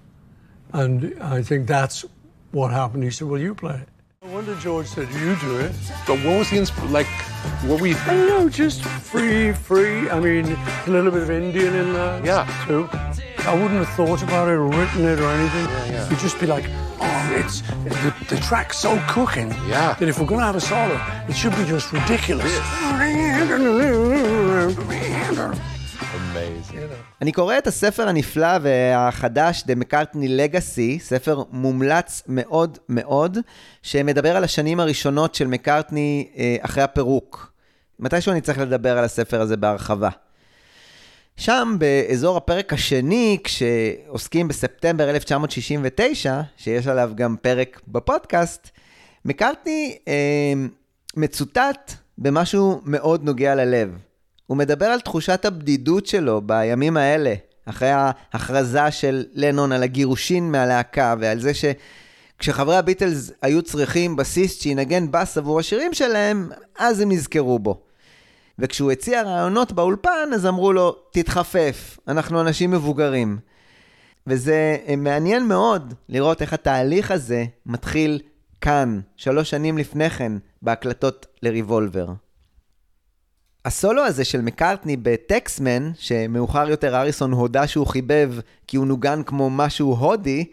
And 0.71 1.21
I 1.21 1.41
think 1.41 1.67
that's 1.67 2.05
what 2.51 2.71
happened. 2.71 3.03
He 3.03 3.11
said, 3.11 3.27
well, 3.27 3.41
you 3.41 3.53
play 3.55 3.75
it. 3.75 3.89
No 4.23 4.33
wonder 4.35 4.55
George 4.55 4.87
said, 4.87 5.09
you 5.15 5.35
do 5.35 5.59
it. 5.59 5.73
But 6.07 6.17
what 6.19 6.37
was 6.39 6.49
the 6.49 6.57
insp- 6.57 6.91
like? 6.91 7.07
What 7.67 7.81
we? 7.81 7.89
you? 7.89 7.95
I 7.97 8.13
don't 8.13 8.27
know, 8.27 8.49
just 8.49 8.81
free, 8.81 9.51
free. 9.51 10.09
I 10.09 10.19
mean, 10.19 10.45
a 10.45 10.89
little 10.89 11.11
bit 11.11 11.23
of 11.23 11.29
Indian 11.29 11.75
in 11.75 11.93
there. 11.93 12.25
Yeah. 12.25 12.65
Too. 12.65 12.89
I 13.51 13.53
wouldn't 13.61 13.81
have 13.85 13.93
thought 13.99 14.21
about 14.27 14.47
it 14.47 14.57
or 14.63 14.67
written 14.77 15.01
it 15.11 15.19
or 15.19 15.29
anything. 15.39 15.65
Yeah, 15.67 15.93
yeah. 15.93 16.09
You'd 16.09 16.19
just 16.27 16.39
be 16.39 16.47
like, 16.55 16.65
oh, 17.07 17.39
it's 17.39 17.57
the, 18.05 18.11
the 18.31 18.37
track's 18.47 18.77
so 18.85 18.91
cooking 19.15 19.49
Yeah. 19.67 19.95
that 19.99 20.07
if 20.11 20.15
we're 20.19 20.31
going 20.33 20.39
to 20.39 20.49
have 20.51 20.55
a 20.55 20.65
solo, 20.71 20.95
it 21.29 21.35
should 21.41 21.55
be 21.61 21.65
just 21.65 21.87
ridiculous. 21.99 22.53
Amazing. 26.15 26.89
אני 27.21 27.31
קורא 27.31 27.57
את 27.57 27.67
הספר 27.67 28.07
הנפלא 28.07 28.57
והחדש, 28.61 29.63
The 29.63 29.83
McCartney 29.83 30.15
Legacy, 30.39 30.99
ספר 30.99 31.43
מומלץ 31.51 32.23
מאוד 32.27 32.77
מאוד, 32.89 33.37
שמדבר 33.81 34.35
על 34.37 34.43
השנים 34.43 34.79
הראשונות 34.79 35.35
של 35.35 35.47
מקארטני 35.47 36.27
אה, 36.37 36.55
אחרי 36.61 36.83
הפירוק. 36.83 37.53
מתישהו 37.99 38.31
אני 38.31 38.41
צריך 38.41 38.57
לדבר 38.57 38.97
על 38.97 39.03
הספר 39.03 39.41
הזה 39.41 39.57
בהרחבה. 39.57 40.09
שם, 41.37 41.75
באזור 41.79 42.37
הפרק 42.37 42.73
השני, 42.73 43.37
כשעוסקים 43.43 44.47
בספטמבר 44.47 45.09
1969, 45.09 46.41
שיש 46.57 46.87
עליו 46.87 47.11
גם 47.15 47.35
פרק 47.41 47.81
בפודקאסט, 47.87 48.69
מקארטני 49.25 49.97
אה, 50.07 50.53
מצוטט 51.17 51.93
במשהו 52.17 52.81
מאוד 52.85 53.23
נוגע 53.23 53.55
ללב. 53.55 53.97
הוא 54.47 54.57
מדבר 54.57 54.85
על 54.85 54.99
תחושת 54.99 55.45
הבדידות 55.45 56.05
שלו 56.05 56.41
בימים 56.41 56.97
האלה, 56.97 57.33
אחרי 57.65 57.89
ההכרזה 57.91 58.91
של 58.91 59.25
לנון 59.33 59.71
על 59.71 59.83
הגירושין 59.83 60.51
מהלהקה, 60.51 61.15
ועל 61.19 61.39
זה 61.39 61.51
שכשחברי 61.53 62.75
הביטלס 62.77 63.31
היו 63.41 63.61
צריכים 63.61 64.15
בסיסט 64.15 64.61
שינגן 64.61 65.11
בס 65.11 65.37
עבור 65.37 65.59
השירים 65.59 65.93
שלהם, 65.93 66.49
אז 66.79 66.99
הם 66.99 67.11
נזכרו 67.11 67.59
בו. 67.59 67.81
וכשהוא 68.59 68.91
הציע 68.91 69.21
רעיונות 69.21 69.71
באולפן, 69.71 70.29
אז 70.33 70.45
אמרו 70.45 70.73
לו, 70.73 70.95
תתחפף, 71.11 71.97
אנחנו 72.07 72.41
אנשים 72.41 72.71
מבוגרים. 72.71 73.37
וזה 74.27 74.77
אה, 74.87 74.95
מעניין 74.95 75.47
מאוד 75.47 75.93
לראות 76.09 76.41
איך 76.41 76.53
התהליך 76.53 77.11
הזה 77.11 77.45
מתחיל 77.65 78.19
כאן, 78.61 78.99
שלוש 79.17 79.49
שנים 79.49 79.77
לפני 79.77 80.09
כן, 80.09 80.31
בהקלטות 80.61 81.25
לריבולבר. 81.41 82.07
הסולו 83.65 84.05
הזה 84.05 84.25
של 84.25 84.41
מקארטני 84.41 84.97
בטקסמן, 84.97 85.91
שמאוחר 85.95 86.69
יותר 86.69 86.95
אריסון 86.95 87.31
הודה 87.31 87.67
שהוא 87.67 87.87
חיבב 87.87 88.33
כי 88.67 88.77
הוא 88.77 88.87
נוגן 88.87 89.23
כמו 89.23 89.49
משהו 89.49 89.95
הודי, 89.95 90.45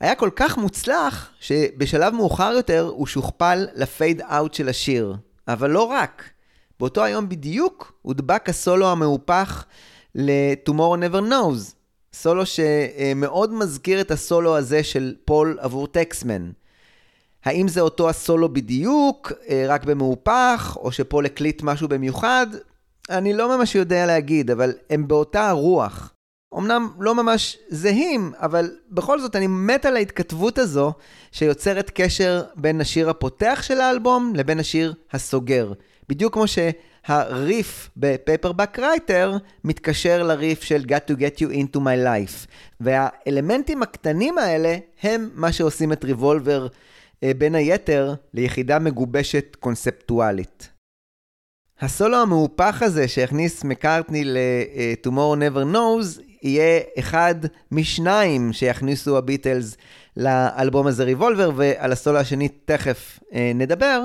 היה 0.00 0.14
כל 0.14 0.30
כך 0.36 0.58
מוצלח, 0.58 1.30
שבשלב 1.40 2.14
מאוחר 2.14 2.52
יותר 2.56 2.90
הוא 2.96 3.06
שוכפל 3.06 3.66
לפייד 3.74 4.20
אאוט 4.20 4.54
של 4.54 4.68
השיר. 4.68 5.16
אבל 5.48 5.70
לא 5.70 5.82
רק. 5.82 6.29
באותו 6.80 7.04
היום 7.04 7.28
בדיוק 7.28 7.92
הודבק 8.02 8.48
הסולו 8.48 8.88
המהופך 8.88 9.64
ל-Tomorrow 10.14 11.12
Never 11.12 11.30
Knows. 11.30 11.74
סולו 12.12 12.42
שמאוד 12.46 13.52
מזכיר 13.52 14.00
את 14.00 14.10
הסולו 14.10 14.56
הזה 14.56 14.82
של 14.82 15.14
פול 15.24 15.58
עבור 15.60 15.86
טקסמן. 15.86 16.50
האם 17.44 17.68
זה 17.68 17.80
אותו 17.80 18.08
הסולו 18.08 18.52
בדיוק, 18.52 19.32
אה, 19.48 19.64
רק 19.68 19.84
במהופך, 19.84 20.76
או 20.80 20.92
שפול 20.92 21.26
הקליט 21.26 21.62
משהו 21.62 21.88
במיוחד? 21.88 22.46
אני 23.10 23.32
לא 23.32 23.56
ממש 23.56 23.74
יודע 23.74 24.06
להגיד, 24.06 24.50
אבל 24.50 24.72
הם 24.90 25.08
באותה 25.08 25.48
הרוח. 25.48 26.12
אמנם 26.58 26.88
לא 27.00 27.14
ממש 27.14 27.58
זהים, 27.68 28.32
אבל 28.36 28.70
בכל 28.90 29.20
זאת 29.20 29.36
אני 29.36 29.46
מת 29.46 29.84
על 29.84 29.96
ההתכתבות 29.96 30.58
הזו, 30.58 30.92
שיוצרת 31.32 31.90
קשר 31.94 32.42
בין 32.56 32.80
השיר 32.80 33.10
הפותח 33.10 33.58
של 33.62 33.80
האלבום 33.80 34.32
לבין 34.36 34.60
השיר 34.60 34.94
הסוגר. 35.12 35.72
בדיוק 36.10 36.34
כמו 36.34 36.44
שהריף 36.46 37.90
בפייפרבק 37.96 38.78
רייטר 38.78 39.36
מתקשר 39.64 40.22
לריף 40.22 40.62
של 40.62 40.84
Got 40.88 41.12
to 41.12 41.16
get 41.16 41.40
you 41.40 41.52
into 41.52 41.76
my 41.76 42.06
life. 42.06 42.46
והאלמנטים 42.80 43.82
הקטנים 43.82 44.38
האלה 44.38 44.76
הם 45.02 45.30
מה 45.34 45.52
שעושים 45.52 45.92
את 45.92 46.04
ריבולבר 46.04 46.66
אה, 47.22 47.32
בין 47.38 47.54
היתר 47.54 48.14
ליחידה 48.34 48.78
מגובשת 48.78 49.56
קונספטואלית. 49.60 50.70
הסולו 51.80 52.16
המהופך 52.16 52.82
הזה 52.82 53.08
שהכניס 53.08 53.64
מקארטני 53.64 54.24
ל-Tomorrow 54.24 55.36
Never 55.36 55.74
Knows 55.74 56.20
יהיה 56.42 56.80
אחד 56.98 57.34
משניים 57.70 58.52
שיכניסו 58.52 59.18
הביטלס 59.18 59.76
לאלבום 60.16 60.86
הזה 60.86 61.04
ריבולבר, 61.04 61.50
ועל 61.56 61.92
הסולו 61.92 62.18
השני 62.18 62.48
תכף 62.48 63.20
אה, 63.34 63.52
נדבר. 63.54 64.02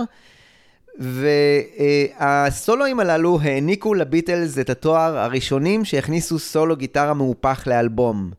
והסולואים 0.99 2.99
הללו 2.99 3.39
העניקו 3.41 3.93
לביטלס 3.93 4.59
את 4.59 4.69
התואר 4.69 5.17
הראשונים 5.17 5.85
שהכניסו 5.85 6.39
סולו 6.39 6.75
גיטרה 6.75 7.13
מהופך 7.13 7.63
לאלבום. 7.67 8.31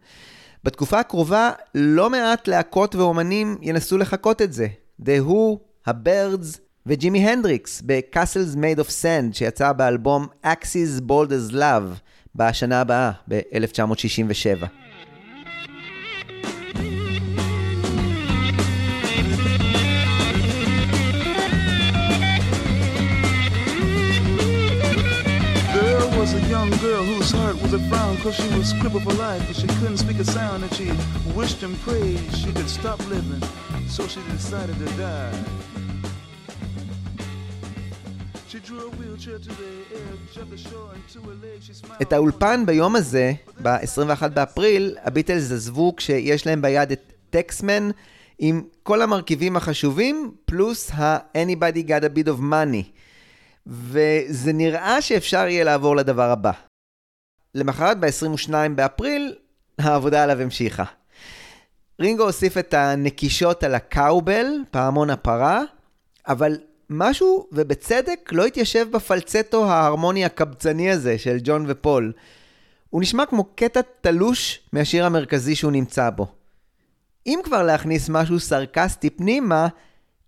בתקופה 0.65 1.01
הקרובה 1.01 1.51
לא 1.75 2.11
מעט 2.11 2.49
להקות 2.49 2.95
ואומנים 2.95 3.57
ינסו 3.63 3.99
לחקות 3.99 4.43
את 4.43 4.53
זה. 4.53 4.67
The 5.03 5.29
Who, 5.29 5.59
הבירדס 5.87 6.61
וג'ימי 6.87 7.29
הנדריקס 7.29 7.83
ב-Castles 7.87 8.57
Made 8.57 8.81
of 8.81 8.89
Sand 8.89 9.33
שיצא 9.33 9.73
באלבום 9.73 10.27
Axis 10.45 11.01
Bold 11.09 11.31
as 11.31 11.55
Love 11.55 12.01
בשנה 12.35 12.81
הבאה, 12.81 13.11
ב-1967. 13.29 14.86
Young 26.67 26.79
girl 26.81 27.05
whose 27.05 27.31
heart 27.31 27.57
was 27.63 27.73
a 27.75 27.79
frown 27.89 28.17
cause 28.23 28.35
she 28.35 28.49
was 28.59 28.73
crippled 28.81 29.05
for 29.05 29.15
life 29.15 29.43
but 29.47 29.57
she 29.57 29.69
couldn't 29.79 29.99
speak 29.99 30.19
a 30.19 30.25
sound 30.25 30.65
and 30.65 30.73
she 30.75 30.89
wished 31.39 31.63
and 31.63 31.75
prayed 31.87 32.19
she 32.43 32.51
could 32.57 32.69
stop 32.69 32.99
living 33.15 33.43
so 33.89 34.07
she 34.13 34.21
decided 34.37 34.77
to 34.79 34.89
die. 34.97 35.39
את 42.03 42.13
האולפן 42.13 42.67
ביום 42.67 42.97
הזה, 42.97 43.33
ב-21 43.63 44.29
באפריל, 44.29 44.97
הביטלס 45.03 45.53
עזבו 45.53 45.97
כשיש 45.97 46.47
להם 46.47 46.63
ביד 46.63 46.93
את 46.93 47.13
Taxman 47.31 47.91
עם 48.39 48.63
כל 48.83 49.03
המרכיבים 49.03 49.57
החשובים, 49.57 50.35
פלוס 50.45 50.91
ה-Anybody 50.91 51.89
got 51.89 52.05
a 52.05 52.19
bit 52.19 52.29
of 52.29 52.41
money. 52.41 52.96
וזה 53.67 54.53
נראה 54.53 55.03
שאפשר 55.03 55.47
יהיה 55.49 55.65
לעבור 55.65 55.97
לדבר 55.97 56.31
הבא. 56.31 56.53
למחרת, 57.55 58.01
ב-22 58.01 58.53
באפריל, 58.75 59.35
העבודה 59.79 60.23
עליו 60.23 60.41
המשיכה. 60.41 60.85
רינגו 62.01 62.25
הוסיף 62.25 62.59
את 62.59 62.75
הנקישות 62.75 63.63
על 63.63 63.75
ה 63.75 63.83
cowbell, 63.83 64.47
פעמון 64.71 65.11
הפרה, 65.11 65.63
אבל 66.29 66.57
משהו, 66.91 67.49
ובצדק, 67.53 68.31
לא 68.33 68.47
התיישב 68.47 68.87
בפלצטו 68.91 69.71
ההרמוני 69.71 70.25
הקבצני 70.25 70.91
הזה 70.91 71.19
של 71.19 71.37
ג'ון 71.45 71.65
ופול. 71.69 72.13
הוא 72.91 73.03
נשמע 73.03 73.27
כמו 73.27 73.45
קטע 73.45 73.81
תלוש 74.01 74.61
מהשיר 74.73 75.07
המרכזי 75.07 75.55
שהוא 75.55 75.73
נמצא 75.73 76.11
בו. 76.11 76.27
אם 77.27 77.41
כבר 77.45 77.63
להכניס 77.63 78.09
משהו 78.09 78.41
סרקסטי 78.41 79.11
פנימה, 79.11 79.69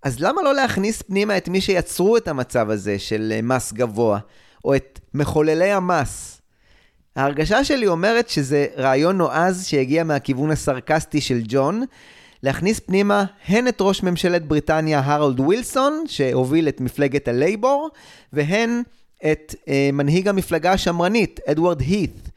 אז 0.03 0.21
למה 0.21 0.43
לא 0.43 0.55
להכניס 0.55 1.03
פנימה 1.03 1.37
את 1.37 1.49
מי 1.49 1.61
שיצרו 1.61 2.17
את 2.17 2.29
המצב 2.29 2.71
הזה 2.71 2.99
של 2.99 3.33
אה, 3.35 3.43
מס 3.43 3.73
גבוה, 3.73 4.19
או 4.65 4.77
את 4.77 5.01
מחוללי 5.15 5.73
המס? 5.73 6.41
ההרגשה 7.17 7.65
שלי 7.65 7.87
אומרת 7.87 8.29
שזה 8.29 8.67
רעיון 8.77 9.19
נועז 9.19 9.67
שהגיע 9.67 10.05
מהכיוון 10.05 10.51
הסרקסטי 10.51 11.21
של 11.21 11.41
ג'ון, 11.49 11.85
להכניס 12.43 12.81
פנימה 12.81 13.25
הן 13.47 13.69
את 13.69 13.77
ראש 13.81 14.03
ממשלת 14.03 14.47
בריטניה 14.47 15.01
הרולד 15.05 15.41
ווילסון, 15.41 16.05
שהוביל 16.07 16.69
את 16.69 16.81
מפלגת 16.81 17.29
הלייבור, 17.29 17.91
והן 18.33 18.83
את 19.33 19.55
אה, 19.69 19.91
מנהיג 19.93 20.29
המפלגה 20.29 20.73
השמרנית, 20.73 21.41
אדוארד 21.47 21.81
הית. 21.81 22.31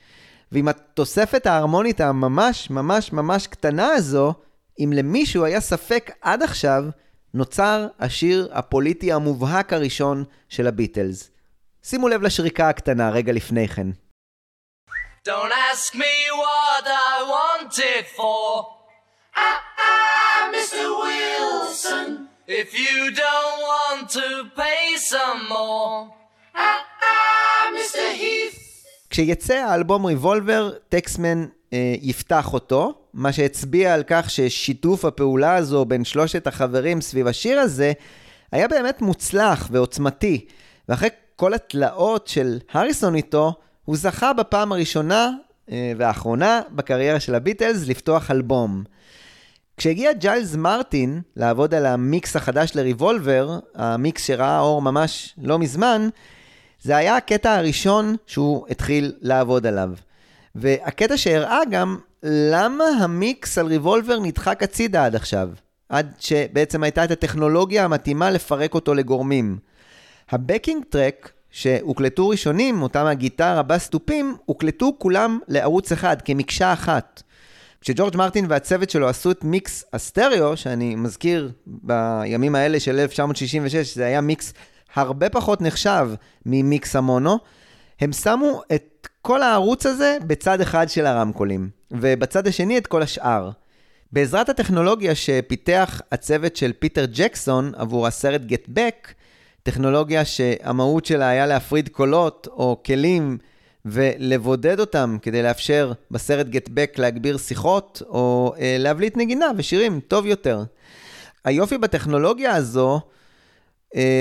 ועם 0.51 0.67
התוספת 0.67 1.45
ההרמונית 1.45 2.01
הממש 2.01 2.69
ממש 2.69 3.13
ממש 3.13 3.47
קטנה 3.47 3.87
הזו, 3.87 4.33
אם 4.79 4.93
למישהו 4.95 5.43
היה 5.43 5.59
ספק 5.59 6.11
עד 6.21 6.43
עכשיו, 6.43 6.85
נוצר 7.33 7.87
השיר 7.99 8.49
הפוליטי 8.53 9.11
המובהק 9.11 9.73
הראשון 9.73 10.23
של 10.49 10.67
הביטלס. 10.67 11.31
שימו 11.83 12.07
לב 12.09 12.21
לשריקה 12.21 12.69
הקטנה 12.69 13.09
רגע 13.09 13.33
לפני 13.33 13.67
כן. 13.67 13.87
Don't 15.27 15.53
ask 15.71 15.93
me 15.95 16.15
what 16.43 16.85
I 16.87 17.13
want 17.35 17.73
it 17.77 18.07
for. 18.17 18.45
Ah, 19.35 19.59
ah, 19.89 20.41
Mr. 20.55 20.85
Wilson. 21.01 22.09
If 22.47 22.69
you 22.83 22.97
don't 23.25 23.57
want 23.71 24.09
to 24.19 24.27
pay 24.61 24.83
some 25.11 25.41
more. 25.55 25.95
Ah, 26.55 26.81
ah, 27.11 27.63
Mr. 27.77 28.05
Heath. 28.21 28.57
כשיצא 29.09 29.53
האלבום 29.53 30.05
ריבולבר, 30.05 30.71
טקסמן 30.89 31.45
יפתח 32.01 32.53
אותו, 32.53 32.93
מה 33.13 33.31
שהצביע 33.31 33.93
על 33.93 34.03
כך 34.07 34.29
ששיתוף 34.29 35.05
הפעולה 35.05 35.55
הזו 35.55 35.85
בין 35.85 36.03
שלושת 36.03 36.47
החברים 36.47 37.01
סביב 37.01 37.27
השיר 37.27 37.59
הזה, 37.59 37.91
היה 38.51 38.67
באמת 38.67 39.01
מוצלח 39.01 39.67
ועוצמתי. 39.71 40.45
ואחרי 40.89 41.09
כל 41.35 41.53
התלאות 41.53 42.27
של 42.27 42.59
הריסון 42.71 43.15
איתו, 43.15 43.53
הוא 43.85 43.97
זכה 43.97 44.33
בפעם 44.33 44.71
הראשונה 44.71 45.31
אה, 45.71 45.93
והאחרונה 45.97 46.61
בקריירה 46.71 47.19
של 47.19 47.35
הביטלס 47.35 47.87
לפתוח 47.87 48.31
אלבום. 48.31 48.83
כשהגיע 49.77 50.13
ג'יילס 50.13 50.55
מרטין 50.55 51.21
לעבוד 51.35 51.73
על 51.73 51.85
המיקס 51.85 52.35
החדש 52.35 52.71
לריבולבר, 52.75 53.59
המיקס 53.75 54.25
שראה 54.25 54.59
אור 54.59 54.81
ממש 54.81 55.35
לא 55.37 55.59
מזמן, 55.59 56.09
זה 56.81 56.97
היה 56.97 57.17
הקטע 57.17 57.55
הראשון 57.55 58.15
שהוא 58.27 58.65
התחיל 58.69 59.13
לעבוד 59.21 59.67
עליו. 59.67 59.89
והקטע 60.55 61.17
שהראה 61.17 61.59
גם 61.69 61.97
למה 62.23 62.83
המיקס 62.83 63.57
על 63.57 63.65
ריבולבר 63.65 64.19
נדחק 64.19 64.63
הצידה 64.63 65.05
עד 65.05 65.15
עכשיו. 65.15 65.49
עד 65.89 66.13
שבעצם 66.19 66.83
הייתה 66.83 67.03
את 67.03 67.11
הטכנולוגיה 67.11 67.85
המתאימה 67.85 68.29
לפרק 68.29 68.73
אותו 68.73 68.93
לגורמים. 68.93 69.57
הבקינג 70.29 70.83
טרק 70.89 71.31
שהוקלטו 71.51 72.29
ראשונים, 72.29 72.81
אותם 72.81 73.05
הגיטרה, 73.05 73.63
בס 73.63 73.89
תופים, 73.89 74.35
הוקלטו 74.45 74.95
כולם 74.97 75.39
לערוץ 75.47 75.91
אחד, 75.91 76.21
כמקשה 76.21 76.73
אחת. 76.73 77.23
כשג'ורג' 77.81 78.17
מרטין 78.17 78.45
והצוות 78.49 78.89
שלו 78.89 79.09
עשו 79.09 79.31
את 79.31 79.43
מיקס 79.43 79.83
הסטריאו, 79.93 80.57
שאני 80.57 80.95
מזכיר 80.95 81.51
בימים 81.65 82.55
האלה 82.55 82.79
של 82.79 82.99
1966, 82.99 83.95
זה 83.95 84.05
היה 84.05 84.21
מיקס 84.21 84.53
הרבה 84.95 85.29
פחות 85.29 85.61
נחשב 85.61 86.09
ממיקס 86.45 86.95
המונו, 86.95 87.39
הם 88.01 88.13
שמו 88.13 88.61
את 88.75 89.07
כל 89.21 89.41
הערוץ 89.41 89.85
הזה 89.85 90.17
בצד 90.27 90.61
אחד 90.61 90.89
של 90.89 91.05
הרמקולים, 91.05 91.69
ובצד 91.91 92.47
השני 92.47 92.77
את 92.77 92.87
כל 92.87 93.01
השאר. 93.01 93.49
בעזרת 94.11 94.49
הטכנולוגיה 94.49 95.15
שפיתח 95.15 96.01
הצוות 96.11 96.55
של 96.55 96.71
פיטר 96.79 97.05
ג'קסון 97.13 97.71
עבור 97.75 98.07
הסרט 98.07 98.41
Get 98.41 98.69
Back, 98.69 99.13
טכנולוגיה 99.63 100.25
שהמהות 100.25 101.05
שלה 101.05 101.29
היה 101.29 101.45
להפריד 101.45 101.89
קולות 101.89 102.47
או 102.51 102.81
כלים 102.85 103.37
ולבודד 103.85 104.79
אותם 104.79 105.17
כדי 105.21 105.43
לאפשר 105.43 105.91
בסרט 106.11 106.47
Get 106.47 106.69
Back 106.69 106.95
להגביר 106.97 107.37
שיחות 107.37 108.01
או 108.09 108.53
אה, 108.59 108.75
להבליט 108.79 109.17
נגינה 109.17 109.47
ושירים 109.57 109.99
טוב 110.07 110.25
יותר. 110.25 110.63
היופי 111.45 111.77
בטכנולוגיה 111.77 112.55
הזו 112.55 113.01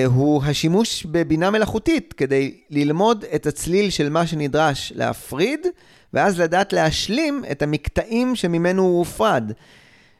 הוא 0.07 0.43
השימוש 0.45 1.07
בבינה 1.07 1.51
מלאכותית 1.51 2.13
כדי 2.13 2.61
ללמוד 2.71 3.25
את 3.35 3.47
הצליל 3.47 3.91
של 3.91 4.09
מה 4.09 4.27
שנדרש 4.27 4.93
להפריד, 4.97 5.67
ואז 6.15 6.41
לדעת 6.41 6.73
להשלים 6.73 7.45
את 7.51 7.63
המקטעים 7.63 8.37
שממנו 8.37 8.83
הוא 8.83 8.99
הופרד. 8.99 9.53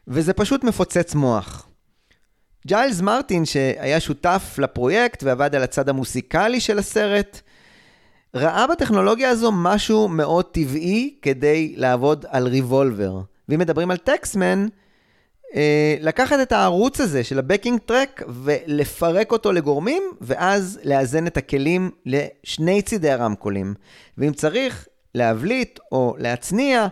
וזה 0.07 0.33
פשוט 0.33 0.63
מפוצץ 0.63 1.15
מוח. 1.15 1.67
ג'יילס 2.67 3.01
מרטין, 3.01 3.45
שהיה 3.45 3.99
שותף 3.99 4.55
לפרויקט 4.57 5.23
ועבד 5.23 5.55
על 5.55 5.63
הצד 5.63 5.89
המוסיקלי 5.89 6.59
של 6.59 6.79
הסרט, 6.79 7.41
ראה 8.35 8.67
בטכנולוגיה 8.67 9.29
הזו 9.29 9.51
משהו 9.51 10.07
מאוד 10.07 10.45
טבעי 10.45 11.15
כדי 11.21 11.73
לעבוד 11.77 12.25
על 12.29 12.47
ריבולבר. 12.47 13.21
ואם 13.49 13.59
מדברים 13.59 13.91
על 13.91 13.97
Taxman, 13.97 14.63
אה, 14.63 14.80
לקחת 15.99 16.39
את 16.41 16.51
הערוץ 16.51 17.01
הזה 17.01 17.23
של 17.23 17.39
ה 17.39 17.44
backing 17.44 17.79
track 17.79 18.23
ולפרק 18.27 19.31
אותו 19.31 19.51
לגורמים, 19.51 20.03
ואז 20.21 20.79
לאזן 20.83 21.27
את 21.27 21.37
הכלים 21.37 21.91
לשני 22.05 22.81
צידי 22.81 23.09
הרמקולים. 23.09 23.73
ואם 24.17 24.33
צריך, 24.33 24.87
להבליט 25.15 25.79
או 25.91 26.15
להצניע, 26.17 26.87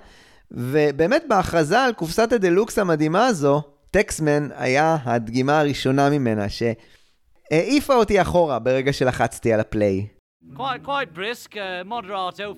ובאמת 0.52 1.24
בהכרזה 1.28 1.80
על 1.80 1.94
קופסת 1.94 2.34
הדלוקס 2.34 2.80
המדהימה 2.80 3.26
הזו, 3.26 3.62
Taxman 3.92 4.50
היה 4.56 4.98
הדגימה 5.04 5.60
הראשונה 5.60 6.10
ממנה, 6.10 6.46
שהעיפה 6.50 7.96
אותי 7.96 8.22
אחורה 8.22 8.60
ברגע 8.60 8.94
שלחצתי 8.94 9.54
על 9.54 9.60
ה 9.60 9.68
play. 9.68 10.08
Quite, 10.56 10.84
quite 10.86 11.14
brisk, 11.14 11.56
uh, 11.56 11.86
moderato. 11.86 12.56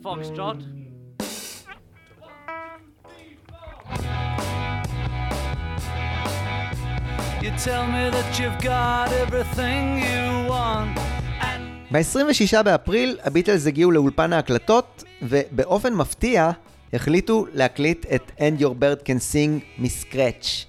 ב-26 11.91 12.63
באפריל 12.63 13.17
הביטלס 13.23 13.67
הגיעו 13.67 13.91
לאולפן 13.91 14.33
ההקלטות, 14.33 15.03
ובאופן 15.21 15.93
מפתיע 15.93 16.51
החליטו 16.93 17.45
להקליט 17.53 18.05
את 18.15 18.31
And 18.37 18.61
Your 18.61 18.73
Bird 18.81 19.05
Can 19.05 19.19
Sing 19.33 19.63
מסקרץ'. 19.77 20.65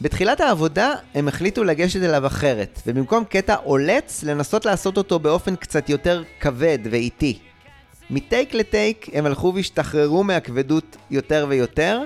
בתחילת 0.00 0.40
העבודה 0.40 0.92
הם 1.14 1.28
החליטו 1.28 1.64
לגשת 1.64 2.02
אליו 2.02 2.26
אחרת, 2.26 2.80
ובמקום 2.86 3.24
קטע 3.24 3.54
עולץ, 3.54 4.22
לנסות 4.22 4.64
לעשות 4.64 4.96
אותו 4.96 5.18
באופן 5.18 5.56
קצת 5.56 5.88
יותר 5.88 6.22
כבד 6.40 6.78
ואיטי. 6.90 7.38
מטייק 8.10 8.54
לטייק 8.54 9.06
הם 9.12 9.26
הלכו 9.26 9.52
והשתחררו 9.54 10.24
מהכבדות 10.24 10.96
יותר 11.10 11.46
ויותר, 11.48 12.02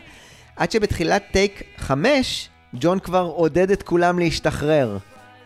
עד 0.56 0.70
שבתחילת 0.70 1.22
טייק 1.32 1.62
5, 1.76 2.48
ג'ון 2.80 2.98
כבר 2.98 3.32
עודד 3.34 3.70
את 3.70 3.82
כולם 3.82 4.18
להשתחרר. 4.18 4.98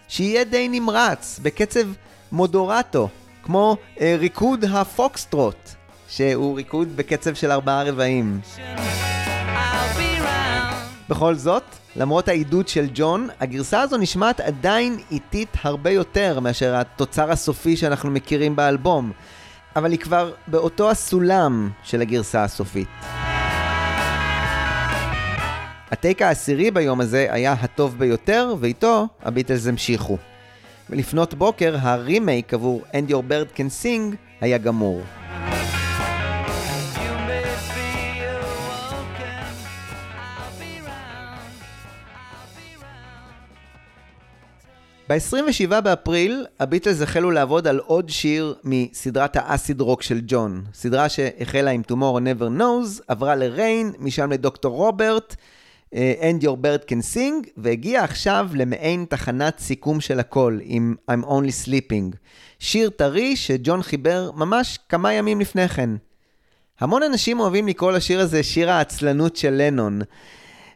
שיהיה 0.08 0.44
די 0.44 0.68
נמרץ, 0.68 1.40
בקצב 1.42 1.86
מודורטו, 2.32 3.08
כמו 3.42 3.76
אה, 4.00 4.16
ריקוד 4.18 4.64
הפוקסטרוט, 4.64 5.70
שהוא 6.08 6.56
ריקוד 6.56 6.96
בקצב 6.96 7.34
של 7.34 7.50
ארבעה 7.50 7.82
רבעים. 7.82 8.40
בכל 11.08 11.34
זאת, 11.34 11.62
למרות 11.96 12.28
העידוד 12.28 12.68
של 12.68 12.86
ג'ון, 12.94 13.28
הגרסה 13.40 13.80
הזו 13.80 13.96
נשמעת 13.96 14.40
עדיין 14.40 14.98
איטית 15.10 15.56
הרבה 15.62 15.90
יותר 15.90 16.40
מאשר 16.40 16.76
התוצר 16.76 17.30
הסופי 17.30 17.76
שאנחנו 17.76 18.10
מכירים 18.10 18.56
באלבום, 18.56 19.12
אבל 19.76 19.90
היא 19.90 19.98
כבר 19.98 20.32
באותו 20.46 20.90
הסולם 20.90 21.70
של 21.82 22.00
הגרסה 22.00 22.44
הסופית. 22.44 22.88
הטייק 25.90 26.22
העשירי 26.22 26.70
ביום 26.70 27.00
הזה 27.00 27.26
היה 27.30 27.52
הטוב 27.52 27.98
ביותר, 27.98 28.54
ואיתו 28.60 29.06
הביטלס 29.22 29.66
המשיכו. 29.66 30.18
ולפנות 30.90 31.34
בוקר, 31.34 31.76
הרימייק 31.80 32.54
עבור 32.54 32.82
And 32.92 33.10
Your 33.10 33.22
Bird 33.30 33.56
Can 33.56 33.84
Sing 33.84 34.16
היה 34.40 34.58
גמור. 34.58 35.00
You 35.00 35.08
may 37.28 37.44
be 37.74 37.88
awoken. 38.34 39.44
I'll 40.14 40.60
be 40.60 40.72
round. 40.86 41.48
ב-27 45.08 45.80
באפריל, 45.80 46.46
הביטלס 46.60 47.02
החלו 47.02 47.30
לעבוד 47.30 47.66
על 47.66 47.78
עוד 47.78 48.08
שיר 48.08 48.54
מסדרת 48.64 49.36
ה 49.36 49.45
acid 49.45 49.80
rock 49.80 50.02
של 50.02 50.20
ג'ון. 50.26 50.64
סדרה 50.74 51.08
שהחלה 51.08 51.70
עם 51.70 51.82
Tomorrow 51.92 52.20
Never 52.20 52.60
Knows, 52.60 53.02
עברה 53.08 53.36
ל 53.36 53.46
Rain, 53.46 53.92
משם 53.98 54.32
ל 54.32 54.39
Doctor 54.39 54.76
Robert, 54.76 55.36
And 55.94 56.42
Your 56.42 56.56
Bird 56.62 56.90
Can 56.90 57.14
Sing, 57.14 57.48
והגיעה 57.56 58.04
עכשיו 58.04 58.48
למעין 58.54 59.04
תחנת 59.08 59.58
סיכום 59.58 60.00
של 60.00 60.20
הכל, 60.20 60.58
עם 60.62 60.94
I'm 61.10 61.24
Only 61.24 61.66
Sleeping. 61.66 62.16
שיר 62.58 62.90
טרי 62.90 63.36
שג'ון 63.36 63.82
חיבר 63.82 64.30
ממש 64.34 64.78
כמה 64.88 65.12
ימים 65.12 65.40
לפני 65.40 65.68
כן. 65.68 65.90
המון 66.80 67.02
אנשים 67.02 67.40
אוהבים 67.40 67.68
לקרוא 67.68 67.92
לשיר 67.92 68.20
הזה 68.20 68.42
שיר 68.42 68.70
העצלנות 68.70 69.36
של 69.36 69.50
לנון. 69.50 70.00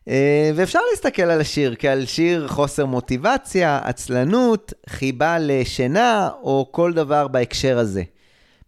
אה, 0.08 0.50
ואפשר 0.54 0.78
להסתכל 0.90 1.22
על 1.22 1.40
השיר 1.40 1.74
כעל 1.78 2.06
שיר 2.06 2.48
חוסר 2.48 2.86
מוטיבציה, 2.86 3.80
עצלנות, 3.84 4.72
חיבה 4.88 5.36
לשינה 5.40 6.30
או 6.42 6.68
כל 6.70 6.92
דבר 6.92 7.28
בהקשר 7.28 7.78
הזה. 7.78 8.02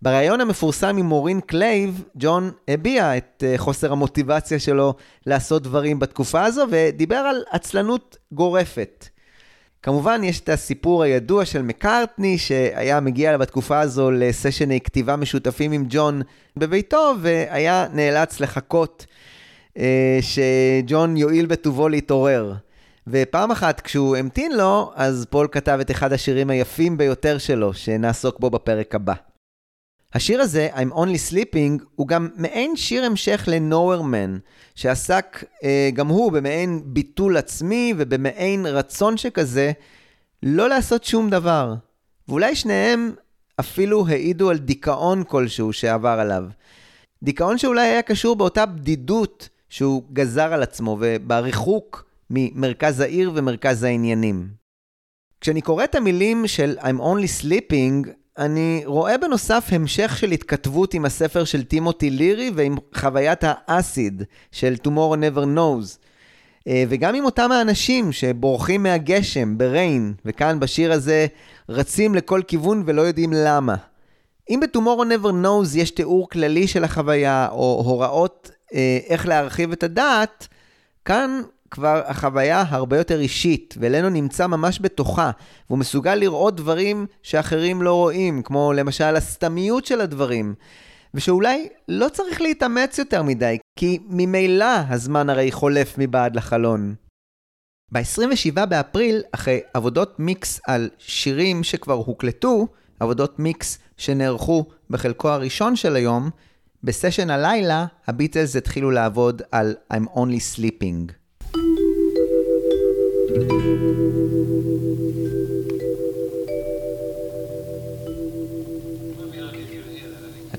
בריאיון 0.04 0.40
המפורסם 0.40 0.96
עם 0.96 1.06
מורין 1.06 1.40
קלייב, 1.40 2.04
ג'ון 2.16 2.50
הביע 2.68 3.16
את 3.16 3.44
אה, 3.46 3.54
חוסר 3.56 3.92
המוטיבציה 3.92 4.58
שלו 4.58 4.94
לעשות 5.26 5.62
דברים 5.62 5.98
בתקופה 5.98 6.44
הזו 6.44 6.64
ודיבר 6.70 7.16
על 7.16 7.42
עצלנות 7.50 8.16
גורפת. 8.32 9.08
כמובן, 9.82 10.20
יש 10.24 10.40
את 10.40 10.48
הסיפור 10.48 11.02
הידוע 11.02 11.44
של 11.44 11.62
מקארטני, 11.62 12.38
שהיה 12.38 13.00
מגיע 13.00 13.36
בתקופה 13.36 13.80
הזו 13.80 14.10
לסשני 14.10 14.80
כתיבה 14.80 15.16
משותפים 15.16 15.72
עם 15.72 15.86
ג'ון 15.88 16.22
בביתו, 16.56 17.12
והיה 17.20 17.86
נאלץ 17.92 18.40
לחכות 18.40 19.06
אה, 19.78 20.18
שג'ון 20.20 21.16
יואיל 21.16 21.46
בטובו 21.46 21.88
להתעורר. 21.88 22.54
ופעם 23.06 23.50
אחת 23.50 23.80
כשהוא 23.80 24.16
המתין 24.16 24.56
לו, 24.56 24.92
אז 24.94 25.26
פול 25.30 25.48
כתב 25.52 25.78
את 25.80 25.90
אחד 25.90 26.12
השירים 26.12 26.50
היפים 26.50 26.96
ביותר 26.96 27.38
שלו, 27.38 27.74
שנעסוק 27.74 28.40
בו 28.40 28.50
בפרק 28.50 28.94
הבא. 28.94 29.33
השיר 30.14 30.40
הזה, 30.40 30.68
I'm 30.74 30.94
Only 30.94 31.32
Sleeping, 31.32 31.84
הוא 31.94 32.08
גם 32.08 32.28
מעין 32.36 32.76
שיר 32.76 33.04
המשך 33.04 33.44
ל-Nowhere 33.46 34.02
Man, 34.02 34.40
שעסק 34.74 35.44
אה, 35.64 35.90
גם 35.94 36.08
הוא 36.08 36.32
במעין 36.32 36.82
ביטול 36.84 37.36
עצמי 37.36 37.94
ובמעין 37.96 38.66
רצון 38.66 39.16
שכזה 39.16 39.72
לא 40.42 40.68
לעשות 40.68 41.04
שום 41.04 41.30
דבר. 41.30 41.74
ואולי 42.28 42.54
שניהם 42.56 43.14
אפילו 43.60 44.06
העידו 44.08 44.50
על 44.50 44.58
דיכאון 44.58 45.24
כלשהו 45.24 45.72
שעבר 45.72 46.16
עליו. 46.20 46.44
דיכאון 47.22 47.58
שאולי 47.58 47.86
היה 47.86 48.02
קשור 48.02 48.36
באותה 48.36 48.66
בדידות 48.66 49.48
שהוא 49.68 50.02
גזר 50.12 50.52
על 50.52 50.62
עצמו 50.62 50.96
ובריחוק 51.00 52.04
ממרכז 52.30 53.00
העיר 53.00 53.32
ומרכז 53.34 53.82
העניינים. 53.82 54.48
כשאני 55.40 55.60
קורא 55.60 55.84
את 55.84 55.94
המילים 55.94 56.46
של 56.46 56.76
I'm 56.80 57.00
only 57.00 57.42
sleeping, 57.42 58.08
אני 58.38 58.82
רואה 58.84 59.18
בנוסף 59.18 59.68
המשך 59.72 60.16
של 60.18 60.30
התכתבות 60.30 60.94
עם 60.94 61.04
הספר 61.04 61.44
של 61.44 61.64
טימותי 61.64 62.10
לירי 62.10 62.50
ועם 62.54 62.76
חוויית 62.94 63.40
האסיד 63.42 64.22
של 64.52 64.74
Tomorrow 64.84 65.16
Never 65.16 65.44
Knows. 65.56 65.98
אה, 66.68 66.84
וגם 66.88 67.14
עם 67.14 67.24
אותם 67.24 67.52
האנשים 67.52 68.12
שבורחים 68.12 68.82
מהגשם 68.82 69.58
בריין, 69.58 70.14
וכאן 70.24 70.60
בשיר 70.60 70.92
הזה 70.92 71.26
רצים 71.68 72.14
לכל 72.14 72.42
כיוון 72.46 72.82
ולא 72.86 73.02
יודעים 73.02 73.32
למה. 73.32 73.74
אם 74.50 74.60
ב-Tomorrow 74.60 75.04
Never 75.04 75.30
Knows 75.44 75.78
יש 75.78 75.90
תיאור 75.90 76.28
כללי 76.30 76.66
של 76.66 76.84
החוויה, 76.84 77.48
או 77.50 77.82
הוראות 77.86 78.50
אה, 78.74 78.98
איך 79.08 79.26
להרחיב 79.26 79.72
את 79.72 79.82
הדעת, 79.82 80.48
כאן 81.04 81.42
כבר 81.74 82.02
החוויה 82.06 82.64
הרבה 82.68 82.98
יותר 82.98 83.20
אישית, 83.20 83.74
ולנו 83.80 84.08
נמצא 84.08 84.46
ממש 84.46 84.78
בתוכה, 84.82 85.30
והוא 85.68 85.78
מסוגל 85.78 86.14
לראות 86.14 86.56
דברים 86.56 87.06
שאחרים 87.22 87.82
לא 87.82 87.94
רואים, 87.94 88.42
כמו 88.42 88.72
למשל 88.72 89.16
הסתמיות 89.16 89.86
של 89.86 90.00
הדברים, 90.00 90.54
ושאולי 91.14 91.68
לא 91.88 92.08
צריך 92.08 92.40
להתאמץ 92.40 92.98
יותר 92.98 93.22
מדי, 93.22 93.58
כי 93.78 93.98
ממילא 94.08 94.74
הזמן 94.88 95.30
הרי 95.30 95.52
חולף 95.52 95.94
מבעד 95.98 96.36
לחלון. 96.36 96.94
ב-27 97.92 98.66
באפריל, 98.66 99.22
אחרי 99.32 99.60
עבודות 99.74 100.20
מיקס 100.20 100.60
על 100.66 100.90
שירים 100.98 101.62
שכבר 101.64 101.94
הוקלטו, 101.94 102.66
עבודות 103.00 103.38
מיקס 103.38 103.78
שנערכו 103.96 104.64
בחלקו 104.90 105.28
הראשון 105.28 105.76
של 105.76 105.96
היום, 105.96 106.30
בסשן 106.82 107.30
הלילה, 107.30 107.86
הביטלס 108.06 108.56
התחילו 108.56 108.90
לעבוד 108.90 109.42
על 109.52 109.74
I'm 109.92 110.16
Only 110.16 110.56
Sleeping. 110.56 111.23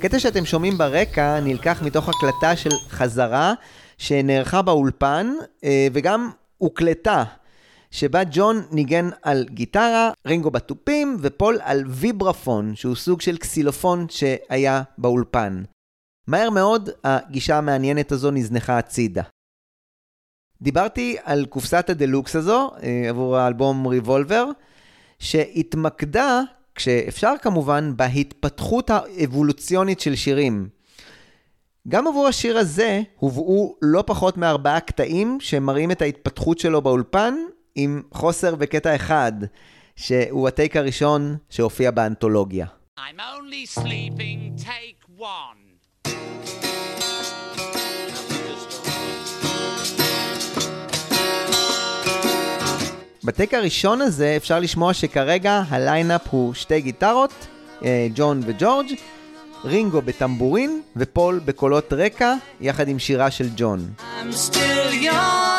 הקטע 0.05 0.19
שאתם 0.19 0.45
שומעים 0.45 0.77
ברקע 0.77 1.39
נלקח 1.39 1.81
מתוך 1.81 2.09
הקלטה 2.09 2.55
של 2.55 2.69
חזרה 2.89 3.53
שנערכה 3.97 4.61
באולפן 4.61 5.33
אה, 5.63 5.87
וגם 5.93 6.29
הוקלטה, 6.57 7.23
שבה 7.91 8.21
ג'ון 8.31 8.61
ניגן 8.71 9.09
על 9.21 9.45
גיטרה, 9.49 10.11
רינגו 10.27 10.51
בתופים 10.51 11.17
ופול 11.21 11.59
על 11.63 11.83
ויברפון, 11.87 12.75
שהוא 12.75 12.95
סוג 12.95 13.21
של 13.21 13.37
קסילופון 13.37 14.05
שהיה 14.09 14.81
באולפן. 14.97 15.63
מהר 16.27 16.49
מאוד 16.49 16.89
הגישה 17.03 17.57
המעניינת 17.57 18.11
הזו 18.11 18.31
נזנחה 18.31 18.77
הצידה. 18.77 19.23
דיברתי 20.61 21.15
על 21.23 21.45
קופסת 21.45 21.89
הדלוקס 21.89 22.35
הזו 22.35 22.71
אה, 22.83 23.09
עבור 23.09 23.37
האלבום 23.37 23.87
ריבולבר, 23.87 24.45
שהתמקדה, 25.19 26.41
כשאפשר 26.75 27.33
כמובן, 27.41 27.93
בהתפתחות 27.95 28.89
האבולוציונית 28.89 29.99
של 29.99 30.15
שירים. 30.15 30.69
גם 31.87 32.07
עבור 32.07 32.27
השיר 32.27 32.57
הזה 32.57 33.01
הובאו 33.15 33.75
לא 33.81 34.03
פחות 34.07 34.37
מארבעה 34.37 34.79
קטעים 34.79 35.37
שמראים 35.41 35.91
את 35.91 36.01
ההתפתחות 36.01 36.59
שלו 36.59 36.81
באולפן, 36.81 37.33
עם 37.75 38.01
חוסר 38.11 38.55
בקטע 38.55 38.95
אחד, 38.95 39.33
שהוא 39.95 40.47
הטייק 40.47 40.75
הראשון 40.75 41.37
שהופיע 41.49 41.91
באנתולוגיה. 41.91 42.65
I'm 42.97 43.19
only 43.19 43.65
sleeping, 43.79 44.55
take 44.57 45.19
one. 45.19 46.64
בטק 53.25 53.53
הראשון 53.53 54.01
הזה 54.01 54.33
אפשר 54.37 54.59
לשמוע 54.59 54.93
שכרגע 54.93 55.61
הליינאפ 55.69 56.21
הוא 56.29 56.53
שתי 56.53 56.81
גיטרות, 56.81 57.33
אה, 57.83 58.07
ג'ון 58.15 58.41
וג'ורג', 58.45 58.87
רינגו 59.65 60.01
בטמבורין 60.01 60.81
ופול 60.95 61.39
בקולות 61.45 61.93
רקע 61.93 62.33
יחד 62.61 62.87
עם 62.87 62.99
שירה 62.99 63.31
של 63.31 63.47
ג'ון. 63.55 63.89
I'm 63.99 64.33
still 64.33 65.03
yawning 65.03 65.54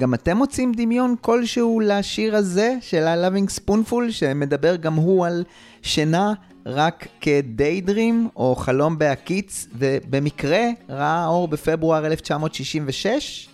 גם 0.00 0.14
אתם 0.14 0.36
מוצאים 0.36 0.72
דמיון 0.72 1.14
כלשהו 1.20 1.80
לשיר 1.80 2.36
הזה 2.36 2.76
של 2.80 3.06
ה-Loving 3.06 3.60
Spoonful, 3.60 4.10
שמדבר 4.10 4.76
גם 4.76 4.94
הוא 4.94 5.26
על 5.26 5.44
שינה 5.82 6.32
רק 6.66 7.06
כדיידרים 7.20 8.28
או 8.36 8.54
חלום 8.54 8.98
בהקיץ, 8.98 9.66
ובמקרה 9.74 10.62
ראה 10.88 11.26
אור 11.26 11.48
בפברואר 11.48 12.06
1966? 12.06 13.48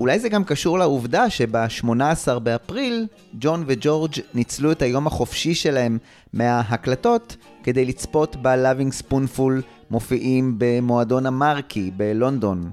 אולי 0.00 0.18
זה 0.18 0.28
גם 0.28 0.44
קשור 0.44 0.78
לעובדה 0.78 1.30
שב-18 1.30 2.38
באפריל, 2.38 3.06
ג'ון 3.34 3.64
וג'ורג' 3.66 4.14
ניצלו 4.34 4.72
את 4.72 4.82
היום 4.82 5.06
החופשי 5.06 5.54
שלהם 5.54 5.98
מההקלטות 6.32 7.36
כדי 7.62 7.84
לצפות 7.84 8.36
ב-Loving 8.42 9.02
Spoonful 9.02 9.62
מופיעים 9.90 10.54
במועדון 10.58 11.26
המרקי 11.26 11.90
בלונדון. 11.96 12.70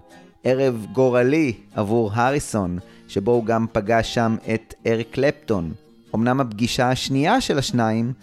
ערב 0.48 0.86
גורלי 0.92 1.54
עבור 1.76 2.12
הריסון, 2.14 2.80
שבו 3.08 3.32
הוא 3.32 3.46
גם 3.46 3.66
פגש 3.72 4.14
שם 4.14 4.36
את 4.54 4.74
אריק 4.88 5.08
קלפטון. 5.12 5.72
אמנם 6.16 6.42
הפגישה 6.42 6.90
השנייה 6.90 7.42
של 7.42 7.58
השניים, 7.58 8.14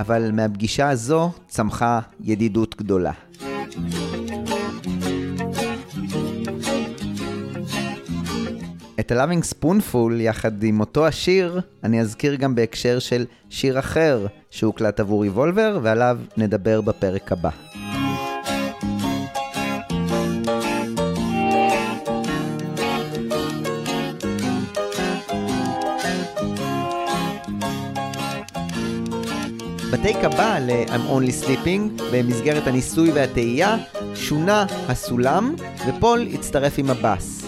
אבל 0.00 0.30
מהפגישה 0.32 0.88
הזו 0.88 1.30
צמחה 1.48 2.00
ידידות 2.20 2.76
גדולה. 2.78 3.12
את 9.00 9.12
ה-Loving 9.12 9.44
Spoonful 9.54 10.12
יחד 10.18 10.62
עם 10.62 10.80
אותו 10.80 11.06
השיר, 11.06 11.60
אני 11.84 12.00
אזכיר 12.00 12.34
גם 12.34 12.54
בהקשר 12.54 12.98
של 12.98 13.24
שיר 13.50 13.78
אחר 13.78 14.26
שהוקלט 14.50 15.00
עבור 15.00 15.22
ריבולבר, 15.22 15.78
ועליו 15.82 16.18
נדבר 16.36 16.80
בפרק 16.80 17.32
הבא. 17.32 17.50
בטייק 30.02 30.24
הבא 30.24 30.58
ל-I'm 30.58 31.10
Only 31.10 31.46
Sleeping, 31.46 32.02
במסגרת 32.12 32.66
הניסוי 32.66 33.10
והטעייה, 33.12 33.76
שונה 34.14 34.66
הסולם, 34.88 35.54
ופול 35.86 36.26
הצטרף 36.34 36.74
עם 36.78 36.90
הבאס. 36.90 37.46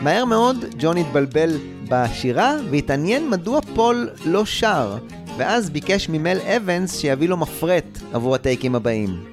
מהר 0.00 0.24
מאוד 0.24 0.64
ג'ון 0.78 0.96
התבלבל 0.96 1.58
בשירה, 1.88 2.56
והתעניין 2.70 3.30
מדוע 3.30 3.60
פול 3.74 4.10
לא 4.24 4.44
שר, 4.44 4.96
ואז 5.36 5.70
ביקש 5.70 6.08
ממל 6.08 6.38
אבנס 6.56 6.98
שיביא 6.98 7.28
לו 7.28 7.36
מפרט 7.36 7.98
עבור 8.12 8.34
הטייקים 8.34 8.74
הבאים. 8.74 9.31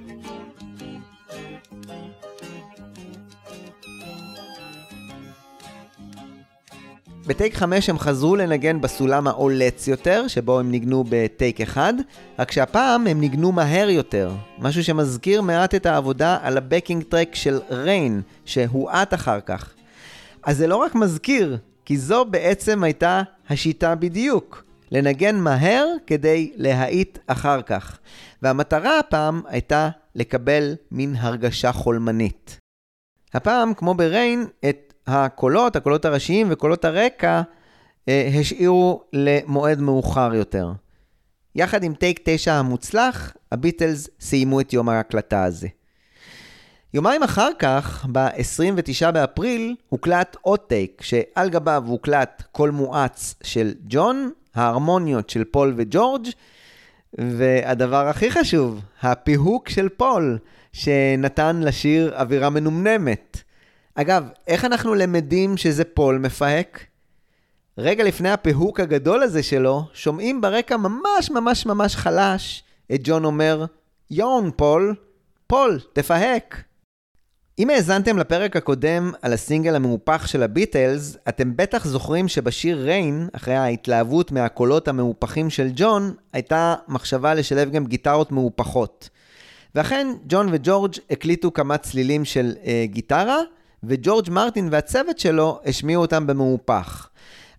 בטייק 7.29 7.55
5 7.55 7.89
הם 7.89 7.99
חזרו 7.99 8.35
לנגן 8.35 8.81
בסולם 8.81 9.27
העולץ 9.27 9.87
יותר, 9.87 10.27
שבו 10.27 10.59
הם 10.59 10.71
ניגנו 10.71 11.03
בטייק 11.09 11.61
1, 11.61 11.93
רק 12.39 12.51
שהפעם 12.51 13.07
הם 13.07 13.19
ניגנו 13.19 13.51
מהר 13.51 13.89
יותר, 13.89 14.31
משהו 14.59 14.83
שמזכיר 14.83 15.41
מעט 15.41 15.75
את 15.75 15.85
העבודה 15.85 16.37
על 16.41 16.57
הבקינג 16.57 17.03
טרק 17.03 17.35
של 17.35 17.59
ריין, 17.69 18.21
שהואט 18.45 19.13
אחר 19.13 19.39
כך. 19.41 19.73
אז 20.43 20.57
זה 20.57 20.67
לא 20.67 20.75
רק 20.75 20.95
מזכיר, 20.95 21.57
כי 21.85 21.97
זו 21.97 22.25
בעצם 22.25 22.83
הייתה 22.83 23.21
השיטה 23.49 23.95
בדיוק. 23.95 24.63
לנגן 24.91 25.35
מהר 25.35 25.87
כדי 26.07 26.51
להאיט 26.55 27.17
אחר 27.27 27.61
כך. 27.61 27.97
והמטרה 28.41 28.99
הפעם 28.99 29.41
הייתה 29.47 29.89
לקבל 30.15 30.75
מין 30.91 31.15
הרגשה 31.19 31.71
חולמנית. 31.71 32.57
הפעם, 33.33 33.73
כמו 33.73 33.93
בריין, 33.93 34.45
את 34.69 34.88
הקולות, 35.09 35.75
הקולות 35.75 36.05
הראשיים 36.05 36.47
וקולות 36.49 36.85
הרקע, 36.85 37.41
אה, 38.09 38.29
השאירו 38.39 39.03
למועד 39.13 39.81
מאוחר 39.81 40.35
יותר. 40.35 40.71
יחד 41.55 41.83
עם 41.83 41.93
טייק 41.93 42.19
9 42.23 42.53
המוצלח, 42.53 43.33
הביטלס 43.51 44.09
סיימו 44.19 44.61
את 44.61 44.73
יום 44.73 44.89
ההקלטה 44.89 45.43
הזה. 45.43 45.67
יומיים 46.93 47.23
אחר 47.23 47.49
כך, 47.59 48.05
ב-29 48.11 49.11
באפריל, 49.11 49.75
הוקלט 49.89 50.37
עוד 50.41 50.59
טייק, 50.59 51.01
שעל 51.01 51.49
גביו 51.49 51.83
הוקלט 51.87 52.43
קול 52.51 52.69
מואץ 52.69 53.35
של 53.43 53.73
ג'ון, 53.87 54.31
ההרמוניות 54.55 55.29
של 55.29 55.43
פול 55.43 55.73
וג'ורג', 55.77 56.27
והדבר 57.17 58.07
הכי 58.07 58.31
חשוב, 58.31 58.81
הפיהוק 59.01 59.69
של 59.69 59.89
פול, 59.89 60.37
שנתן 60.73 61.59
לשיר 61.63 62.13
אווירה 62.19 62.49
מנומנמת. 62.49 63.43
אגב, 63.95 64.23
איך 64.47 64.65
אנחנו 64.65 64.95
למדים 64.95 65.57
שזה 65.57 65.83
פול 65.83 66.17
מפהק? 66.17 66.85
רגע 67.77 68.03
לפני 68.03 68.29
הפיהוק 68.29 68.79
הגדול 68.79 69.23
הזה 69.23 69.43
שלו, 69.43 69.83
שומעים 69.93 70.41
ברקע 70.41 70.77
ממש 70.77 71.31
ממש 71.31 71.65
ממש 71.65 71.95
חלש 71.95 72.63
את 72.93 72.99
ג'ון 73.03 73.25
אומר, 73.25 73.65
Yawn 74.11 74.29
Paul, 74.29 74.51
פול, 74.55 75.79
תפהק. 75.93 76.63
אם 77.59 77.69
האזנתם 77.69 78.17
לפרק 78.17 78.55
הקודם 78.55 79.11
על 79.21 79.33
הסינגל 79.33 79.75
המהופך 79.75 80.27
של 80.27 80.43
הביטלס, 80.43 81.17
אתם 81.29 81.55
בטח 81.55 81.87
זוכרים 81.87 82.27
שבשיר 82.27 82.81
Rain, 82.81 83.29
אחרי 83.33 83.55
ההתלהבות 83.55 84.31
מהקולות 84.31 84.87
המהופכים 84.87 85.49
של 85.49 85.69
ג'ון, 85.75 86.13
הייתה 86.33 86.75
מחשבה 86.87 87.33
לשלב 87.33 87.71
גם 87.71 87.85
גיטרות 87.85 88.31
מהופכות. 88.31 89.09
ואכן, 89.75 90.07
ג'ון 90.27 90.49
וג'ורג' 90.51 90.95
הקליטו 91.09 91.53
כמה 91.53 91.77
צלילים 91.77 92.25
של 92.25 92.53
אה, 92.65 92.85
גיטרה, 92.87 93.37
וג'ורג' 93.83 94.29
מרטין 94.29 94.69
והצוות 94.71 95.19
שלו 95.19 95.59
השמיעו 95.65 96.01
אותם 96.01 96.27
במהופך. 96.27 97.09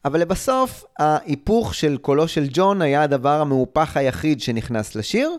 אבל 0.04 0.20
לבסוף, 0.20 0.84
ההיפוך 0.98 1.74
של 1.74 1.96
קולו 1.96 2.28
של 2.28 2.46
ג'ון 2.52 2.82
היה 2.82 3.02
הדבר 3.02 3.40
המהופך 3.40 3.96
היחיד 3.96 4.40
שנכנס 4.40 4.94
לשיר, 4.94 5.30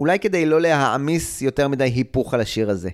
אולי 0.00 0.18
כדי 0.18 0.46
לא 0.46 0.60
להעמיס 0.60 1.42
יותר 1.42 1.68
מדי 1.68 1.84
היפוך 1.84 2.34
על 2.34 2.40
השיר 2.40 2.70
הזה. 2.70 2.90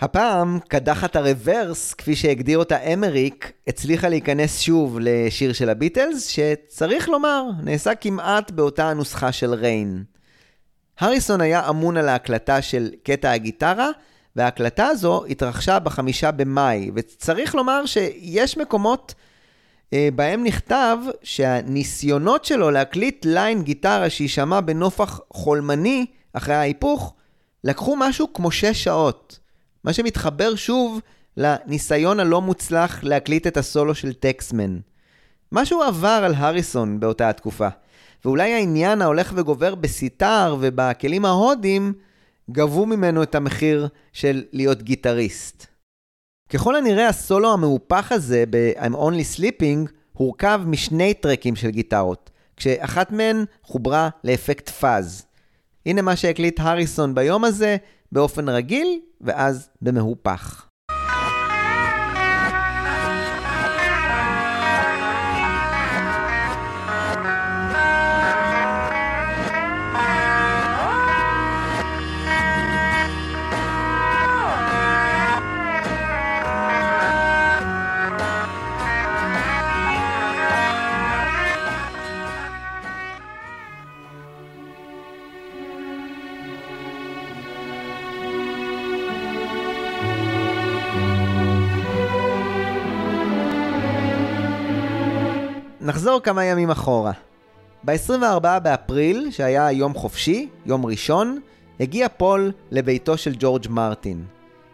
הפעם, 0.00 0.58
קדחת 0.68 1.16
הרוורס, 1.16 1.94
כפי 1.94 2.16
שהגדיר 2.16 2.58
אותה 2.58 2.82
אמריק, 2.82 3.52
הצליחה 3.66 4.08
להיכנס 4.08 4.60
שוב 4.60 4.98
לשיר 5.00 5.52
של 5.52 5.68
הביטלס, 5.68 6.26
שצריך 6.26 7.08
לומר, 7.08 7.44
נעשה 7.62 7.94
כמעט 7.94 8.50
באותה 8.50 8.90
הנוסחה 8.90 9.32
של 9.32 9.54
ריין. 9.54 10.04
הריסון 10.98 11.40
היה 11.40 11.68
אמון 11.68 11.96
על 11.96 12.08
ההקלטה 12.08 12.62
של 12.62 12.90
קטע 13.02 13.30
הגיטרה, 13.30 13.88
וההקלטה 14.36 14.86
הזו 14.86 15.24
התרחשה 15.28 15.78
בחמישה 15.78 16.30
במאי, 16.30 16.90
וצריך 16.94 17.54
לומר 17.54 17.86
שיש 17.86 18.58
מקומות 18.58 19.14
אה, 19.92 20.08
בהם 20.14 20.44
נכתב 20.44 20.98
שהניסיונות 21.22 22.44
שלו 22.44 22.70
להקליט 22.70 23.24
ליין 23.24 23.62
גיטרה 23.62 24.10
שיישמע 24.10 24.60
בנופח 24.60 25.20
חולמני 25.32 26.06
אחרי 26.32 26.54
ההיפוך, 26.54 27.14
לקחו 27.64 27.96
משהו 27.98 28.32
כמו 28.32 28.50
שש 28.50 28.84
שעות. 28.84 29.38
מה 29.84 29.92
שמתחבר 29.92 30.54
שוב 30.54 31.00
לניסיון 31.36 32.20
הלא 32.20 32.40
מוצלח 32.40 33.04
להקליט 33.04 33.46
את 33.46 33.56
הסולו 33.56 33.94
של 33.94 34.12
טקסמן. 34.12 34.78
משהו 35.52 35.82
עבר 35.82 36.22
על 36.24 36.34
הריסון 36.34 37.00
באותה 37.00 37.28
התקופה, 37.28 37.68
ואולי 38.24 38.54
העניין 38.54 39.02
ההולך 39.02 39.32
וגובר 39.36 39.74
בסיטאר 39.74 40.56
ובכלים 40.60 41.24
ההודים 41.24 41.92
גבו 42.50 42.86
ממנו 42.86 43.22
את 43.22 43.34
המחיר 43.34 43.88
של 44.12 44.44
להיות 44.52 44.82
גיטריסט. 44.82 45.66
ככל 46.48 46.76
הנראה 46.76 47.08
הסולו 47.08 47.52
המהופך 47.52 48.12
הזה 48.12 48.44
ב-I'm 48.50 48.94
Only 48.94 49.38
Sleeping 49.38 49.90
הורכב 50.12 50.60
משני 50.66 51.14
טרקים 51.14 51.56
של 51.56 51.70
גיטרות, 51.70 52.30
כשאחת 52.56 53.10
מהן 53.10 53.44
חוברה 53.62 54.08
לאפקט 54.24 54.68
פאז. 54.68 55.26
הנה 55.86 56.02
מה 56.02 56.16
שהקליט 56.16 56.60
הריסון 56.60 57.14
ביום 57.14 57.44
הזה, 57.44 57.76
באופן 58.12 58.48
רגיל, 58.48 59.00
ואז 59.20 59.68
במהופך. 59.82 60.66
נחזור 96.16 96.24
כמה 96.24 96.44
ימים 96.44 96.70
אחורה. 96.70 97.12
ב-24 97.84 98.58
באפריל, 98.62 99.28
שהיה 99.30 99.72
יום 99.72 99.94
חופשי, 99.94 100.48
יום 100.66 100.86
ראשון, 100.86 101.40
הגיע 101.80 102.08
פול 102.08 102.52
לביתו 102.70 103.16
של 103.16 103.34
ג'ורג' 103.38 103.66
מרטין. 103.70 104.24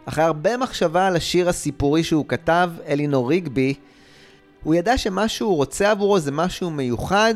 אחרי 0.04 0.24
הרבה 0.24 0.56
מחשבה 0.56 1.06
על 1.06 1.16
השיר 1.16 1.48
הסיפורי 1.48 2.04
שהוא 2.04 2.24
כתב, 2.28 2.70
אלינור 2.88 3.28
ריגבי, 3.28 3.74
הוא 4.62 4.74
ידע 4.74 4.98
שמה 4.98 5.28
שהוא 5.28 5.56
רוצה 5.56 5.90
עבורו 5.90 6.18
זה 6.18 6.32
משהו 6.32 6.70
מיוחד, 6.70 7.34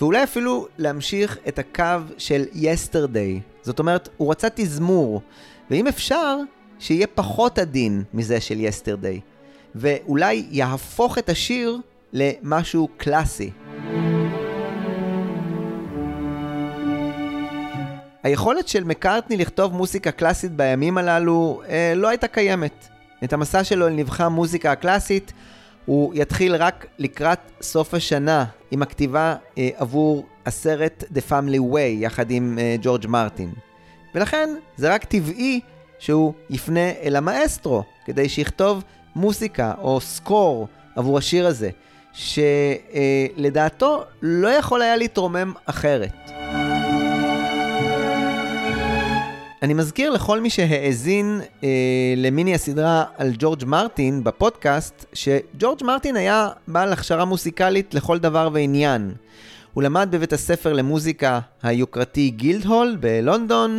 ואולי 0.00 0.22
אפילו 0.22 0.66
להמשיך 0.78 1.38
את 1.48 1.58
הקו 1.58 2.14
של 2.18 2.44
יסטרדי. 2.52 3.40
זאת 3.62 3.78
אומרת, 3.78 4.08
הוא 4.16 4.30
רצה 4.30 4.48
תזמור, 4.54 5.22
ואם 5.70 5.86
אפשר, 5.86 6.36
שיהיה 6.78 7.06
פחות 7.06 7.58
עדין 7.58 8.02
מזה 8.14 8.40
של 8.40 8.60
יסטרדי. 8.60 9.20
ואולי 9.74 10.46
יהפוך 10.50 11.18
את 11.18 11.28
השיר 11.28 11.80
למשהו 12.12 12.88
קלאסי. 12.96 13.50
היכולת 18.22 18.68
של 18.68 18.84
מקארטני 18.84 19.36
לכתוב 19.36 19.72
מוזיקה 19.74 20.10
קלאסית 20.10 20.52
בימים 20.52 20.98
הללו 20.98 21.62
אה, 21.68 21.92
לא 21.96 22.08
הייתה 22.08 22.28
קיימת. 22.28 22.88
את 23.24 23.32
המסע 23.32 23.64
שלו 23.64 23.86
אל 23.86 23.92
נבחר 23.92 24.28
מוזיקה 24.28 24.72
הקלאסית 24.72 25.32
הוא 25.84 26.14
יתחיל 26.14 26.56
רק 26.56 26.86
לקראת 26.98 27.38
סוף 27.60 27.94
השנה 27.94 28.44
עם 28.70 28.82
הכתיבה 28.82 29.34
אה, 29.58 29.68
עבור 29.76 30.26
הסרט 30.46 31.04
The 31.14 31.30
Family 31.30 31.74
Way 31.74 31.78
יחד 31.78 32.30
עם 32.30 32.58
אה, 32.58 32.76
ג'ורג' 32.82 33.06
מרטין. 33.06 33.52
ולכן 34.14 34.48
זה 34.76 34.94
רק 34.94 35.04
טבעי 35.04 35.60
שהוא 35.98 36.32
יפנה 36.50 36.90
אל 37.02 37.16
המאסטרו 37.16 37.82
כדי 38.04 38.28
שיכתוב 38.28 38.84
מוזיקה 39.16 39.72
או 39.80 40.00
סקור 40.00 40.68
עבור 40.96 41.18
השיר 41.18 41.46
הזה. 41.46 41.70
שלדעתו 42.16 44.04
לא 44.22 44.48
יכול 44.48 44.82
היה 44.82 44.96
להתרומם 44.96 45.52
אחרת. 45.66 46.30
אני 49.62 49.74
מזכיר 49.74 50.10
לכל 50.10 50.40
מי 50.40 50.50
שהאזין 50.50 51.40
אה, 51.64 51.68
למיני 52.16 52.54
הסדרה 52.54 53.04
על 53.16 53.32
ג'ורג' 53.38 53.64
מרטין 53.64 54.24
בפודקאסט, 54.24 55.04
שג'ורג' 55.12 55.84
מרטין 55.84 56.16
היה 56.16 56.48
בעל 56.68 56.92
הכשרה 56.92 57.24
מוסיקלית 57.24 57.94
לכל 57.94 58.18
דבר 58.18 58.48
ועניין. 58.52 59.12
הוא 59.74 59.82
למד 59.82 60.08
בבית 60.10 60.32
הספר 60.32 60.72
למוזיקה 60.72 61.40
היוקרתי 61.62 62.30
גילדהול 62.30 62.96
בלונדון, 63.00 63.78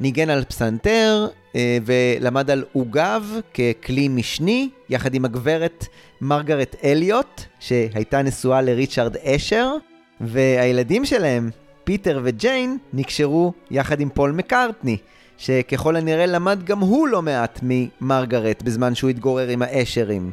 ניגן 0.00 0.30
על 0.30 0.44
פסנתר 0.44 1.26
אה, 1.56 1.78
ולמד 1.84 2.50
על 2.50 2.64
עוגב 2.72 3.24
ככלי 3.54 4.08
משני, 4.08 4.68
יחד 4.88 5.14
עם 5.14 5.24
הגברת 5.24 5.86
מרגרט 6.20 6.76
אליוט, 6.84 7.40
שהייתה 7.60 8.22
נשואה 8.22 8.62
לריצ'רד 8.62 9.16
אשר, 9.16 9.72
והילדים 10.20 11.04
שלהם, 11.04 11.50
פיטר 11.84 12.20
וג'יין, 12.24 12.78
נקשרו 12.92 13.52
יחד 13.70 14.00
עם 14.00 14.08
פול 14.08 14.30
מקארטני, 14.32 14.96
שככל 15.38 15.96
הנראה 15.96 16.26
למד 16.26 16.64
גם 16.64 16.80
הוא 16.80 17.08
לא 17.08 17.22
מעט 17.22 17.60
ממרגרט 17.62 18.62
בזמן 18.62 18.94
שהוא 18.94 19.10
התגורר 19.10 19.48
עם 19.48 19.62
האשרים. 19.62 20.30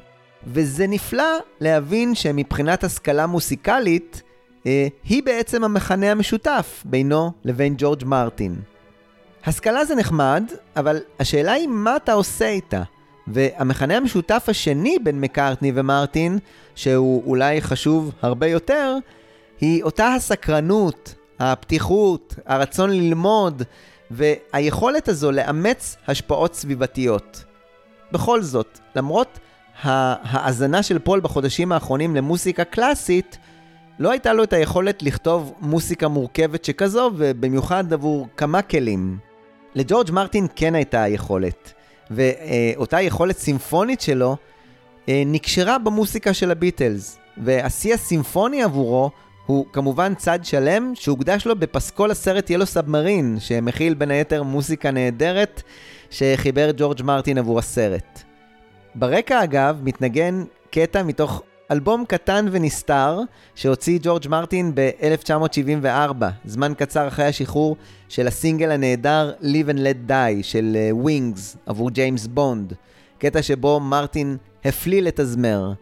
וזה 0.48 0.88
נפלא 0.88 1.38
להבין 1.60 2.16
שמבחינת 2.16 2.84
השכלה 2.84 3.28
מוסיקלית, 3.28 4.22
אה, 4.68 4.88
היא 5.04 5.24
בעצם 5.24 5.64
המכנה 5.64 6.12
המשותף 6.12 6.84
בינו 6.86 7.32
לבין 7.46 7.76
ג'ורג' 7.78 8.06
מרטין. 8.06 8.56
השכלה 9.46 9.86
זה 9.86 9.96
נחמד, 9.96 10.44
אבל 10.76 11.00
השאלה 11.20 11.52
היא 11.52 11.68
מה 11.68 11.96
אתה 11.96 12.14
עושה 12.14 12.48
איתה. 12.48 12.82
והמכנה 13.28 13.98
המשותף 13.98 14.46
השני 14.48 14.98
בין 15.04 15.22
מקארטני 15.22 15.72
ומרטין, 15.76 16.40
שהוא 16.76 17.24
אולי 17.26 17.62
חשוב 17.62 18.12
הרבה 18.22 18.48
יותר, 18.48 18.96
היא 19.62 19.84
אותה 19.84 20.14
הסקרנות, 20.14 21.16
הפתיחות, 21.40 22.36
הרצון 22.46 22.90
ללמוד, 22.90 23.64
והיכולת 24.12 25.08
הזו 25.08 25.32
לאמץ 25.32 25.98
השפעות 26.08 26.56
סביבתיות. 26.56 27.44
בכל 28.12 28.42
זאת, 28.42 28.80
למרות 28.96 29.40
ההאזנה 29.82 30.84
של 30.84 31.00
פול 31.00 31.20
בחודשים 31.20 31.72
האחרונים 31.72 32.16
למוסיקה 32.16 32.64
קלאסית, 32.64 33.38
לא 34.00 34.12
הייתה 34.12 34.34
לו 34.34 34.44
את 34.44 34.54
היכולת 34.54 35.04
לכתוב 35.04 35.54
מוסיקה 35.62 36.08
מורכבת 36.08 36.66
שכזו, 36.66 37.12
ובמיוחד 37.16 37.94
עבור 37.94 38.28
כמה 38.38 38.62
כלים. 38.62 39.31
לג'ורג' 39.76 40.12
מרטין 40.12 40.48
כן 40.56 40.76
הייתה 40.76 41.04
היכולת, 41.04 41.74
ואותה 42.12 43.02
יכולת 43.02 43.38
סימפונית 43.38 44.02
שלו 44.02 44.36
אה, 45.10 45.24
נקשרה 45.26 45.78
במוסיקה 45.78 46.34
של 46.34 46.52
הביטלס, 46.52 47.18
והשיא 47.38 47.94
הסימפוני 47.94 48.64
עבורו 48.64 49.12
הוא 49.46 49.66
כמובן 49.74 50.16
צד 50.16 50.40
שלם 50.44 50.92
שהוקדש 50.96 51.46
לו 51.46 51.56
בפסקול 51.56 52.12
הסרט 52.12 52.50
ילו 52.50 52.66
סאבמרין, 52.66 53.38
שמכיל 53.40 53.94
בין 53.94 54.12
היתר 54.12 54.44
מוסיקה 54.44 54.92
נהדרת 54.92 55.62
שחיבר 56.10 56.72
ג'ורג' 56.78 57.02
מרטין 57.04 57.38
עבור 57.38 57.60
הסרט. 57.60 58.24
ברקע 58.96 59.44
אגב 59.44 59.80
מתנגן 59.84 60.44
קטע 60.72 61.04
מתוך 61.04 61.42
אלבום 61.72 62.06
קטן 62.06 62.46
ונסתר 62.52 63.20
שהוציא 63.56 64.00
ג'ורג' 64.02 64.28
מרטין 64.28 64.72
ב-1974, 64.76 66.24
זמן 66.46 66.74
קצר 66.78 67.08
אחרי 67.08 67.26
השחרור 67.26 67.76
של 68.10 68.28
הסינגל 68.28 68.72
הנהדר 68.72 69.34
Live 69.42 69.70
and 69.70 69.78
Let 69.78 70.10
Die 70.10 70.44
של 70.44 70.78
ווינגס 70.92 71.56
uh, 71.56 71.58
עבור 71.66 71.90
ג'יימס 71.90 72.28
בונד, 72.28 72.74
קטע 73.18 73.42
שבו 73.42 73.80
מרטין 73.80 74.38
הפליא 74.66 75.08
לתזמר. 75.08 75.74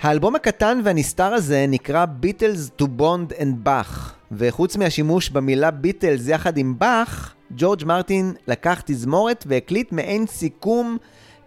האלבום 0.00 0.36
הקטן 0.36 0.80
והנסתר 0.84 1.34
הזה 1.34 1.64
נקרא 1.68 2.06
Beatles 2.22 2.82
to 2.82 2.86
Bond 3.00 3.32
and 3.38 3.66
Bach, 3.66 4.10
וחוץ 4.32 4.76
מהשימוש 4.76 5.30
במילה 5.30 5.70
ביטלס 5.70 6.28
יחד 6.28 6.56
עם 6.56 6.78
באך, 6.78 7.34
ג'ורג' 7.56 7.84
מרטין 7.84 8.34
לקח 8.48 8.82
תזמורת 8.84 9.44
והקליט 9.48 9.92
מעין 9.92 10.26
סיכום 10.26 10.96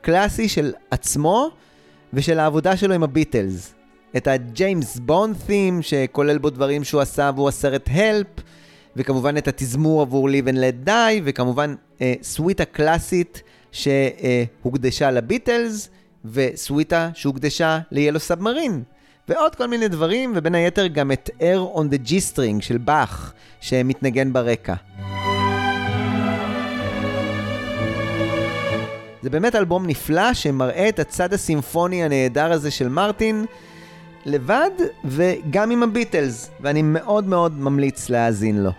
קלאסי 0.01 0.49
של 0.49 0.73
עצמו 0.91 1.51
ושל 2.13 2.39
העבודה 2.39 2.77
שלו 2.77 2.93
עם 2.93 3.03
הביטלס. 3.03 3.73
את 4.17 4.27
הג'יימס 4.27 4.97
בונד 4.97 5.35
theme 5.45 5.81
שכולל 5.81 6.37
בו 6.37 6.49
דברים 6.49 6.83
שהוא 6.83 7.01
עשה 7.01 7.27
עבור 7.27 7.47
הסרט 7.47 7.89
Help, 7.91 8.27
וכמובן 8.95 9.37
את 9.37 9.47
התזמור 9.47 10.01
עבור 10.01 10.29
Live 10.29 10.47
and 10.47 10.57
Let 10.57 10.87
Die, 10.87 11.21
וכמובן 11.23 11.75
אה, 12.01 12.13
סוויטה 12.21 12.65
קלאסית 12.65 13.41
שהוקדשה 13.71 15.11
לביטלס, 15.11 15.89
וסוויטה 16.25 17.09
שהוקדשה 17.13 17.79
ל-Yellow 17.91 18.31
Submarine. 18.31 18.95
ועוד 19.29 19.55
כל 19.55 19.67
מיני 19.67 19.87
דברים, 19.87 20.33
ובין 20.35 20.55
היתר 20.55 20.87
גם 20.87 21.11
את 21.11 21.29
Air 21.39 21.77
on 21.77 21.81
the 21.81 22.09
G-String 22.09 22.61
של 22.61 22.77
באך, 22.77 23.33
שמתנגן 23.61 24.33
ברקע. 24.33 24.73
זה 29.25 29.29
באמת 29.29 29.55
אלבום 29.55 29.87
נפלא 29.87 30.33
שמראה 30.33 30.89
את 30.89 30.99
הצד 30.99 31.33
הסימפוני 31.33 32.03
הנהדר 32.03 32.51
הזה 32.51 32.71
של 32.71 32.89
מרטין, 32.89 33.45
לבד 34.25 34.69
וגם 35.05 35.71
עם 35.71 35.83
הביטלס, 35.83 36.49
ואני 36.61 36.81
מאוד 36.81 37.27
מאוד 37.27 37.59
ממליץ 37.59 38.09
להאזין 38.09 38.63
לו. 38.63 38.71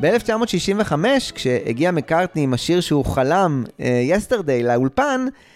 ב-1965, 0.00 0.94
כשהגיע 1.34 1.90
מקארטני 1.90 2.42
עם 2.42 2.54
השיר 2.54 2.80
שהוא 2.80 3.04
חלם, 3.04 3.64
uh, 3.66 3.82
לאולפן, 4.64 5.26
uh, 5.28 5.53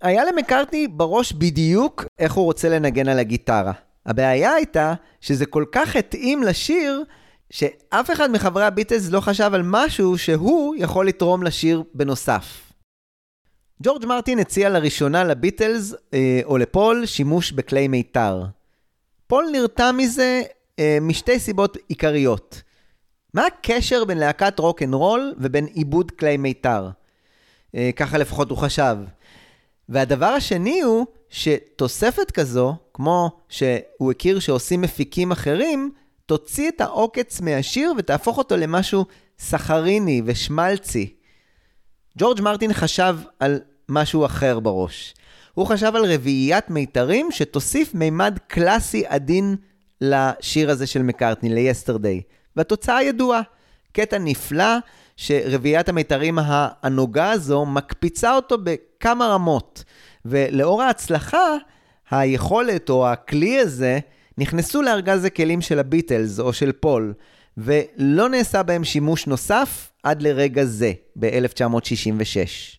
היה 0.00 0.24
למקארטני 0.24 0.88
בראש 0.88 1.32
בדיוק 1.32 2.04
איך 2.18 2.32
הוא 2.32 2.44
רוצה 2.44 2.68
לנגן 2.68 3.08
על 3.08 3.18
הגיטרה. 3.18 3.72
הבעיה 4.06 4.52
הייתה 4.52 4.94
שזה 5.20 5.46
כל 5.46 5.64
כך 5.72 5.96
התאים 5.96 6.42
לשיר, 6.42 7.04
שאף 7.50 8.10
אחד 8.10 8.30
מחברי 8.30 8.64
הביטלס 8.64 9.10
לא 9.10 9.20
חשב 9.20 9.50
על 9.54 9.62
משהו 9.64 10.18
שהוא 10.18 10.74
יכול 10.78 11.08
לתרום 11.08 11.42
לשיר 11.42 11.82
בנוסף. 11.94 12.72
ג'ורג' 13.82 14.06
מרטין 14.06 14.38
הציע 14.38 14.68
לראשונה 14.68 15.24
לביטלס, 15.24 15.94
אה, 16.14 16.40
או 16.44 16.58
לפול, 16.58 17.06
שימוש 17.06 17.52
בכלי 17.52 17.88
מיתר. 17.88 18.44
פול 19.26 19.48
נרתע 19.52 19.92
מזה 19.92 20.42
אה, 20.78 20.98
משתי 21.00 21.38
סיבות 21.38 21.76
עיקריות. 21.88 22.62
מה 23.34 23.46
הקשר 23.46 24.04
בין 24.04 24.18
להקת 24.18 24.58
רוק 24.58 24.82
אנד 24.82 24.94
רול 24.94 25.34
ובין 25.38 25.66
עיבוד 25.66 26.10
כלי 26.10 26.36
מיתר? 26.36 26.88
אה, 27.74 27.90
ככה 27.96 28.18
לפחות 28.18 28.50
הוא 28.50 28.58
חשב. 28.58 28.96
והדבר 29.88 30.26
השני 30.26 30.80
הוא 30.80 31.06
שתוספת 31.28 32.30
כזו, 32.30 32.74
כמו 32.94 33.30
שהוא 33.48 34.10
הכיר 34.10 34.38
שעושים 34.38 34.80
מפיקים 34.80 35.32
אחרים, 35.32 35.92
תוציא 36.26 36.68
את 36.68 36.80
העוקץ 36.80 37.40
מהשיר 37.40 37.92
ותהפוך 37.98 38.38
אותו 38.38 38.56
למשהו 38.56 39.04
סחריני 39.38 40.22
ושמלצי. 40.24 41.14
ג'ורג' 42.18 42.40
מרטין 42.40 42.72
חשב 42.72 43.16
על 43.40 43.60
משהו 43.88 44.26
אחר 44.26 44.60
בראש. 44.60 45.14
הוא 45.54 45.66
חשב 45.66 45.92
על 45.94 46.12
רביעיית 46.12 46.70
מיתרים 46.70 47.28
שתוסיף 47.30 47.94
מימד 47.94 48.38
קלאסי 48.46 49.06
עדין 49.06 49.56
לשיר 50.00 50.70
הזה 50.70 50.86
של 50.86 51.02
מקארטני, 51.02 51.48
ל-Yesterday. 51.48 52.22
והתוצאה 52.56 53.02
ידועה. 53.02 53.40
קטע 53.92 54.18
נפלא 54.18 54.76
שרביעיית 55.18 55.88
המיתרים 55.88 56.38
הנוגה 56.42 57.30
הזו 57.30 57.66
מקפיצה 57.66 58.36
אותו 58.36 58.56
בכמה 58.62 59.26
רמות. 59.26 59.84
ולאור 60.24 60.82
ההצלחה, 60.82 61.54
היכולת 62.10 62.90
או 62.90 63.08
הכלי 63.08 63.58
הזה 63.58 63.98
נכנסו 64.38 64.82
לארגז 64.82 65.24
הכלים 65.24 65.60
של 65.60 65.78
הביטלס 65.78 66.40
או 66.40 66.52
של 66.52 66.72
פול, 66.72 67.14
ולא 67.56 68.28
נעשה 68.28 68.62
בהם 68.62 68.84
שימוש 68.84 69.26
נוסף 69.26 69.90
עד 70.02 70.22
לרגע 70.22 70.64
זה, 70.64 70.92
ב-1966. 71.18 72.78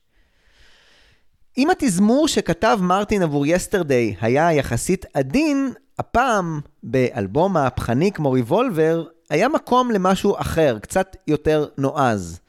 אם 1.57 1.70
התזמור 1.70 2.28
שכתב 2.28 2.80
מרטין 2.82 3.24
עבור 3.24 3.45
יסטרדי 3.45 4.16
היה 4.22 4.53
יחסית 4.53 5.06
עדין, 5.14 5.74
הפעם, 5.99 6.60
באלבום 6.84 7.53
מהפכני 7.53 8.11
כמו 8.11 8.32
ריבולבר, 8.32 9.06
היה 9.30 9.49
מקום 9.49 9.91
למשהו 9.91 10.35
אחר, 10.38 10.80
קצת 10.80 11.15
יותר 11.27 11.65
נועז. 11.77 12.39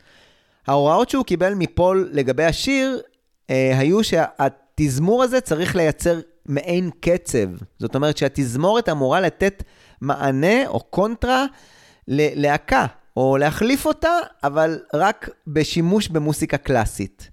ההוראות 0.67 1.11
שהוא 1.11 1.25
קיבל 1.25 1.55
מפול 1.55 2.09
לגבי 2.13 2.45
השיר 2.45 3.01
אה, 3.51 3.79
היו 3.79 4.05
שהתזמור 4.05 5.23
הזה 5.23 5.41
צריך 5.41 5.77
לייצר 5.77 6.21
מעין 6.47 6.91
קצב. 7.01 7.49
זאת 7.79 7.95
אומרת 7.95 8.17
שהתזמורת 8.17 8.89
אמורה 8.89 9.21
לתת 9.21 9.63
מענה 10.01 10.67
או 10.67 10.81
קונטרה 10.81 11.47
ללהקה, 12.09 12.87
או 13.17 13.37
להחליף 13.37 13.87
אותה, 13.87 14.13
אבל 14.45 14.79
רק 14.95 15.29
בשימוש 15.47 16.09
במוסיקה 16.09 16.57
קלאסית. 16.57 17.31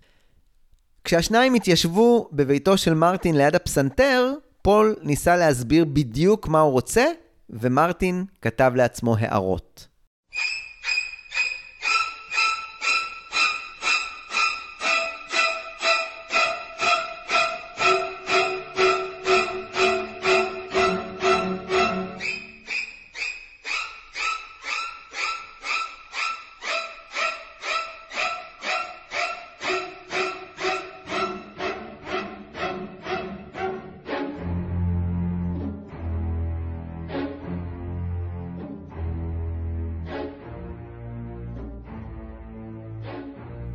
כשהשניים 1.03 1.53
התיישבו 1.53 2.30
בביתו 2.32 2.78
של 2.78 2.94
מרטין 2.94 3.38
ליד 3.38 3.56
הפסנתר, 3.56 4.34
פול 4.61 4.95
ניסה 5.02 5.36
להסביר 5.36 5.86
בדיוק 5.86 6.48
מה 6.48 6.60
הוא 6.60 6.72
רוצה, 6.72 7.06
ומרטין 7.49 8.26
כתב 8.41 8.72
לעצמו 8.76 9.15
הערות. 9.19 9.87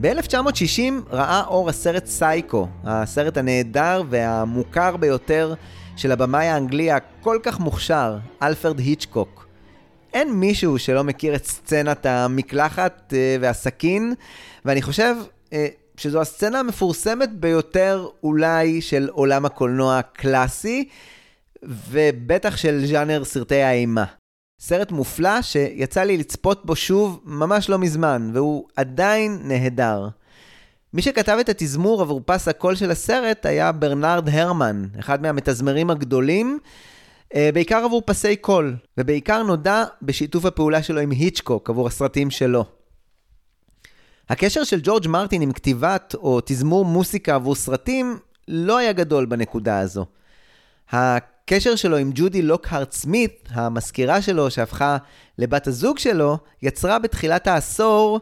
ב-1960 0.03 0.93
ראה 1.11 1.45
אור 1.47 1.69
הסרט 1.69 2.07
סייקו, 2.07 2.69
הסרט 2.85 3.37
הנהדר 3.37 4.03
והמוכר 4.11 4.97
ביותר 4.97 5.55
של 5.97 6.13
הבמאי 6.13 6.47
האנגלי 6.47 6.91
הכל 6.91 7.39
כך 7.43 7.61
מוכשר, 7.61 8.19
אלפרד 8.43 8.79
היצ'קוק. 8.79 9.47
אין 10.13 10.33
מישהו 10.33 10.79
שלא 10.79 11.05
מכיר 11.05 11.35
את 11.35 11.47
סצנת 11.47 12.07
המקלחת 12.07 13.13
אה, 13.17 13.37
והסכין, 13.41 14.15
ואני 14.65 14.83
חושב 14.83 15.15
אה, 15.53 15.67
שזו 15.97 16.21
הסצנה 16.21 16.61
המפורסמת 16.61 17.33
ביותר 17.33 18.09
אולי 18.23 18.81
של 18.81 19.09
עולם 19.13 19.45
הקולנוע 19.45 19.99
הקלאסי, 19.99 20.89
ובטח 21.63 22.57
של 22.57 22.87
ז'אנר 22.87 23.25
סרטי 23.25 23.63
האימה. 23.63 24.05
סרט 24.65 24.93
מופלא 24.93 25.43
שיצא 25.43 26.03
לי 26.03 26.17
לצפות 26.17 26.67
בו 26.67 26.77
שוב 26.77 27.21
ממש 27.25 27.69
לא 27.69 27.79
מזמן, 27.79 28.31
והוא 28.35 28.69
עדיין 28.77 29.39
נהדר. 29.45 30.09
מי 30.95 31.03
שכתב 31.03 31.37
את 31.41 31.49
התזמור 31.49 32.03
עבור 32.03 32.21
פס 32.27 32.49
הקול 32.49 32.75
של 32.75 32.91
הסרט 32.91 33.47
היה 33.47 33.73
ברנרד 33.73 34.29
הרמן, 34.29 34.87
אחד 34.99 35.23
מהמתזמרים 35.23 35.91
הגדולים, 35.91 36.59
אה, 37.35 37.51
בעיקר 37.55 37.77
עבור 37.77 38.03
פסי 38.07 38.37
קול, 38.37 38.77
ובעיקר 38.99 39.43
נודע 39.43 39.85
בשיתוף 40.03 40.45
הפעולה 40.45 40.83
שלו 40.83 41.01
עם 41.01 41.11
היצ'קוק 41.11 41.71
עבור 41.71 41.87
הסרטים 41.87 42.31
שלו. 42.31 42.65
הקשר 44.29 44.65
של 44.65 44.81
ג'ורג' 44.83 45.09
מרטין 45.09 45.43
עם 45.43 45.53
כתיבת 45.53 46.15
או 46.15 46.41
תזמור 46.45 46.85
מוסיקה 46.85 47.35
עבור 47.35 47.55
סרטים 47.55 48.19
לא 48.49 48.79
היה 48.79 48.93
גדול 48.93 49.27
בנקודה 49.27 49.79
הזו. 49.79 50.07
הקשר 51.45 51.77
שלו 51.77 51.97
עם 51.97 52.11
ג'ודי 52.15 52.43
לוקהארט 52.43 52.93
סמית, 52.93 53.49
המזכירה 53.51 54.23
שלו 54.23 54.51
שהפכה 54.51 54.97
לבת 55.39 55.67
הזוג 55.67 55.99
שלו, 55.99 56.39
יצרה 56.63 56.99
בתחילת 56.99 57.47
העשור 57.47 58.21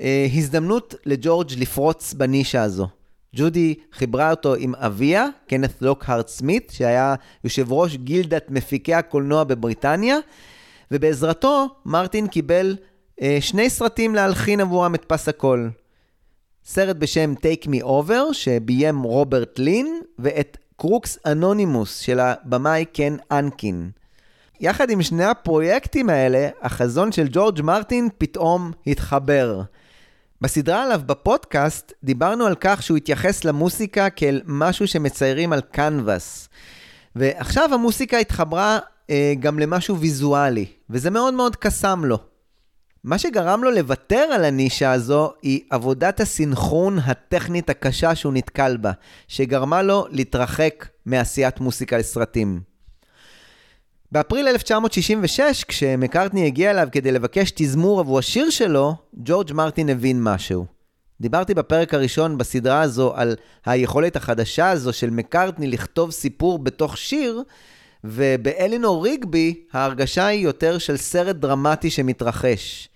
אה, 0.00 0.26
הזדמנות 0.34 0.94
לג'ורג' 1.06 1.50
לפרוץ 1.58 2.14
בנישה 2.14 2.62
הזו. 2.62 2.88
ג'ודי 3.36 3.74
חיברה 3.92 4.30
אותו 4.30 4.54
עם 4.54 4.74
אביה, 4.74 5.26
קנת 5.48 5.82
לוקהארט 5.82 6.28
סמית, 6.28 6.72
שהיה 6.74 7.14
יושב 7.44 7.72
ראש 7.72 7.96
גילדת 7.96 8.50
מפיקי 8.50 8.94
הקולנוע 8.94 9.44
בבריטניה, 9.44 10.16
ובעזרתו 10.90 11.66
מרטין 11.86 12.26
קיבל 12.26 12.76
אה, 13.22 13.38
שני 13.40 13.70
סרטים 13.70 14.14
להלחין 14.14 14.60
עבורם 14.60 14.94
את 14.94 15.04
פס 15.04 15.28
הקול. 15.28 15.70
סרט 16.64 16.96
בשם 16.96 17.34
Take 17.38 17.66
Me 17.66 17.82
Over, 17.84 18.32
שביים 18.32 19.02
רוברט 19.02 19.58
לין, 19.58 20.00
ואת 20.18 20.56
Crooks 20.82 21.18
Anonymous 21.26 21.98
של 21.98 22.20
הבמאי 22.20 22.84
קן 22.84 23.16
אנקין. 23.32 23.90
יחד 24.60 24.90
עם 24.90 25.02
שני 25.02 25.24
הפרויקטים 25.24 26.10
האלה, 26.10 26.48
החזון 26.62 27.12
של 27.12 27.28
ג'ורג' 27.32 27.62
מרטין 27.62 28.08
פתאום 28.18 28.72
התחבר. 28.86 29.62
בסדרה 30.40 30.82
עליו 30.82 31.00
בפודקאסט 31.06 31.92
דיברנו 32.04 32.46
על 32.46 32.54
כך 32.60 32.82
שהוא 32.82 32.96
התייחס 32.96 33.44
למוסיקה 33.44 34.10
כאל 34.10 34.40
משהו 34.46 34.86
שמציירים 34.86 35.52
על 35.52 35.60
קנבס. 35.60 36.48
ועכשיו 37.16 37.74
המוסיקה 37.74 38.18
התחברה 38.18 38.78
אה, 39.10 39.34
גם 39.40 39.58
למשהו 39.58 39.98
ויזואלי, 39.98 40.66
וזה 40.90 41.10
מאוד 41.10 41.34
מאוד 41.34 41.56
קסם 41.56 42.04
לו. 42.04 42.18
מה 43.04 43.18
שגרם 43.18 43.64
לו 43.64 43.70
לוותר 43.70 44.16
על 44.16 44.44
הנישה 44.44 44.92
הזו 44.92 45.32
היא 45.42 45.60
עבודת 45.70 46.20
הסינכרון 46.20 46.98
הטכנית 46.98 47.70
הקשה 47.70 48.14
שהוא 48.14 48.32
נתקל 48.32 48.76
בה, 48.76 48.92
שגרמה 49.28 49.82
לו 49.82 50.06
להתרחק 50.10 50.88
מעשיית 51.06 51.60
מוסיקה 51.60 51.98
לסרטים. 51.98 52.60
באפריל 54.12 54.48
1966, 54.48 55.64
כשמקארטני 55.64 56.46
הגיע 56.46 56.70
אליו 56.70 56.88
כדי 56.92 57.12
לבקש 57.12 57.52
תזמור 57.54 58.00
עבור 58.00 58.18
השיר 58.18 58.50
שלו, 58.50 58.94
ג'ורג' 59.14 59.52
מרטין 59.52 59.88
הבין 59.88 60.22
משהו. 60.22 60.66
דיברתי 61.20 61.54
בפרק 61.54 61.94
הראשון 61.94 62.38
בסדרה 62.38 62.80
הזו 62.80 63.12
על 63.16 63.36
היכולת 63.66 64.16
החדשה 64.16 64.70
הזו 64.70 64.92
של 64.92 65.10
מקארטני 65.10 65.66
לכתוב 65.66 66.10
סיפור 66.10 66.58
בתוך 66.58 66.98
שיר, 66.98 67.42
ובאלינור 68.04 69.04
ריגבי 69.04 69.54
ההרגשה 69.72 70.26
היא 70.26 70.44
יותר 70.44 70.78
של 70.78 70.96
סרט 70.96 71.36
דרמטי 71.36 71.90
שמתרחש. 71.90 72.88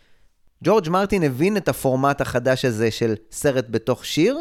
ג'ורג' 0.64 0.88
מרטין 0.88 1.22
הבין 1.22 1.56
את 1.56 1.68
הפורמט 1.68 2.20
החדש 2.20 2.64
הזה 2.64 2.90
של 2.90 3.14
סרט 3.30 3.66
בתוך 3.70 4.04
שיר, 4.04 4.38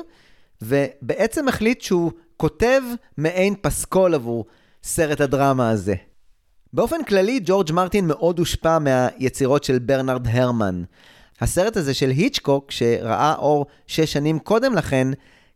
ובעצם 0.61 1.47
החליט 1.47 1.81
שהוא 1.81 2.11
כותב 2.37 2.81
מעין 3.17 3.55
פסקול 3.61 4.15
עבור 4.15 4.45
סרט 4.83 5.21
הדרמה 5.21 5.69
הזה. 5.69 5.95
באופן 6.73 7.03
כללי, 7.03 7.39
ג'ורג' 7.45 7.71
מרטין 7.71 8.07
מאוד 8.07 8.39
הושפע 8.39 8.79
מהיצירות 8.79 9.63
של 9.63 9.79
ברנרד 9.79 10.27
הרמן. 10.27 10.83
הסרט 11.41 11.77
הזה 11.77 11.93
של 11.93 12.09
היצ'קוק, 12.09 12.71
שראה 12.71 13.35
אור 13.37 13.65
שש 13.87 14.13
שנים 14.13 14.39
קודם 14.39 14.75
לכן, 14.75 15.07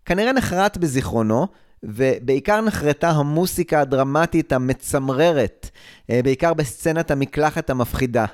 כנראה 0.06 0.34
נחרט 0.34 0.78
בזיכרונו, 0.78 1.48
ובעיקר 1.84 2.62
נחרטה 2.62 3.10
המוסיקה 3.10 3.82
הדרמטית 3.82 4.52
המצמררת, 4.52 5.70
אה, 6.10 6.20
בעיקר 6.24 6.54
בסצנת 6.54 7.12
המקלחת 7.12 7.70
המפחידה. 7.70 8.26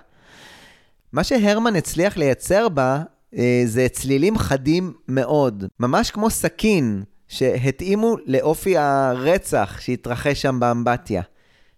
מה 1.16 1.24
שהרמן 1.24 1.76
הצליח 1.76 2.18
לייצר 2.18 2.70
בה 2.70 3.04
אה, 3.38 3.62
זה 3.66 3.88
צלילים 3.90 4.38
חדים 4.38 4.94
מאוד, 5.08 5.64
ממש 5.80 6.12
כמו 6.12 6.30
סכין, 6.30 7.04
שהתאימו 7.28 8.16
לאופי 8.26 8.78
הרצח 8.78 9.78
שהתרחש 9.80 10.42
שם 10.42 10.60
באמבטיה. 10.60 11.22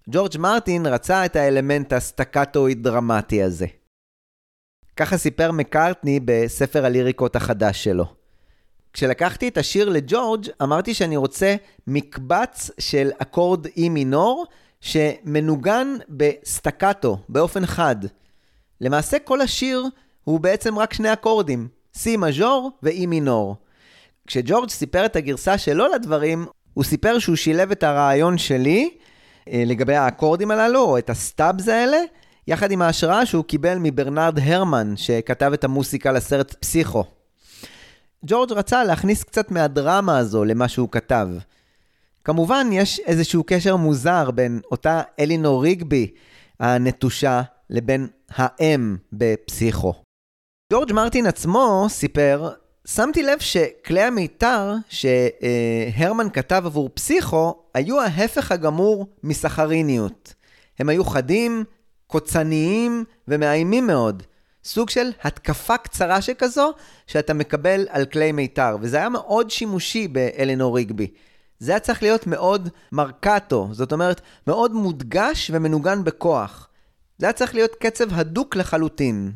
ג'ורג' 0.09 0.37
מרטין 0.37 0.85
רצה 0.85 1.25
את 1.25 1.35
האלמנט 1.35 1.93
הסטקטואי-דרמטי 1.93 3.43
הזה. 3.43 3.65
ככה 4.95 5.17
סיפר 5.17 5.51
מקארטני 5.51 6.19
בספר 6.25 6.85
הליריקות 6.85 7.35
החדש 7.35 7.83
שלו. 7.83 8.05
כשלקחתי 8.93 9.47
את 9.47 9.57
השיר 9.57 9.89
לג'ורג', 9.89 10.45
אמרתי 10.63 10.93
שאני 10.93 11.17
רוצה 11.17 11.55
מקבץ 11.87 12.71
של 12.79 13.09
אקורד 13.17 13.65
E 13.65 13.89
מינור, 13.89 14.45
שמנוגן 14.81 15.87
בסטקטו, 16.09 17.17
באופן 17.29 17.65
חד. 17.65 17.95
למעשה 18.81 19.19
כל 19.19 19.41
השיר 19.41 19.85
הוא 20.23 20.39
בעצם 20.39 20.79
רק 20.79 20.93
שני 20.93 21.13
אקורדים, 21.13 21.67
C 21.95 22.17
מז'ור 22.17 22.71
ו-E 22.83 23.07
מינור. 23.07 23.55
כשג'ורג' 24.27 24.69
סיפר 24.69 25.05
את 25.05 25.15
הגרסה 25.15 25.57
שלו 25.57 25.85
לדברים, 25.95 26.45
הוא 26.73 26.83
סיפר 26.83 27.19
שהוא 27.19 27.35
שילב 27.35 27.71
את 27.71 27.83
הרעיון 27.83 28.37
שלי 28.37 28.89
אה, 29.49 29.63
לגבי 29.65 29.95
האקורדים 29.95 30.51
הללו, 30.51 30.81
או 30.81 30.97
את 30.97 31.09
ה 31.09 31.19
stabs 31.19 31.67
האלה, 31.67 31.97
יחד 32.47 32.71
עם 32.71 32.81
ההשראה 32.81 33.25
שהוא 33.25 33.43
קיבל 33.43 33.77
מברנרד 33.81 34.39
הרמן, 34.39 34.93
שכתב 34.97 35.51
את 35.53 35.63
המוסיקה 35.63 36.11
לסרט 36.11 36.53
פסיכו. 36.53 37.03
ג'ורג' 38.25 38.51
רצה 38.51 38.83
להכניס 38.83 39.23
קצת 39.23 39.51
מהדרמה 39.51 40.17
הזו 40.17 40.45
למה 40.45 40.67
שהוא 40.67 40.89
כתב. 40.91 41.27
כמובן, 42.23 42.67
יש 42.71 42.99
איזשהו 42.99 43.43
קשר 43.43 43.75
מוזר 43.75 44.31
בין 44.31 44.59
אותה 44.71 45.01
אלינור 45.19 45.63
ריגבי 45.63 46.11
הנטושה 46.59 47.41
לבין 47.69 48.07
האם 48.29 48.95
בפסיכו. 49.13 49.93
ג'ורג' 50.73 50.93
מרטין 50.93 51.25
עצמו 51.25 51.85
סיפר, 51.89 52.49
שמתי 52.87 53.23
לב 53.23 53.39
שכלי 53.39 54.01
המיתר 54.01 54.73
שהרמן 54.89 56.29
כתב 56.29 56.61
עבור 56.65 56.89
פסיכו 56.93 57.55
היו 57.73 58.01
ההפך 58.01 58.51
הגמור 58.51 59.07
מסחריניות. 59.23 60.33
הם 60.79 60.89
היו 60.89 61.03
חדים, 61.05 61.63
קוצניים 62.07 63.03
ומאיימים 63.27 63.87
מאוד. 63.87 64.23
סוג 64.63 64.89
של 64.89 65.09
התקפה 65.23 65.77
קצרה 65.77 66.21
שכזו 66.21 66.71
שאתה 67.07 67.33
מקבל 67.33 67.87
על 67.89 68.05
כלי 68.05 68.31
מיתר, 68.31 68.77
וזה 68.81 68.97
היה 68.97 69.09
מאוד 69.09 69.49
שימושי 69.49 70.07
באלנור 70.07 70.75
ריגבי. 70.75 71.07
זה 71.59 71.71
היה 71.71 71.79
צריך 71.79 72.03
להיות 72.03 72.27
מאוד 72.27 72.69
מרקטו, 72.91 73.67
זאת 73.71 73.91
אומרת, 73.91 74.21
מאוד 74.47 74.73
מודגש 74.73 75.51
ומנוגן 75.53 76.03
בכוח. 76.03 76.66
זה 77.17 77.25
היה 77.25 77.33
צריך 77.33 77.55
להיות 77.55 77.75
קצב 77.79 78.13
הדוק 78.13 78.55
לחלוטין. 78.55 79.31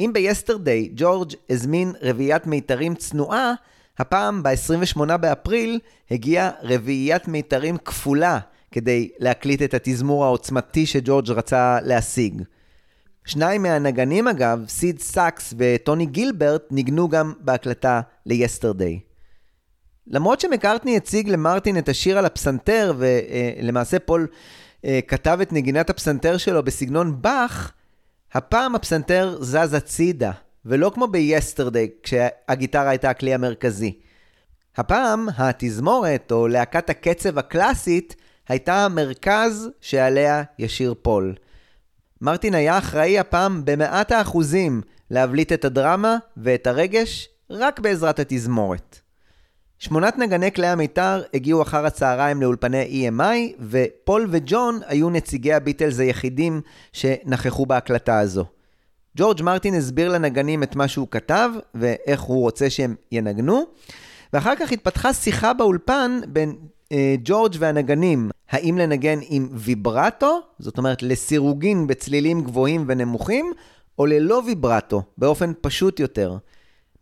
אם 0.00 0.10
ביסטרדי 0.12 0.90
ג'ורג' 0.94 1.32
הזמין 1.50 1.92
רביעיית 2.02 2.46
מיתרים 2.46 2.94
צנועה, 2.94 3.52
הפעם 3.98 4.42
ב-28 4.42 5.16
באפריל 5.16 5.80
הגיעה 6.10 6.50
רביעיית 6.62 7.28
מיתרים 7.28 7.76
כפולה 7.78 8.38
כדי 8.70 9.10
להקליט 9.18 9.62
את 9.62 9.74
התזמור 9.74 10.24
העוצמתי 10.24 10.86
שג'ורג' 10.86 11.30
רצה 11.30 11.78
להשיג. 11.82 12.42
שניים 13.24 13.62
מהנגנים 13.62 14.28
אגב, 14.28 14.64
סיד 14.68 15.00
סאקס 15.00 15.54
וטוני 15.58 16.06
גילברט, 16.06 16.62
ניגנו 16.70 17.08
גם 17.08 17.32
בהקלטה 17.40 18.00
ל 18.26 18.33
Yesterday. 18.33 19.00
למרות 20.06 20.40
שמקארטני 20.40 20.96
הציג 20.96 21.28
למרטין 21.28 21.78
את 21.78 21.88
השיר 21.88 22.18
על 22.18 22.24
הפסנתר, 22.24 22.94
ולמעשה 22.98 23.98
פול 23.98 24.26
כתב 25.08 25.38
את 25.42 25.52
נגינת 25.52 25.90
הפסנתר 25.90 26.36
שלו 26.36 26.62
בסגנון 26.62 27.22
באך, 27.22 27.72
הפעם 28.32 28.74
הפסנתר 28.74 29.38
זז 29.40 29.74
הצידה, 29.74 30.32
ולא 30.64 30.90
כמו 30.94 31.06
ב-Yesterday, 31.06 32.02
כשהגיטרה 32.02 32.88
הייתה 32.90 33.10
הכלי 33.10 33.34
המרכזי. 33.34 33.98
הפעם 34.76 35.28
התזמורת, 35.38 36.32
או 36.32 36.48
להקת 36.48 36.90
הקצב 36.90 37.38
הקלאסית, 37.38 38.16
הייתה 38.48 38.84
המרכז 38.84 39.68
שעליה 39.80 40.42
ישיר 40.58 40.94
פול. 41.02 41.34
מרטין 42.20 42.54
היה 42.54 42.78
אחראי 42.78 43.18
הפעם 43.18 43.64
במאת 43.64 44.12
האחוזים 44.12 44.82
להבליט 45.10 45.52
את 45.52 45.64
הדרמה 45.64 46.16
ואת 46.36 46.66
הרגש 46.66 47.28
רק 47.50 47.80
בעזרת 47.80 48.18
התזמורת. 48.18 49.00
שמונת 49.78 50.18
נגני 50.18 50.52
כלי 50.52 50.66
המיתר 50.66 51.22
הגיעו 51.34 51.62
אחר 51.62 51.86
הצהריים 51.86 52.42
לאולפני 52.42 53.08
EMI, 53.08 53.62
ופול 53.70 54.28
וג'ון 54.30 54.80
היו 54.86 55.10
נציגי 55.10 55.52
הביטלס 55.52 55.98
היחידים 56.00 56.60
שנכחו 56.92 57.66
בהקלטה 57.66 58.18
הזו. 58.18 58.44
ג'ורג' 59.16 59.42
מרטין 59.42 59.74
הסביר 59.74 60.08
לנגנים 60.08 60.62
את 60.62 60.76
מה 60.76 60.88
שהוא 60.88 61.08
כתב, 61.10 61.50
ואיך 61.74 62.20
הוא 62.20 62.40
רוצה 62.40 62.70
שהם 62.70 62.94
ינגנו, 63.12 63.62
ואחר 64.32 64.56
כך 64.56 64.72
התפתחה 64.72 65.12
שיחה 65.12 65.52
באולפן 65.52 66.20
בין 66.28 66.56
אה, 66.92 67.14
ג'ורג' 67.24 67.56
והנגנים, 67.58 68.30
האם 68.50 68.78
לנגן 68.78 69.18
עם 69.28 69.48
ויברטו, 69.52 70.40
זאת 70.58 70.78
אומרת 70.78 71.02
לסירוגין 71.02 71.86
בצלילים 71.86 72.40
גבוהים 72.40 72.84
ונמוכים, 72.88 73.52
או 73.98 74.06
ללא 74.06 74.42
ויברטו, 74.46 75.02
באופן 75.18 75.52
פשוט 75.60 76.00
יותר. 76.00 76.36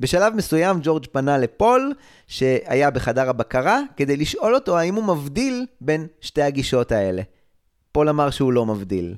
בשלב 0.01 0.35
מסוים 0.35 0.78
ג'ורג' 0.82 1.06
פנה 1.12 1.39
לפול, 1.39 1.93
שהיה 2.27 2.90
בחדר 2.90 3.28
הבקרה, 3.28 3.81
כדי 3.97 4.16
לשאול 4.16 4.55
אותו 4.55 4.78
האם 4.78 4.94
הוא 4.94 5.05
מבדיל 5.05 5.66
בין 5.81 6.06
שתי 6.20 6.43
הגישות 6.43 6.93
האלה. 6.93 7.23
פול 7.93 8.09
אמר 8.09 8.31
שהוא 8.31 8.52
לא 8.52 8.66
מבדיל. 8.66 9.14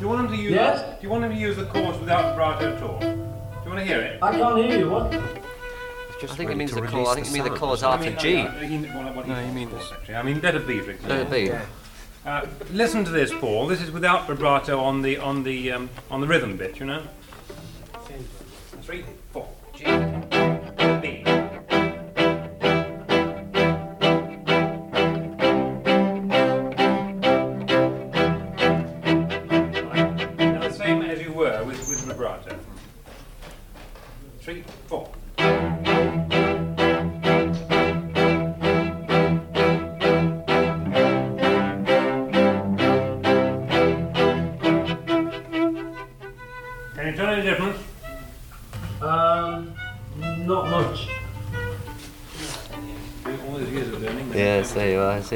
Do 0.00 0.06
you 0.06 0.08
want 0.08 0.20
him 0.22 0.28
to 0.28 0.36
use 0.36 0.52
yes. 0.52 0.80
the, 0.80 0.96
Do 1.00 1.08
you 1.38 1.54
the 1.54 1.66
course 1.66 1.98
at 2.08 2.82
all? 2.82 3.39
Do 3.70 3.76
you 3.76 3.82
want 3.82 3.88
to 3.88 3.94
hear 3.94 4.02
it? 4.04 4.18
I 4.20 4.32
can't 4.32 4.58
hear 4.58 4.78
you. 4.80 4.90
What? 4.90 5.12
Just 6.20 6.32
I 6.32 6.36
think 6.36 6.50
it 6.50 6.56
means 6.56 6.72
the 6.72 6.82
release. 6.82 7.06
I 7.08 7.14
think 7.14 7.28
it 7.28 7.32
means 7.32 7.44
the 7.44 7.50
sound. 7.50 7.60
chords 7.60 7.82
I 7.84 7.94
after 7.94 8.10
mean, 8.10 8.18
G. 8.18 8.36
uh, 8.38 8.50
he, 8.50 8.78
well, 8.78 9.14
what 9.14 9.24
he 9.26 9.30
No, 9.30 9.40
you 9.46 9.52
mean 9.52 9.70
this. 9.70 9.92
actually. 9.92 10.16
I 10.16 10.22
mean, 10.24 10.40
letter 10.40 10.58
B, 10.58 10.80
for 10.80 10.90
example. 10.90 11.16
Let 11.16 11.32
it 11.32 11.52
be. 11.52 12.28
Uh, 12.28 12.46
listen 12.72 13.04
to 13.04 13.12
this, 13.12 13.32
Paul. 13.32 13.68
This 13.68 13.80
is 13.80 13.92
without 13.92 14.26
vibrato 14.26 14.80
on 14.80 15.02
the 15.02 15.18
on 15.18 15.44
the 15.44 15.70
um, 15.70 15.88
on 16.10 16.20
the 16.20 16.26
rhythm 16.26 16.56
bit. 16.56 16.80
You 16.80 16.86
know. 16.86 17.02
Three, 18.82 19.04
four, 19.32 19.48
G, 19.72 19.84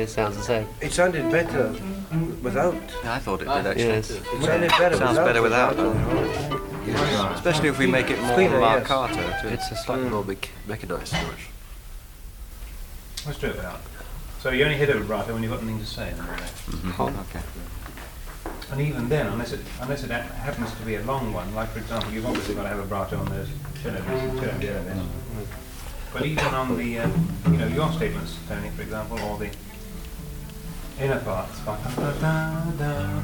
it 0.04 0.10
sounds 0.10 0.36
the 0.36 0.42
same. 0.42 0.66
It 0.80 0.92
sounded 0.92 1.30
better 1.32 1.74
without. 2.42 2.74
Yeah, 3.02 3.14
I 3.14 3.18
thought 3.18 3.40
it 3.42 3.46
did 3.46 3.66
actually. 3.66 3.84
Yes. 3.84 4.10
It 4.10 4.22
sounded 4.42 4.70
better 4.70 4.96
Sounds 4.96 5.18
without. 5.18 5.26
better 5.26 5.42
without. 5.42 5.76
Yes. 6.86 7.36
Especially 7.38 7.68
if 7.70 7.78
we 7.78 7.86
make 7.86 8.10
it 8.10 8.20
more 8.20 8.34
Cleaner, 8.34 8.60
yes. 8.60 8.86
marcato 8.86 9.42
too. 9.42 9.48
It's 9.48 9.70
a 9.70 9.76
slightly 9.76 10.08
more 10.08 10.22
bec- 10.22 10.50
mechanized 10.66 11.08
storage. 11.08 11.48
Let's 13.26 13.38
do 13.38 13.46
it 13.48 13.56
without. 13.56 13.80
So 14.40 14.50
you 14.50 14.64
only 14.64 14.76
hit 14.76 14.90
a 14.90 14.98
vibrato 14.98 15.32
when 15.32 15.42
you've 15.42 15.52
got 15.52 15.62
nothing 15.62 15.80
to 15.80 15.86
say. 15.86 16.10
in 16.10 16.16
the 16.18 16.22
middle. 16.24 17.08
Mhm. 17.08 17.20
Okay. 17.28 17.40
And 18.70 18.80
even 18.80 19.08
then, 19.08 19.26
unless 19.28 19.52
it 19.52 19.60
unless 19.80 20.04
it 20.04 20.10
ha- 20.10 20.20
happens 20.44 20.70
to 20.74 20.82
be 20.82 20.96
a 20.96 21.02
long 21.02 21.32
one, 21.32 21.54
like 21.54 21.70
for 21.70 21.78
example, 21.78 22.12
you've 22.12 22.26
obviously 22.26 22.54
got 22.54 22.64
to 22.64 22.68
have 22.68 22.78
a 22.78 22.82
vibrato 22.82 23.18
on 23.20 23.26
those 23.30 23.48
cello 23.82 24.00
bits 24.02 24.22
and 24.22 24.40
cello 24.40 24.58
bits. 24.58 25.00
But 26.12 26.26
even 26.26 26.44
on 26.54 26.76
the, 26.76 26.98
um, 27.00 27.28
you 27.46 27.56
know, 27.56 27.66
your 27.66 27.90
statements, 27.92 28.36
Tony, 28.48 28.70
for 28.70 28.82
example, 28.82 29.18
or 29.20 29.36
the 29.38 29.50
parts, 30.98 31.58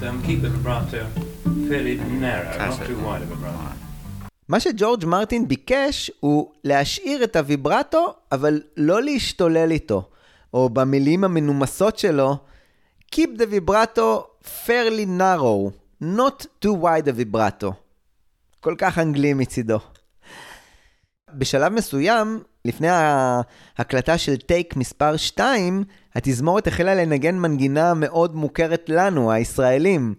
um, 0.03 0.23
keep 0.27 0.43
the 0.43 0.51
vibrato 0.51 1.07
fairly 1.69 1.97
narrow, 1.97 2.59
not 2.59 2.87
too 2.87 2.99
wide 3.05 3.23
a 3.23 3.27
vibrato. 3.27 3.77
מה 4.49 4.61
שג'ורג' 4.61 5.05
מרטין 5.05 5.49
ביקש 5.49 6.11
הוא 6.21 6.53
להשאיר 6.65 7.25
את 7.25 7.37
הוויברטו, 7.37 8.15
אבל 8.33 8.63
לא 8.77 9.03
להשתולל 9.03 9.71
איתו. 9.71 10.09
או 10.55 10.69
במילים 10.69 11.25
המנומסות 11.25 11.99
שלו, 11.99 12.37
Keep 13.15 13.39
the 13.39 13.47
vibrato 13.47 14.27
fairly 14.43 15.07
narrow, 15.07 15.73
not 16.03 16.47
too 16.61 16.75
wide 16.75 17.09
a 17.09 17.13
vibrato. 17.13 17.73
כל 18.61 18.75
כך 18.79 18.99
אנגלי 18.99 19.35
מצידו. 19.35 19.79
בשלב 21.35 21.73
מסוים, 21.73 22.43
לפני 22.65 22.89
ההקלטה 22.89 24.19
של 24.19 24.37
טייק 24.37 24.77
מספר 24.77 25.17
2, 25.17 25.85
התזמורת 26.15 26.67
החלה 26.67 26.95
לנגן 26.95 27.39
מנגינה 27.39 27.95
מאוד 27.95 28.37
מוכרת 28.37 28.89
לנו, 28.89 29.33
הישראלים. 29.33 30.15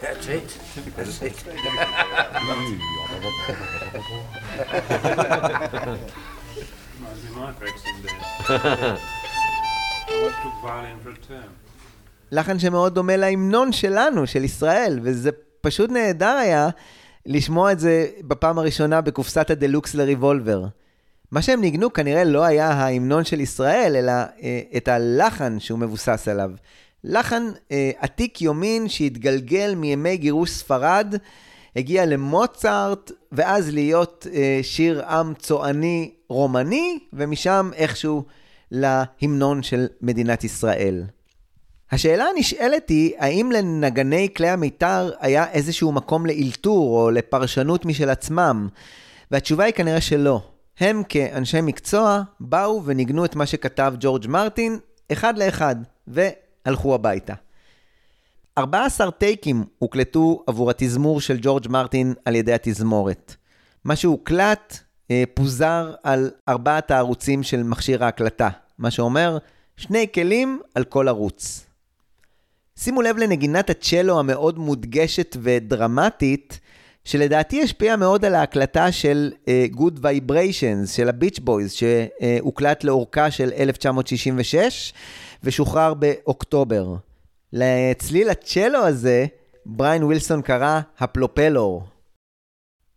That's 0.00 0.28
it. 0.28 0.48
That's 0.96 1.22
it. 1.22 1.36
My 7.34 7.44
took 10.42 10.56
violin 10.62 10.98
for 11.04 11.10
a 11.10 11.20
term. 11.28 11.50
לחן 12.32 12.58
שמאוד 12.58 12.94
דומה 12.94 13.16
להמנון 13.16 13.72
שלנו, 13.72 14.26
של 14.26 14.44
ישראל, 14.44 15.00
וזה 15.02 15.30
פשוט 15.60 15.90
נהדר 15.90 16.36
היה 16.36 16.68
לשמוע 17.26 17.72
את 17.72 17.80
זה 17.80 18.06
בפעם 18.22 18.58
הראשונה 18.58 19.00
בקופסת 19.00 19.50
הדלוקס 19.50 19.94
לריבולבר. 19.94 20.64
מה 21.30 21.42
שהם 21.42 21.60
ניגנו 21.60 21.92
כנראה 21.92 22.24
לא 22.24 22.44
היה 22.44 22.68
ההמנון 22.68 23.24
של 23.24 23.40
ישראל, 23.40 23.96
אלא 23.96 24.12
אה, 24.12 24.60
את 24.76 24.88
הלחן 24.88 25.60
שהוא 25.60 25.78
מבוסס 25.78 26.28
עליו. 26.28 26.50
לחן 27.04 27.42
אה, 27.72 27.90
עתיק 27.98 28.42
יומין 28.42 28.88
שהתגלגל 28.88 29.74
מימי 29.74 30.16
גירוש 30.16 30.50
ספרד, 30.50 31.14
הגיע 31.76 32.06
למוצרט, 32.06 33.10
ואז 33.32 33.72
להיות 33.72 34.26
אה, 34.32 34.60
שיר 34.62 35.06
עם 35.06 35.34
צועני 35.34 36.10
רומני, 36.28 36.98
ומשם 37.12 37.70
איכשהו 37.74 38.24
להמנון 38.70 39.62
של 39.62 39.86
מדינת 40.02 40.44
ישראל. 40.44 41.04
השאלה 41.92 42.24
הנשאלת 42.24 42.88
היא, 42.88 43.12
האם 43.18 43.52
לנגני 43.52 44.28
כלי 44.36 44.48
המיתר 44.48 45.10
היה 45.20 45.50
איזשהו 45.50 45.92
מקום 45.92 46.26
לאלתור 46.26 47.00
או 47.00 47.10
לפרשנות 47.10 47.84
משל 47.84 48.10
עצמם? 48.10 48.68
והתשובה 49.30 49.64
היא 49.64 49.74
כנראה 49.74 50.00
שלא. 50.00 50.42
הם 50.80 51.02
כאנשי 51.08 51.60
מקצוע 51.60 52.22
באו 52.40 52.82
וניגנו 52.84 53.24
את 53.24 53.36
מה 53.36 53.46
שכתב 53.46 53.94
ג'ורג' 54.00 54.26
מרטין, 54.26 54.78
אחד 55.12 55.38
לאחד, 55.38 55.76
והלכו 56.06 56.94
הביתה. 56.94 57.34
14 58.58 59.10
טייקים 59.10 59.64
הוקלטו 59.78 60.44
עבור 60.46 60.70
התזמור 60.70 61.20
של 61.20 61.38
ג'ורג' 61.42 61.68
מרטין 61.68 62.14
על 62.24 62.34
ידי 62.34 62.52
התזמורת. 62.52 63.34
מה 63.84 63.96
שהוקלט 63.96 64.78
אה, 65.10 65.24
פוזר 65.34 65.94
על 66.02 66.30
ארבעת 66.48 66.90
הערוצים 66.90 67.42
של 67.42 67.62
מכשיר 67.62 68.04
ההקלטה, 68.04 68.48
מה 68.78 68.90
שאומר 68.90 69.38
שני 69.76 70.06
כלים 70.14 70.60
על 70.74 70.84
כל 70.84 71.08
ערוץ. 71.08 71.66
שימו 72.76 73.02
לב 73.02 73.16
לנגינת 73.16 73.70
הצ'לו 73.70 74.20
המאוד 74.20 74.58
מודגשת 74.58 75.36
ודרמטית, 75.42 76.60
שלדעתי 77.04 77.62
השפיעה 77.62 77.96
מאוד 77.96 78.24
על 78.24 78.34
ההקלטה 78.34 78.92
של 78.92 79.32
uh, 79.34 79.76
Good 79.76 79.98
Vibrations 80.02 80.86
של 80.86 81.08
הביץ' 81.08 81.38
בויז, 81.38 81.72
שהוקלט 81.72 82.84
לאורכה 82.84 83.30
של 83.30 83.50
1966 83.58 84.92
ושוחרר 85.44 85.94
באוקטובר. 85.94 86.94
לצליל 87.52 88.28
הצ'לו 88.30 88.78
הזה, 88.78 89.26
בריין 89.66 90.04
ווילסון 90.04 90.42
קרא 90.42 90.80
הפלופלור. 90.98 91.82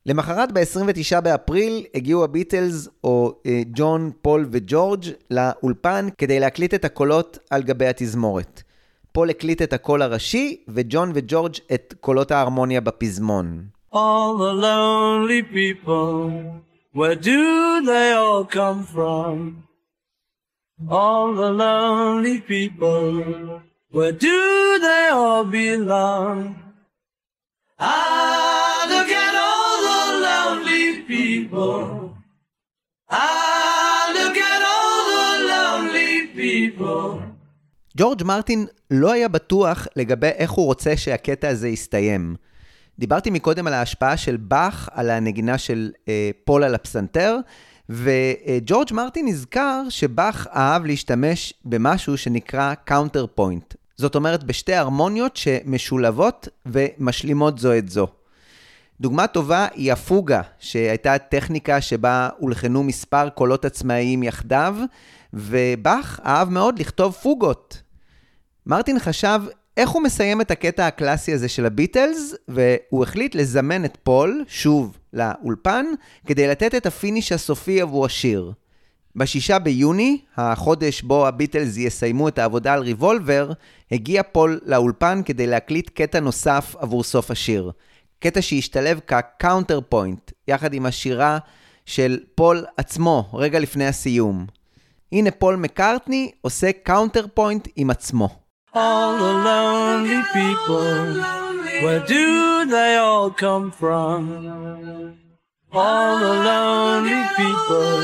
למחרת 0.05 0.51
ב-29 0.51 1.21
באפריל 1.21 1.85
הגיעו 1.95 2.23
הביטלס, 2.23 2.87
או 3.03 3.41
אה, 3.45 3.61
ג'ון, 3.73 4.11
פול 4.21 4.47
וג'ורג', 4.51 5.05
לאולפן 5.31 6.07
כדי 6.17 6.39
להקליט 6.39 6.73
את 6.73 6.85
הקולות 6.85 7.37
על 7.49 7.63
גבי 7.63 7.87
התזמורת. 7.87 8.63
פול 9.11 9.29
הקליט 9.29 9.61
את 9.61 9.73
הקול 9.73 10.01
הראשי, 10.01 10.63
וג'ון 10.67 11.11
וג'ורג' 11.15 11.55
את 11.73 11.93
קולות 11.99 12.31
ההרמוניה 12.31 12.81
בפזמון. 12.81 13.65
All 13.93 14.37
the 14.37 14.53
lonely 14.53 15.43
people, 15.43 16.63
where 16.93 17.15
do 17.15 17.81
they 17.85 18.13
all 18.13 18.45
come 18.45 18.85
from? 18.85 19.67
All 20.89 21.33
the 21.33 21.51
lonely 21.51 22.39
people, 22.39 23.61
where 23.91 24.13
do 24.13 24.79
they 24.79 25.09
all 25.11 25.43
belong? 25.43 26.55
Ah, 27.77 28.87
look 28.87 29.09
at 29.09 29.35
all 29.35 29.75
the 29.89 30.03
lonely 30.27 31.01
people. 31.03 32.15
Ah, 33.09 34.09
look 34.15 34.37
at 34.37 34.61
all 34.73 34.99
the 35.11 35.27
lonely 35.51 36.27
people. 36.27 37.19
ג'ורג' 37.97 38.23
מרטין 38.23 38.67
לא 38.91 39.11
היה 39.11 39.27
בטוח 39.27 39.87
לגבי 39.95 40.27
איך 40.27 40.51
הוא 40.51 40.65
רוצה 40.65 40.97
שהקטע 40.97 41.49
הזה 41.49 41.69
יסתיים. 41.69 42.35
דיברתי 43.01 43.29
מקודם 43.29 43.67
על 43.67 43.73
ההשפעה 43.73 44.17
של 44.17 44.37
באך 44.37 44.89
על 44.93 45.09
הנגינה 45.09 45.57
של 45.57 45.91
אה, 46.07 46.31
פול 46.43 46.63
על 46.63 46.75
הפסנתר, 46.75 47.37
וג'ורג' 47.89 48.93
מרטין 48.93 49.27
נזכר 49.27 49.81
שבאך 49.89 50.47
אהב 50.55 50.85
להשתמש 50.85 51.53
במשהו 51.65 52.17
שנקרא 52.17 52.73
counterpoint. 52.73 53.73
זאת 53.97 54.15
אומרת, 54.15 54.43
בשתי 54.43 54.73
הרמוניות 54.73 55.37
שמשולבות 55.37 56.47
ומשלימות 56.65 57.59
זו 57.59 57.77
את 57.77 57.89
זו. 57.89 58.07
דוגמה 59.01 59.27
טובה 59.27 59.67
היא 59.73 59.91
הפוגה, 59.91 60.41
שהייתה 60.59 61.17
טכניקה 61.17 61.81
שבה 61.81 62.29
הולחנו 62.37 62.83
מספר 62.83 63.29
קולות 63.29 63.65
עצמאיים 63.65 64.23
יחדיו, 64.23 64.75
ובאך 65.33 66.19
אהב 66.25 66.49
מאוד 66.49 66.79
לכתוב 66.79 67.13
פוגות. 67.13 67.81
מרטין 68.65 68.99
חשב 68.99 69.41
איך 69.77 69.89
הוא 69.89 70.03
מסיים 70.03 70.41
את 70.41 70.51
הקטע 70.51 70.87
הקלאסי 70.87 71.33
הזה 71.33 71.49
של 71.49 71.65
הביטלס, 71.65 72.35
והוא 72.47 73.03
החליט 73.03 73.35
לזמן 73.35 73.85
את 73.85 73.97
פול, 74.03 74.43
שוב, 74.47 74.97
לאולפן, 75.13 75.85
כדי 76.25 76.47
לתת 76.47 76.75
את 76.75 76.85
ה 76.85 76.92
finish 76.92 77.31
הסופי 77.31 77.81
עבור 77.81 78.05
השיר. 78.05 78.51
בשישה 79.15 79.59
ביוני, 79.59 80.21
החודש 80.37 81.01
בו 81.01 81.27
הביטלס 81.27 81.77
יסיימו 81.77 82.27
את 82.27 82.39
העבודה 82.39 82.73
על 82.73 82.81
ריבולבר, 82.81 83.51
הגיע 83.91 84.23
פול 84.23 84.59
לאולפן 84.65 85.21
כדי 85.25 85.47
להקליט 85.47 85.89
קטע 85.89 86.19
נוסף 86.19 86.75
עבור 86.79 87.03
סוף 87.03 87.31
השיר. 87.31 87.71
קטע 88.19 88.41
שהשתלב 88.41 88.99
כ 89.07 89.79
counterpoint, 89.89 90.31
יחד 90.47 90.73
עם 90.73 90.85
השירה 90.85 91.37
של 91.85 92.19
פול 92.35 92.65
עצמו, 92.77 93.29
רגע 93.33 93.59
לפני 93.59 93.85
הסיום. 93.85 94.45
הנה 95.11 95.31
פול 95.31 95.55
מקארטני 95.55 96.31
עושה 96.41 96.71
counterpoint 96.83 97.67
עם 97.75 97.89
עצמו. 97.89 98.40
All 98.73 99.17
the 99.17 99.33
lonely 99.49 100.21
people, 100.31 101.21
where 101.83 101.99
do 102.07 102.65
they 102.65 102.95
all 102.95 103.29
come 103.29 103.69
from? 103.69 104.21
All 105.73 106.17
the 106.19 106.33
lonely 106.49 107.21
people, 107.35 107.99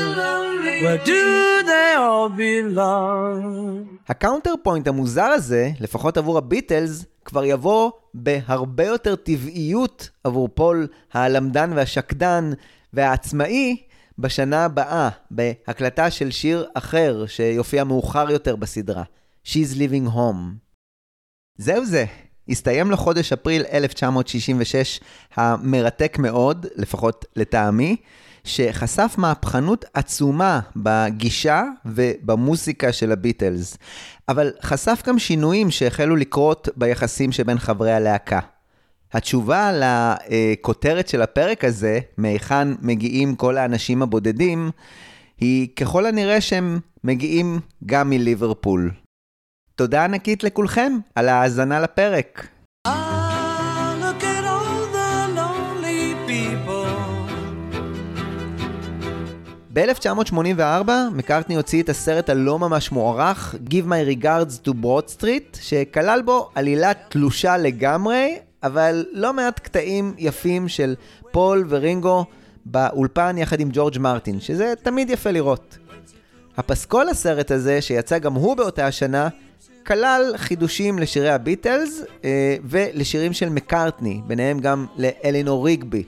where 0.82 0.98
do 0.98 1.62
they 1.64 1.94
all 1.96 2.28
belong? 2.28 3.98
ה 4.08 4.54
counterpoint 4.62 4.88
המוזר 4.88 5.22
הזה, 5.22 5.70
לפחות 5.80 6.16
עבור 6.16 6.38
הביטלס, 6.38 7.04
כבר 7.24 7.44
יבוא 7.44 7.90
בהרבה 8.14 8.84
יותר 8.84 9.16
טבעיות 9.16 10.10
עבור 10.24 10.48
פול 10.54 10.86
הלמדן 11.12 11.72
והשקדן 11.74 12.52
והעצמאי 12.92 13.76
בשנה 14.18 14.64
הבאה, 14.64 15.08
בהקלטה 15.30 16.10
של 16.10 16.30
שיר 16.30 16.66
אחר 16.74 17.24
שיופיע 17.26 17.84
מאוחר 17.84 18.30
יותר 18.30 18.56
בסדרה, 18.56 19.02
She's 19.48 19.74
Living 19.76 20.14
Home. 20.14 20.56
זהו 21.58 21.84
זה, 21.84 22.04
הסתיים 22.48 22.90
לחודש 22.90 23.32
אפריל 23.32 23.62
1966 23.72 25.00
המרתק 25.34 26.16
מאוד, 26.18 26.66
לפחות 26.76 27.24
לטעמי, 27.36 27.96
שחשף 28.44 29.14
מהפכנות 29.18 29.84
עצומה 29.94 30.60
בגישה 30.76 31.62
ובמוסיקה 31.86 32.92
של 32.92 33.12
הביטלס, 33.12 33.78
אבל 34.28 34.52
חשף 34.62 35.02
גם 35.06 35.18
שינויים 35.18 35.70
שהחלו 35.70 36.16
לקרות 36.16 36.68
ביחסים 36.76 37.32
שבין 37.32 37.58
חברי 37.58 37.92
הלהקה. 37.92 38.40
התשובה 39.12 39.70
לכותרת 39.72 41.08
של 41.08 41.22
הפרק 41.22 41.64
הזה, 41.64 42.00
מהיכן 42.16 42.68
מגיעים 42.82 43.36
כל 43.36 43.56
האנשים 43.56 44.02
הבודדים, 44.02 44.70
היא 45.40 45.68
ככל 45.76 46.06
הנראה 46.06 46.40
שהם 46.40 46.80
מגיעים 47.04 47.60
גם 47.86 48.10
מליברפול. 48.10 48.90
תודה 49.78 50.04
ענקית 50.04 50.44
לכולכם 50.44 50.92
על 51.14 51.28
ההאזנה 51.28 51.80
לפרק. 51.80 52.46
Ah, 52.86 52.90
look 54.00 54.22
at 54.22 54.44
all 54.44 54.94
the 54.94 55.38
lonely 55.38 56.28
people. 56.28 57.32
ב-1984 59.72 60.90
מקארטני 61.12 61.56
הוציא 61.56 61.82
את 61.82 61.88
הסרט 61.88 62.30
הלא 62.30 62.58
ממש 62.58 62.92
מוערך 62.92 63.54
Give 63.70 63.86
My 63.86 64.22
Regards 64.22 64.68
to 64.68 64.70
Broad 64.82 65.20
Street, 65.20 65.58
שכלל 65.60 66.22
בו 66.24 66.50
עלילה 66.54 66.92
תלושה 67.08 67.56
לגמרי, 67.56 68.38
אבל 68.62 69.04
לא 69.12 69.32
מעט 69.32 69.58
קטעים 69.58 70.14
יפים 70.18 70.68
של 70.68 70.94
פול 71.32 71.66
ורינגו 71.68 72.24
באולפן 72.66 73.38
יחד 73.38 73.60
עם 73.60 73.68
ג'ורג' 73.72 73.98
מרטין, 73.98 74.40
שזה 74.40 74.74
תמיד 74.82 75.10
יפה 75.10 75.30
לראות. 75.30 75.78
הפסקול 76.56 77.06
לסרט 77.10 77.50
הזה, 77.50 77.82
שיצא 77.82 78.18
גם 78.18 78.34
הוא 78.34 78.56
באותה 78.56 78.86
השנה, 78.86 79.28
כלל 79.88 80.32
חידושים 80.36 80.98
לשירי 80.98 81.30
הביטלס 81.30 82.02
אה, 82.24 82.56
ולשירים 82.64 83.32
של 83.32 83.48
מקארטני, 83.48 84.20
ביניהם 84.26 84.58
גם 84.58 84.86
לאלינור 84.96 85.66
ריגבי, 85.66 86.04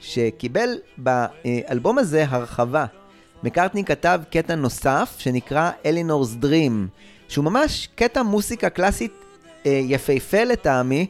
שקיבל 0.00 0.68
באלבום 0.98 1.98
הזה 1.98 2.24
הרחבה. 2.28 2.86
מקארטני 3.42 3.84
כתב 3.84 4.20
קטע 4.30 4.54
נוסף 4.54 5.14
שנקרא 5.18 5.70
אלינור's 5.84 6.44
Dream, 6.44 7.00
שהוא 7.28 7.44
ממש 7.44 7.88
קטע 7.94 8.22
מוסיקה 8.22 8.70
קלאסית 8.70 9.12
אה, 9.66 9.80
יפהפה 9.84 10.44
לטעמי, 10.44 11.06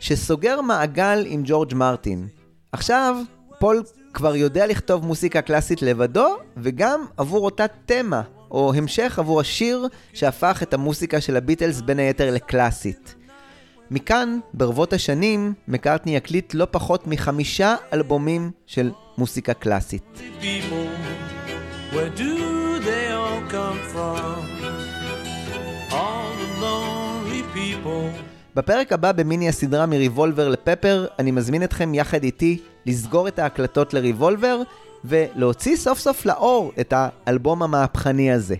שסוגר 0.00 0.60
מעגל 0.60 1.24
עם 1.26 1.42
ג'ורג' 1.44 1.74
מרטין. 1.74 2.28
עכשיו, 2.72 3.16
פול 3.58 3.82
כבר 4.12 4.36
יודע 4.36 4.66
לכתוב 4.66 5.06
מוסיקה 5.06 5.42
קלאסית 5.42 5.82
לבדו, 5.82 6.36
וגם 6.56 7.04
עבור 7.16 7.44
אותה 7.44 7.64
תמה, 7.86 8.22
או 8.54 8.72
המשך 8.74 9.18
עבור 9.18 9.40
השיר 9.40 9.88
שהפך 10.12 10.62
את 10.62 10.74
המוסיקה 10.74 11.20
של 11.20 11.36
הביטלס 11.36 11.80
בין 11.80 11.98
היתר 11.98 12.30
לקלאסית. 12.30 13.14
מכאן, 13.90 14.38
ברבות 14.54 14.92
השנים, 14.92 15.52
מקארטני 15.68 16.16
יקליט 16.16 16.54
לא 16.54 16.66
פחות 16.70 17.06
מחמישה 17.06 17.76
אלבומים 17.92 18.50
של 18.66 18.90
מוסיקה 19.18 19.54
קלאסית. 19.54 20.02
People, 20.40 20.88
where 21.92 22.18
do 22.18 22.34
they 22.88 23.06
all 23.20 23.52
come 23.52 23.78
from? 23.94 24.38
All 25.90 26.30
the 26.40 26.62
lonely 26.62 27.56
people. 27.56 28.20
בפרק 28.56 28.92
הבא 28.92 29.12
במיני 29.12 29.48
הסדרה 29.48 29.86
מריבולבר 29.86 30.48
לפפר, 30.48 31.06
אני 31.18 31.30
מזמין 31.30 31.62
אתכם 31.62 31.94
יחד 31.94 32.24
איתי 32.24 32.58
לסגור 32.86 33.28
את 33.28 33.38
ההקלטות 33.38 33.94
לריבולבר 33.94 34.62
ולהוציא 35.04 35.76
סוף 35.76 35.98
סוף 35.98 36.26
לאור 36.26 36.72
את 36.80 36.94
האלבום 36.96 37.62
המהפכני 37.62 38.32
הזה. 38.32 38.54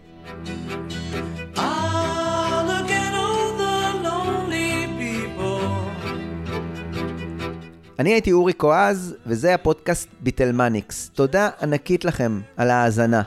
אני 7.99 8.13
הייתי 8.13 8.33
אורי 8.33 8.53
קואז, 8.53 9.15
וזה 9.27 9.55
הפודקאסט 9.55 10.09
ביטלמניקס. 10.21 11.11
תודה 11.15 11.49
ענקית 11.63 12.05
לכם 12.05 12.41
על 12.57 12.71
ההאזנה. 12.71 13.23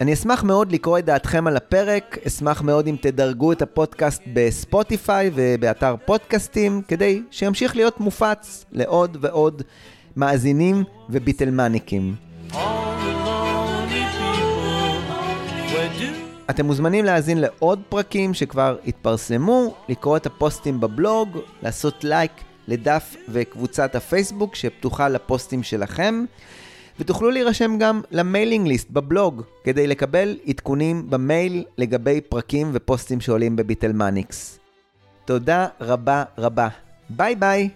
אני 0.00 0.12
אשמח 0.12 0.44
מאוד 0.44 0.72
לקרוא 0.72 0.98
את 0.98 1.04
דעתכם 1.04 1.46
על 1.46 1.56
הפרק, 1.56 2.18
אשמח 2.26 2.62
מאוד 2.62 2.86
אם 2.86 2.96
תדרגו 3.00 3.52
את 3.52 3.62
הפודקאסט 3.62 4.22
בספוטיפיי 4.32 5.30
ובאתר 5.34 5.94
פודקאסטים, 6.04 6.82
כדי 6.88 7.22
שימשיך 7.30 7.76
להיות 7.76 8.00
מופץ 8.00 8.64
לעוד 8.72 9.16
ועוד 9.20 9.62
מאזינים 10.16 10.84
וביטלמניקים. 11.10 12.14
אתם 16.50 16.66
מוזמנים 16.66 17.04
להאזין 17.04 17.38
לעוד 17.38 17.80
פרקים 17.88 18.34
שכבר 18.34 18.76
התפרסמו, 18.86 19.74
לקרוא 19.88 20.16
את 20.16 20.26
הפוסטים 20.26 20.80
בבלוג, 20.80 21.38
לעשות 21.62 22.04
לייק 22.04 22.32
לדף 22.68 23.16
וקבוצת 23.28 23.94
הפייסבוק 23.94 24.54
שפתוחה 24.54 25.08
לפוסטים 25.08 25.62
שלכם, 25.62 26.24
ותוכלו 27.00 27.30
להירשם 27.30 27.78
גם 27.78 28.00
ל 28.10 28.17
mailing 28.17 28.66
list 28.66 28.90
בבלוג, 28.90 29.42
כדי 29.64 29.86
לקבל 29.86 30.38
עדכונים 30.46 31.10
במייל 31.10 31.64
לגבי 31.78 32.20
פרקים 32.20 32.70
ופוסטים 32.72 33.20
שעולים 33.20 33.56
בביטלמניקס. 33.56 34.58
תודה 35.24 35.66
רבה 35.80 36.24
רבה. 36.38 36.68
ביי 37.10 37.34
ביי. 37.34 37.68